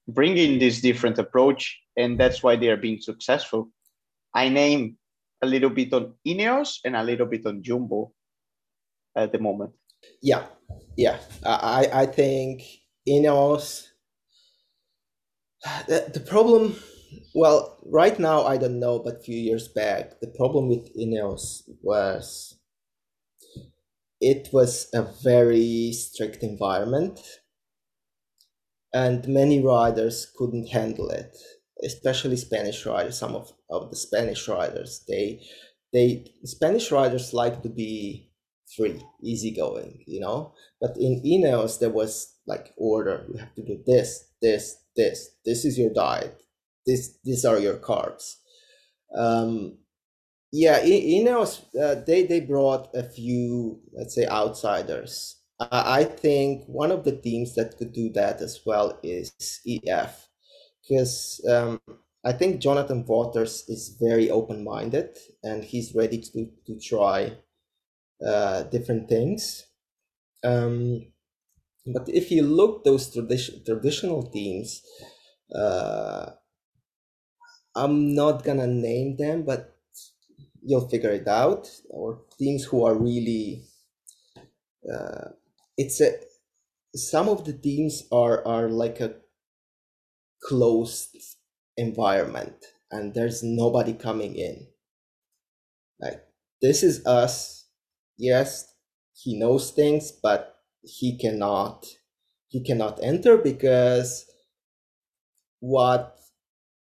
bringing 0.09 0.59
this 0.59 0.81
different 0.81 1.19
approach, 1.19 1.79
and 1.97 2.19
that's 2.19 2.43
why 2.43 2.57
they 2.57 2.69
are 2.69 2.77
being 2.77 3.01
successful? 3.01 3.71
I 4.35 4.49
name 4.49 4.99
a 5.43 5.47
little 5.47 5.71
bit 5.71 5.93
on 5.93 6.15
Ineos 6.27 6.79
and 6.85 6.97
a 6.97 7.03
little 7.03 7.27
bit 7.27 7.47
on 7.47 7.63
Jumbo 7.63 8.13
at 9.17 9.33
the 9.33 9.39
moment. 9.39 9.73
Yeah, 10.23 10.45
yeah. 10.97 11.19
I 11.45 11.89
I 11.93 12.07
think 12.07 12.63
Ineos. 13.09 13.89
The, 15.89 16.11
the 16.15 16.21
problem, 16.21 16.77
well, 17.35 17.79
right 17.85 18.17
now 18.21 18.45
I 18.45 18.57
don't 18.57 18.79
know, 18.79 19.01
but 19.01 19.17
a 19.17 19.21
few 19.21 19.37
years 19.37 19.67
back, 19.67 20.21
the 20.21 20.29
problem 20.29 20.69
with 20.69 20.95
Ineos 20.95 21.63
was 21.83 22.57
it 24.21 24.49
was 24.53 24.89
a 24.95 25.03
very 25.25 25.93
strict 25.93 26.43
environment, 26.43 27.19
and 28.93 29.27
many 29.29 29.63
riders 29.63 30.33
couldn't 30.37 30.69
handle 30.69 31.11
it 31.11 31.37
especially 31.85 32.37
Spanish 32.37 32.87
riders, 32.87 33.19
some 33.19 33.35
of, 33.35 33.53
of 33.71 33.91
the 33.91 33.97
Spanish 33.97 34.49
riders, 34.49 35.05
they 35.09 35.43
they 35.93 36.27
Spanish 36.45 36.91
riders 36.91 37.33
like 37.33 37.63
to 37.63 37.69
be 37.69 38.31
free, 38.77 39.01
easygoing, 39.23 40.03
you 40.07 40.21
know. 40.21 40.55
But 40.81 40.97
in 40.99 41.23
Ineos 41.23 41.79
there 41.79 41.91
was 41.91 42.35
like 42.47 42.73
order. 42.77 43.25
You 43.29 43.39
have 43.39 43.55
to 43.55 43.65
do 43.65 43.83
this, 43.87 44.25
this, 44.43 44.77
this. 44.97 45.31
This 45.45 45.65
is 45.65 45.79
your 45.79 45.93
diet. 45.93 46.43
This 46.87 47.19
these 47.25 47.45
are 47.45 47.59
your 47.59 47.77
carbs. 47.77 48.37
Um, 49.17 49.79
yeah, 50.53 50.81
Ineos 50.81 51.63
uh, 51.81 52.03
they 52.07 52.25
they 52.25 52.41
brought 52.41 52.95
a 52.95 53.03
few 53.03 53.81
let's 53.93 54.15
say 54.15 54.27
outsiders. 54.27 55.41
I 55.59 56.05
think 56.05 56.67
one 56.67 56.91
of 56.93 57.05
the 57.05 57.17
teams 57.17 57.55
that 57.55 57.79
could 57.79 57.93
do 57.93 58.11
that 58.11 58.41
as 58.41 58.61
well 58.67 58.99
is 59.03 59.33
EF 59.67 60.29
because 60.83 61.41
um, 61.49 61.81
I 62.25 62.33
think 62.33 62.61
Jonathan 62.61 63.05
Vaughters 63.05 63.65
is 63.69 63.97
very 64.01 64.31
open 64.31 64.63
minded 64.65 65.17
and 65.43 65.65
he's 65.65 65.95
ready 65.95 66.19
to, 66.21 66.51
to 66.67 66.79
try 66.79 67.39
uh, 68.27 68.65
different 68.65 69.09
things. 69.09 69.67
Um, 70.45 71.07
but 71.87 72.09
if 72.09 72.31
you 72.31 72.43
look 72.43 72.85
those 72.85 73.13
tradition, 73.13 73.65
traditional 73.65 74.25
teams, 74.25 74.83
uh, 75.55 76.33
I'm 77.77 78.13
not 78.15 78.43
gonna 78.43 78.67
name 78.67 79.17
them, 79.17 79.45
but 79.45 79.77
you'll 80.63 80.89
figure 80.89 81.11
it 81.13 81.29
out. 81.29 81.71
Or 81.91 82.23
teams 82.39 82.65
who 82.65 82.85
are 82.85 82.95
really, 82.97 83.65
uh, 84.93 85.31
it's 85.77 86.01
a 86.01 86.13
some 86.95 87.29
of 87.29 87.45
the 87.45 87.53
teams 87.53 88.05
are 88.13 88.47
are 88.47 88.69
like 88.69 89.01
a 89.01 89.17
closed 90.43 91.17
environment 91.77 92.65
and 92.91 93.15
there's 93.15 93.43
nobody 93.43 93.93
coming 93.93 94.37
in. 94.37 94.67
Like 96.01 96.23
this 96.63 96.83
is 96.83 97.05
us. 97.07 97.67
Yes 98.17 98.73
he 99.17 99.39
knows 99.39 99.71
things 99.71 100.13
but 100.13 100.57
he 100.83 101.19
cannot 101.19 101.87
he 102.49 102.63
cannot 102.63 103.03
enter 103.03 103.37
because 103.39 104.27
what 105.61 106.19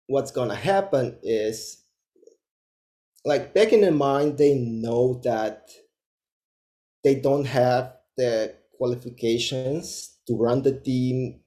what's 0.07 0.31
gonna 0.31 0.55
happen 0.55 1.17
is 1.21 1.83
like 3.23 3.53
back 3.53 3.71
in 3.71 3.81
the 3.81 3.91
mind 3.91 4.37
they 4.37 4.55
know 4.55 5.21
that 5.23 5.69
they 7.03 7.15
don't 7.15 7.45
have 7.45 7.93
the 8.17 8.53
qualifications 8.83 10.17
to 10.27 10.35
run 10.35 10.61
the 10.61 10.77
team 10.77 11.39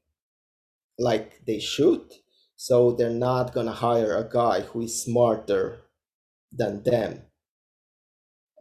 like 0.99 1.45
they 1.47 1.59
should. 1.59 2.07
So 2.57 2.93
they're 2.93 3.21
not 3.29 3.53
gonna 3.53 3.79
hire 3.87 4.17
a 4.17 4.31
guy 4.43 4.63
who 4.63 4.81
is 4.81 5.03
smarter 5.05 5.65
than 6.51 6.83
them 6.83 7.13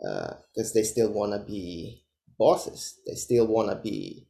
because 0.01 0.71
uh, 0.71 0.75
they 0.75 0.83
still 0.83 1.11
wanna 1.13 1.39
be 1.39 2.03
bosses. 2.37 2.99
They 3.07 3.15
still 3.15 3.47
wanna 3.47 3.77
be 3.77 4.27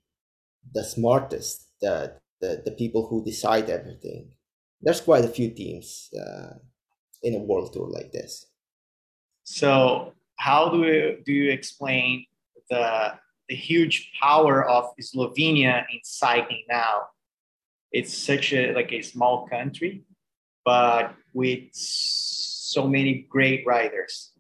the 0.77 0.83
smartest, 0.83 1.71
the, 1.81 2.13
the, 2.39 2.61
the 2.65 2.75
people 2.81 3.07
who 3.07 3.25
decide 3.25 3.71
everything. 3.71 4.33
There's 4.79 5.01
quite 5.01 5.25
a 5.25 5.35
few 5.39 5.49
teams 5.49 6.11
uh, 6.13 6.53
in 7.23 7.33
a 7.33 7.39
world 7.49 7.73
tour 7.73 7.89
like 7.89 8.11
this. 8.11 8.45
So 9.43 10.13
how 10.35 10.69
do 10.69 10.83
you, 10.83 11.23
do 11.25 11.33
you 11.33 11.49
explain 11.51 12.27
the 12.69 13.15
the 13.49 13.55
huge 13.55 14.11
power 14.21 14.63
of 14.67 14.93
Slovenia 14.99 15.85
in 15.91 15.99
cycling 16.03 16.63
now? 16.69 17.07
it's 17.95 18.13
such 18.13 18.51
a 18.51 18.73
like 18.73 18.91
a 18.91 19.01
small 19.01 19.47
country, 19.47 20.03
but 20.65 21.15
with 21.33 21.63
so 21.71 22.87
many 22.87 23.25
great 23.29 23.65
riders. 23.65 24.31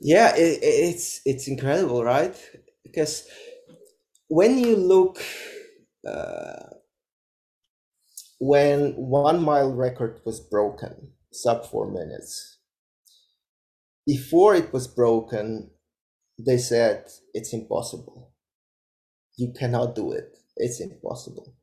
Yeah, 0.00 0.32
it, 0.36 0.60
it's 0.62 1.20
it's 1.26 1.48
incredible, 1.48 2.04
right? 2.04 2.36
Because 2.84 3.26
when 4.28 4.58
you 4.58 4.76
look, 4.76 5.18
uh, 6.06 6.78
when 8.38 8.92
one 8.94 9.42
mile 9.42 9.72
record 9.72 10.20
was 10.24 10.38
broken, 10.38 11.10
sub 11.32 11.66
four 11.66 11.90
minutes. 11.90 12.58
Before 14.06 14.54
it 14.54 14.70
was 14.70 14.86
broken, 14.86 15.70
they 16.38 16.58
said 16.58 17.08
it's 17.32 17.52
impossible. 17.52 18.32
You 19.36 19.52
cannot 19.58 19.94
do 19.94 20.12
it. 20.12 20.36
It's 20.56 20.80
impossible 20.80 21.54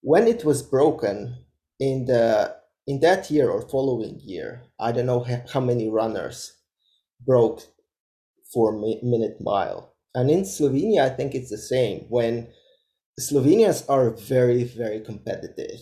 when 0.00 0.26
it 0.26 0.44
was 0.44 0.62
broken 0.62 1.44
in 1.80 2.06
the 2.06 2.56
in 2.86 3.00
that 3.00 3.30
year 3.30 3.50
or 3.50 3.68
following 3.68 4.20
year, 4.20 4.62
I 4.80 4.92
don't 4.92 5.06
know 5.06 5.26
how 5.52 5.60
many 5.60 5.88
runners 5.88 6.56
broke 7.26 7.62
four 8.52 8.72
minute 8.72 9.36
mile. 9.40 9.94
And 10.14 10.30
in 10.30 10.42
Slovenia, 10.42 11.02
I 11.02 11.10
think 11.10 11.34
it's 11.34 11.50
the 11.50 11.58
same. 11.58 12.06
When 12.08 12.48
Slovenians 13.20 13.84
are 13.90 14.10
very, 14.10 14.64
very 14.64 15.00
competitive, 15.00 15.80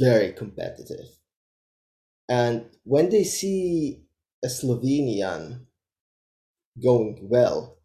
very 0.00 0.32
competitive. 0.32 1.06
And 2.28 2.64
when 2.82 3.10
they 3.10 3.22
see 3.24 4.02
a 4.44 4.48
Slovenian 4.48 5.66
going 6.82 7.18
well 7.30 7.78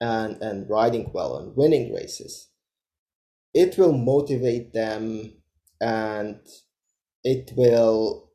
and, 0.00 0.42
and 0.42 0.68
riding 0.68 1.10
well 1.12 1.36
and 1.36 1.56
winning 1.56 1.94
races, 1.94 2.48
it 3.54 3.76
will 3.78 3.92
motivate 3.92 4.72
them 4.72 5.32
and 5.80 6.40
it 7.24 7.52
will 7.56 8.30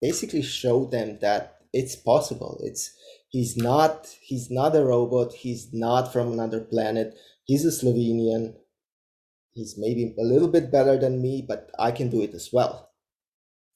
basically 0.00 0.42
show 0.42 0.84
them 0.84 1.18
that 1.20 1.58
it's 1.72 1.96
possible. 1.96 2.60
It's 2.62 2.94
he's 3.28 3.56
not 3.56 4.08
he's 4.20 4.50
not 4.50 4.76
a 4.76 4.84
robot. 4.84 5.32
He's 5.32 5.72
not 5.72 6.12
from 6.12 6.32
another 6.32 6.60
planet. 6.60 7.14
He's 7.44 7.64
a 7.64 7.68
slovenian. 7.68 8.54
He's 9.54 9.76
maybe 9.78 10.14
a 10.18 10.22
little 10.22 10.48
bit 10.48 10.70
better 10.70 10.98
than 10.98 11.20
me 11.22 11.44
but 11.46 11.70
i 11.78 11.90
can 11.92 12.08
do 12.10 12.22
it 12.22 12.34
as 12.34 12.50
well. 12.52 12.90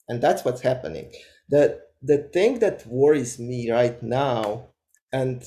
And 0.08 0.22
that's 0.22 0.44
what's 0.44 0.62
happening. 0.62 1.12
The 1.48 1.80
the 2.02 2.18
thing 2.32 2.60
that 2.60 2.86
worries 2.86 3.38
me 3.38 3.70
right 3.70 4.02
now 4.02 4.68
and 5.12 5.42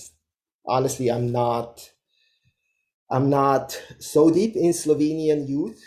honestly 0.68 1.10
i'm 1.10 1.32
not 1.32 1.92
I'm 3.12 3.30
not 3.30 3.80
so 4.00 4.32
deep 4.32 4.56
in 4.56 4.72
Slovenian 4.72 5.48
youth. 5.48 5.80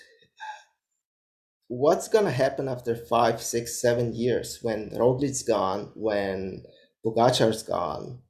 What's 1.69 2.07
gonna 2.07 2.31
happen 2.31 2.69
after 2.69 2.95
five, 2.95 3.43
six, 3.43 3.81
seven 3.81 4.15
years 4.15 4.59
when 4.63 4.91
Roglic's 4.91 5.43
gone, 5.43 5.91
when 5.97 6.65
Pogacar's 7.05 7.63
gone. 7.65 8.23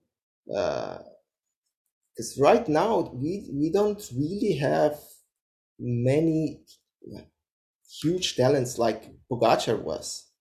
Because 0.46 1.04
uh, 2.38 2.42
right 2.42 2.66
now 2.68 3.10
we 3.14 3.50
we 3.52 3.70
don't 3.70 4.02
really 4.16 4.54
have 4.56 4.98
many 5.78 6.64
huge 8.00 8.34
talents 8.34 8.76
like 8.78 9.04
Pogacar 9.30 9.80
was. 9.80 10.32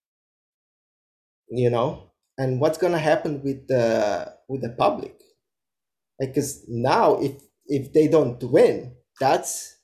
You 1.49 1.69
know, 1.69 2.11
and 2.37 2.59
what's 2.61 2.77
gonna 2.77 2.97
happen 2.97 3.43
with 3.43 3.67
the 3.67 4.33
with 4.51 4.61
the 4.61 4.69
public? 4.69 5.15
Because 6.19 6.65
now, 6.67 7.15
if 7.15 7.41
if 7.65 7.93
they 7.93 8.07
don't 8.07 8.43
win, 8.43 8.95
that's 9.19 9.77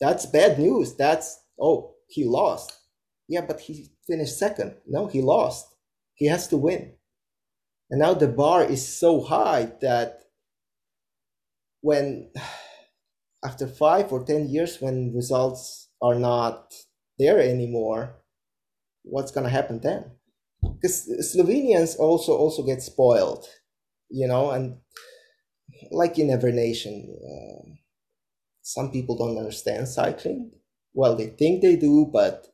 that's 0.00 0.26
bad 0.26 0.58
news. 0.58 0.96
That's 0.96 1.38
oh 1.60 1.94
he 2.08 2.24
lost. 2.24 2.72
Yeah, 3.28 3.42
but 3.42 3.60
he 3.60 3.90
finished 4.06 4.38
second. 4.38 4.76
No, 4.86 5.06
he 5.06 5.20
lost. 5.20 5.66
He 6.14 6.26
has 6.26 6.48
to 6.48 6.56
win. 6.56 6.94
And 7.90 8.00
now 8.00 8.14
the 8.14 8.28
bar 8.28 8.64
is 8.64 8.86
so 8.86 9.20
high 9.20 9.72
that 9.80 10.22
when 11.82 12.30
after 13.44 13.66
five 13.66 14.12
or 14.12 14.24
ten 14.24 14.48
years 14.48 14.80
when 14.80 15.14
results 15.14 15.88
are 16.02 16.14
not 16.14 16.74
there 17.18 17.40
anymore, 17.40 18.16
what's 19.02 19.30
gonna 19.30 19.50
happen 19.50 19.80
then? 19.80 20.12
Because 20.74 21.08
Slovenians 21.34 21.98
also 21.98 22.36
also 22.36 22.62
get 22.64 22.82
spoiled, 22.82 23.46
you 24.10 24.26
know, 24.26 24.50
and 24.50 24.78
like 25.90 26.18
in 26.18 26.30
every 26.30 26.52
nation, 26.52 27.16
uh, 27.24 27.68
some 28.62 28.90
people 28.90 29.16
don't 29.16 29.38
understand 29.38 29.88
cycling. 29.88 30.52
Well, 30.94 31.16
they 31.16 31.28
think 31.28 31.62
they 31.62 31.76
do, 31.76 32.08
but 32.12 32.46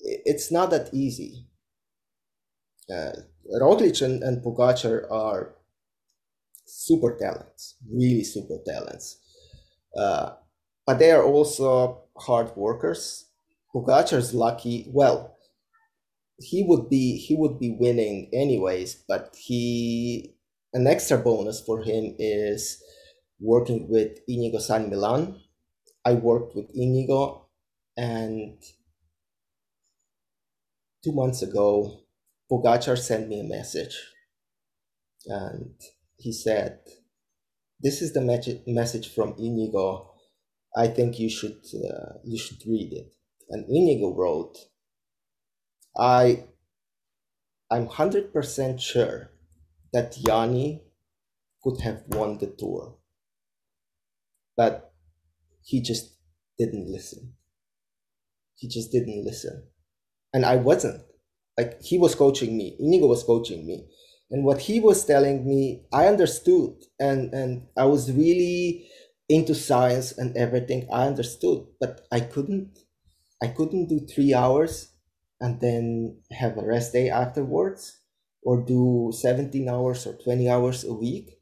it's 0.00 0.50
not 0.52 0.70
that 0.70 0.92
easy. 0.92 1.46
Uh, 2.90 3.12
Roglic 3.60 4.02
and, 4.02 4.22
and 4.22 4.42
Pogacar 4.42 5.10
are 5.10 5.54
super 6.66 7.16
talents, 7.16 7.76
really 7.90 8.24
super 8.24 8.58
talents. 8.66 9.18
Uh, 9.96 10.30
but 10.86 10.98
they 10.98 11.10
are 11.10 11.24
also 11.24 12.02
hard 12.16 12.54
workers. 12.56 13.26
Pogacar's 13.74 14.34
lucky. 14.34 14.86
Well, 14.90 15.37
he 16.38 16.62
would 16.62 16.88
be 16.88 17.16
he 17.18 17.34
would 17.34 17.58
be 17.58 17.70
winning 17.70 18.30
anyways, 18.32 18.94
but 19.08 19.34
he 19.36 20.34
an 20.72 20.86
extra 20.86 21.18
bonus 21.18 21.60
for 21.60 21.82
him 21.82 22.14
is 22.18 22.82
working 23.40 23.88
with 23.88 24.18
Inigo 24.28 24.58
San 24.58 24.90
Milan. 24.90 25.40
I 26.04 26.14
worked 26.14 26.54
with 26.54 26.70
Inigo 26.74 27.48
and 27.96 28.62
two 31.02 31.12
months 31.12 31.42
ago, 31.42 32.00
Pogacar 32.50 32.96
sent 32.96 33.28
me 33.28 33.40
a 33.40 33.44
message 33.44 33.96
and 35.26 35.74
he 36.16 36.32
said, 36.32 36.80
This 37.80 38.02
is 38.02 38.12
the 38.12 38.62
message 38.66 39.14
from 39.14 39.34
Inigo. 39.38 40.12
I 40.76 40.88
think 40.88 41.18
you 41.18 41.28
should 41.30 41.64
uh, 41.74 42.18
you 42.24 42.38
should 42.38 42.62
read 42.66 42.92
it. 42.92 43.12
And 43.50 43.64
Inigo 43.64 44.14
wrote, 44.14 44.56
I 45.98 46.44
I'm 47.70 47.86
hundred 47.86 48.30
percent 48.30 48.78
sure 48.78 49.30
that 49.92 50.18
Yanni 50.18 50.82
could 51.62 51.80
have 51.82 52.04
won 52.08 52.38
the 52.38 52.48
tour, 52.48 52.98
but 54.56 54.92
he 55.62 55.80
just 55.80 56.14
didn't 56.58 56.88
listen. 56.90 57.34
He 58.56 58.68
just 58.68 58.90
didn't 58.92 59.24
listen 59.24 59.68
and 60.34 60.46
I 60.46 60.56
wasn't. 60.56 61.02
Like 61.58 61.82
he 61.82 61.98
was 61.98 62.14
coaching 62.16 62.56
me, 62.56 62.76
Inigo 62.80 63.06
was 63.08 63.24
coaching 63.24 63.66
me, 63.66 63.86
and 64.30 64.44
what 64.44 64.60
he 64.62 64.80
was 64.80 65.04
telling 65.04 65.46
me, 65.46 65.84
I 65.92 66.06
understood, 66.08 66.74
and 67.00 67.32
and 67.34 67.68
I 67.76 67.84
was 67.86 68.12
really 68.12 68.88
into 69.28 69.54
science 69.54 70.12
and 70.18 70.36
everything. 70.36 70.88
I 70.92 71.06
understood, 71.08 71.66
but 71.80 72.06
I 72.12 72.20
couldn't. 72.20 72.78
I 73.42 73.48
couldn't 73.48 73.88
do 73.88 74.00
three 74.06 74.34
hours 74.34 74.92
and 75.40 75.60
then 75.60 76.18
have 76.30 76.56
a 76.58 76.66
rest 76.66 76.92
day 76.92 77.10
afterwards, 77.10 78.00
or 78.42 78.60
do 78.62 79.12
seventeen 79.14 79.68
hours 79.68 80.06
or 80.06 80.14
twenty 80.14 80.48
hours 80.48 80.84
a 80.84 80.92
week. 80.92 81.38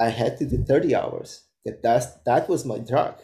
I 0.00 0.08
had 0.08 0.38
to 0.38 0.46
do 0.46 0.64
thirty 0.64 0.94
hours. 0.94 1.44
That 1.64 1.82
that's, 1.82 2.06
that 2.24 2.48
was 2.48 2.64
my 2.64 2.78
drug. 2.78 3.16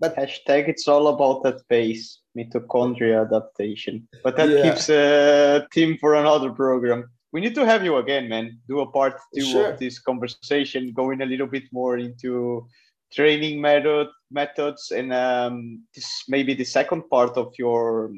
But 0.00 0.16
hashtag 0.16 0.68
it's 0.68 0.88
all 0.88 1.08
about 1.08 1.42
that 1.42 1.66
base 1.68 2.20
mitochondria 2.36 3.26
adaptation. 3.26 4.08
But 4.22 4.36
that 4.36 4.48
yeah. 4.48 4.62
keeps 4.62 4.88
a 4.88 5.56
uh, 5.56 5.66
theme 5.74 5.98
for 5.98 6.14
another 6.14 6.50
program. 6.50 7.10
We 7.32 7.40
need 7.40 7.54
to 7.56 7.66
have 7.66 7.84
you 7.84 7.96
again, 7.96 8.28
man. 8.28 8.58
Do 8.68 8.80
a 8.80 8.90
part 8.90 9.20
two 9.34 9.42
sure. 9.42 9.72
of 9.72 9.78
this 9.78 9.98
conversation, 9.98 10.92
going 10.94 11.20
a 11.20 11.26
little 11.26 11.46
bit 11.46 11.64
more 11.72 11.98
into 11.98 12.66
training 13.12 13.60
method 13.60 14.08
methods 14.30 14.90
and 14.90 15.12
um, 15.12 15.82
this 15.94 16.24
maybe 16.28 16.54
the 16.54 16.64
second 16.64 17.08
part 17.08 17.36
of 17.36 17.52
your 17.58 18.12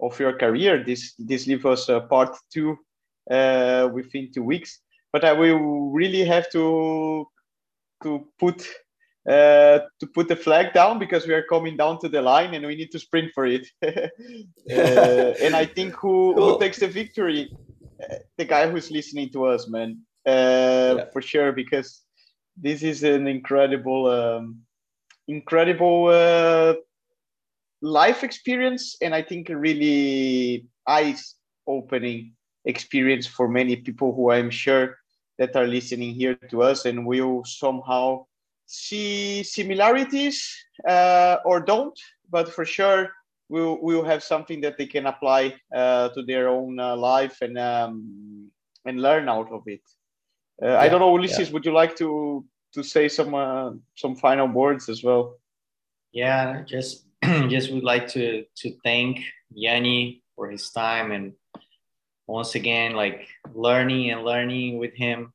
of 0.00 0.18
your 0.20 0.32
career. 0.32 0.84
This 0.84 1.14
this 1.18 1.46
leaves 1.46 1.64
us 1.64 1.88
a 1.88 2.00
part 2.00 2.36
two 2.52 2.78
uh, 3.30 3.88
within 3.92 4.30
two 4.32 4.42
weeks. 4.42 4.80
But 5.12 5.24
I 5.24 5.32
will 5.32 5.90
really 5.90 6.24
have 6.24 6.50
to 6.50 7.26
to 8.02 8.26
put 8.38 8.66
uh, 9.28 9.80
to 10.00 10.06
put 10.14 10.28
the 10.28 10.36
flag 10.36 10.72
down 10.72 10.98
because 10.98 11.26
we 11.26 11.34
are 11.34 11.42
coming 11.42 11.76
down 11.76 11.98
to 12.00 12.08
the 12.08 12.22
line 12.22 12.54
and 12.54 12.66
we 12.66 12.74
need 12.74 12.90
to 12.90 12.98
sprint 12.98 13.30
for 13.34 13.46
it. 13.46 13.66
uh, 13.82 14.08
and 15.44 15.54
I 15.54 15.66
think 15.66 15.94
who, 15.94 16.34
cool. 16.34 16.54
who 16.54 16.60
takes 16.60 16.78
the 16.78 16.88
victory? 16.88 17.52
Uh, 18.02 18.16
the 18.38 18.44
guy 18.44 18.70
who's 18.70 18.90
listening 18.90 19.28
to 19.30 19.44
us, 19.44 19.68
man, 19.68 20.00
uh, 20.26 20.94
yeah. 20.96 21.04
for 21.12 21.20
sure, 21.20 21.52
because 21.52 22.02
this 22.56 22.82
is 22.82 23.02
an 23.02 23.26
incredible, 23.26 24.06
um, 24.06 24.60
incredible 25.26 26.06
uh, 26.06 26.74
life 27.80 28.24
experience, 28.24 28.96
and 29.02 29.14
I 29.14 29.22
think 29.22 29.50
a 29.50 29.56
really 29.56 30.66
eyes-opening 30.86 32.34
experience 32.64 33.26
for 33.26 33.48
many 33.48 33.76
people 33.76 34.14
who 34.14 34.30
I'm 34.30 34.50
sure 34.50 34.96
that 35.38 35.54
are 35.56 35.66
listening 35.66 36.14
here 36.14 36.34
to 36.50 36.62
us 36.62 36.84
and 36.84 37.06
will 37.06 37.44
somehow 37.44 38.26
see 38.66 39.42
similarities 39.42 40.44
uh, 40.86 41.36
or 41.44 41.60
don't, 41.60 41.98
but 42.30 42.52
for 42.52 42.64
sure 42.64 43.10
we'll 43.48 43.78
we'll 43.80 44.04
have 44.04 44.22
something 44.22 44.60
that 44.60 44.76
they 44.76 44.86
can 44.86 45.06
apply 45.06 45.54
uh, 45.74 46.08
to 46.10 46.22
their 46.22 46.48
own 46.48 46.78
uh, 46.78 46.96
life 46.96 47.40
and 47.40 47.58
um, 47.58 48.50
and 48.84 49.00
learn 49.00 49.28
out 49.28 49.50
of 49.52 49.62
it. 49.66 49.80
Yeah, 50.60 50.74
uh, 50.74 50.80
I 50.80 50.88
don't 50.88 51.00
know, 51.00 51.16
Ulisses. 51.16 51.46
Yeah. 51.46 51.52
Would 51.52 51.64
you 51.64 51.72
like 51.72 51.96
to 51.96 52.44
to 52.74 52.82
say 52.82 53.08
some 53.08 53.34
uh, 53.34 53.70
some 53.94 54.16
final 54.16 54.48
words 54.48 54.88
as 54.88 55.02
well? 55.02 55.38
Yeah, 56.12 56.62
just 56.62 57.07
just 57.48 57.72
would 57.72 57.84
like 57.84 58.06
to 58.08 58.44
to 58.56 58.74
thank 58.84 59.20
Yanni 59.52 60.22
for 60.36 60.50
his 60.50 60.70
time 60.70 61.10
and 61.12 61.32
once 62.26 62.54
again 62.54 62.94
like 62.94 63.26
learning 63.54 64.10
and 64.10 64.24
learning 64.24 64.78
with 64.78 64.94
him. 64.94 65.32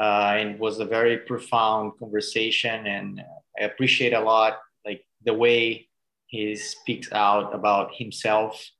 Uh, 0.00 0.34
and 0.38 0.58
was 0.58 0.80
a 0.80 0.84
very 0.84 1.18
profound 1.18 1.92
conversation 2.00 2.84
and 2.88 3.22
i 3.56 3.62
appreciate 3.62 4.12
a 4.12 4.18
lot 4.18 4.58
like 4.84 5.06
the 5.24 5.32
way 5.32 5.86
he 6.26 6.56
speaks 6.56 7.12
out 7.12 7.54
about 7.54 7.94
himself. 7.94 8.70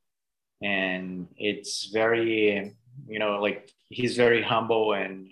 And 0.61 1.29
it's 1.37 1.91
very 1.93 2.75
you 3.07 3.19
know 3.21 3.41
like 3.41 3.71
he's 3.91 4.17
very 4.17 4.43
humble 4.43 4.95
and 4.95 5.31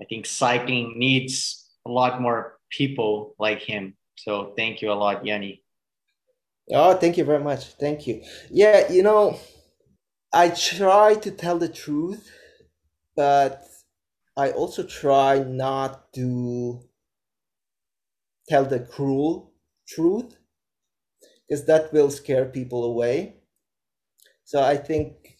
i 0.00 0.04
think 0.04 0.26
cycling 0.26 0.98
needs 0.98 1.64
a 1.86 1.90
lot 1.90 2.20
more 2.20 2.58
people 2.68 3.34
like 3.38 3.62
him. 3.62 3.96
So 4.16 4.52
thank 4.56 4.82
you 4.82 4.92
a 4.92 5.00
lot 5.04 5.24
yanni 5.24 5.62
oh 6.72 6.94
thank 6.96 7.16
you 7.16 7.24
very 7.24 7.42
much 7.42 7.64
thank 7.74 8.06
you 8.06 8.22
yeah 8.50 8.90
you 8.90 9.02
know 9.02 9.38
i 10.32 10.50
try 10.50 11.14
to 11.14 11.30
tell 11.30 11.58
the 11.58 11.68
truth 11.68 12.30
but 13.16 13.64
I 14.36 14.52
also 14.52 14.84
try 14.84 15.40
not 15.40 16.12
to 16.14 16.80
tell 18.48 18.64
the 18.64 18.80
cruel 18.80 19.52
truth 19.86 20.36
because 21.48 21.64
that 21.66 21.92
will 21.92 22.10
scare 22.10 22.44
people 22.46 22.84
away. 22.84 23.36
So 24.44 24.62
I 24.62 24.76
think 24.78 25.36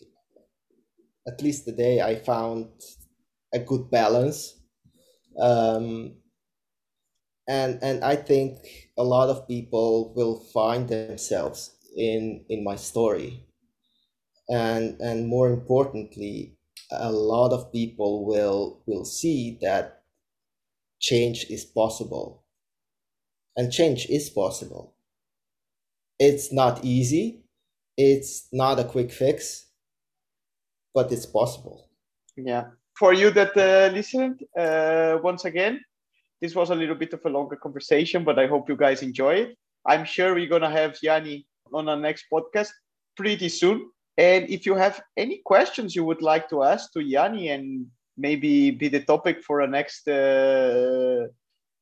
at 1.27 1.43
least 1.43 1.64
today 1.64 2.01
I 2.01 2.16
found 2.16 2.68
a 3.55 3.59
good 3.59 3.91
balance. 3.91 4.57
Um, 5.41 6.16
and 7.49 7.78
and 7.82 8.05
I 8.05 8.16
think 8.16 8.59
a 8.99 9.05
lot 9.05 9.28
of 9.28 9.49
people 9.49 10.12
will 10.14 10.40
find 10.53 10.88
themselves 10.88 11.76
in 11.97 12.44
in 12.49 12.64
my 12.64 12.76
story. 12.76 13.47
And 14.49 15.01
and 15.01 15.28
more 15.28 15.51
importantly, 15.51 16.57
a 16.90 17.11
lot 17.11 17.53
of 17.53 17.72
people 17.72 18.24
will 18.26 18.82
will 18.86 19.05
see 19.05 19.59
that 19.62 20.03
change 21.01 21.47
is 21.51 21.64
possible 21.64 22.44
and 23.57 23.70
change 23.70 24.07
is 24.09 24.30
possible 24.30 24.94
it's 26.18 26.51
not 26.51 26.82
easy 26.82 27.44
it's 27.99 28.49
not 28.51 28.80
a 28.80 28.84
quick 28.84 29.12
fix 29.12 29.66
but 30.97 31.12
it's 31.12 31.26
possible. 31.26 31.90
Yeah. 32.36 32.64
For 32.99 33.12
you 33.12 33.30
that 33.32 33.55
uh, 33.55 33.94
listened, 33.94 34.40
uh, 34.59 35.18
once 35.22 35.44
again, 35.44 35.84
this 36.41 36.55
was 36.55 36.70
a 36.70 36.74
little 36.74 36.95
bit 36.95 37.12
of 37.12 37.24
a 37.24 37.30
longer 37.30 37.57
conversation, 37.57 38.24
but 38.24 38.39
I 38.39 38.47
hope 38.47 38.68
you 38.68 38.76
guys 38.76 39.03
enjoy 39.03 39.34
it. 39.34 39.57
I'm 39.87 40.05
sure 40.05 40.34
we're 40.34 40.49
gonna 40.49 40.70
have 40.70 40.99
Yanni 41.03 41.47
on 41.72 41.89
our 41.89 41.97
next 41.97 42.26
podcast 42.32 42.70
pretty 43.16 43.49
soon. 43.49 43.91
And 44.18 44.49
if 44.49 44.66
you 44.66 44.74
have 44.74 45.03
any 45.16 45.43
questions 45.45 45.95
you 45.95 46.05
would 46.05 46.22
like 46.22 46.49
to 46.51 46.62
ask 46.62 46.93
to 46.93 47.01
Yanni 47.01 47.49
and 47.49 47.87
maybe 48.16 48.70
be 48.70 48.89
the 48.89 49.01
topic 49.01 49.43
for 49.43 49.61
a 49.61 49.66
next 49.66 50.09
uh, 50.09 51.26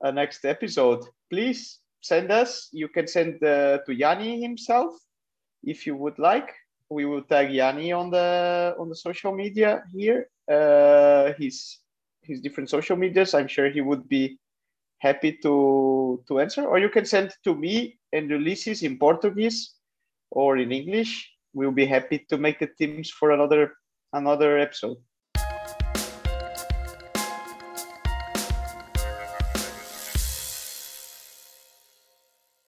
a 0.03 0.13
next 0.13 0.45
episode, 0.45 1.05
please 1.31 1.81
send 2.03 2.31
us. 2.31 2.69
You 2.73 2.89
can 2.89 3.07
send 3.07 3.43
uh, 3.43 3.79
to 3.87 3.95
Yanni 3.95 4.43
himself 4.43 4.95
if 5.63 5.87
you 5.87 5.97
would 5.97 6.19
like. 6.19 6.53
We 6.91 7.07
will 7.07 7.23
tag 7.23 7.51
Yanni 7.53 7.93
on 7.93 8.11
the 8.11 8.75
on 8.79 8.89
the 8.89 8.97
social 8.97 9.33
media 9.33 9.83
here. 9.95 10.29
Uh, 10.51 11.33
his 11.39 11.79
his 12.23 12.41
different 12.41 12.69
social 12.69 12.97
medias. 12.97 13.35
I'm 13.35 13.49
sure 13.49 13.71
he 13.71 13.81
would 13.81 14.09
be 14.09 14.39
happy 15.05 15.33
to 15.45 16.25
to 16.27 16.41
answer. 16.41 16.65
Or 16.65 16.79
you 16.79 16.89
can 16.89 17.05
send 17.05 17.37
to 17.45 17.55
me 17.55 18.01
and 18.13 18.31
Ulisses 18.31 18.83
in 18.83 18.99
Portuguese 18.99 19.77
or 20.31 20.57
in 20.57 20.73
English. 20.73 21.13
We'll 21.53 21.77
be 21.77 21.87
happy 21.87 22.25
to 22.31 22.39
make 22.39 22.59
the 22.59 22.71
teams 22.79 23.11
for 23.11 23.31
another 23.37 23.77
another 24.13 24.59
episode. 24.59 24.97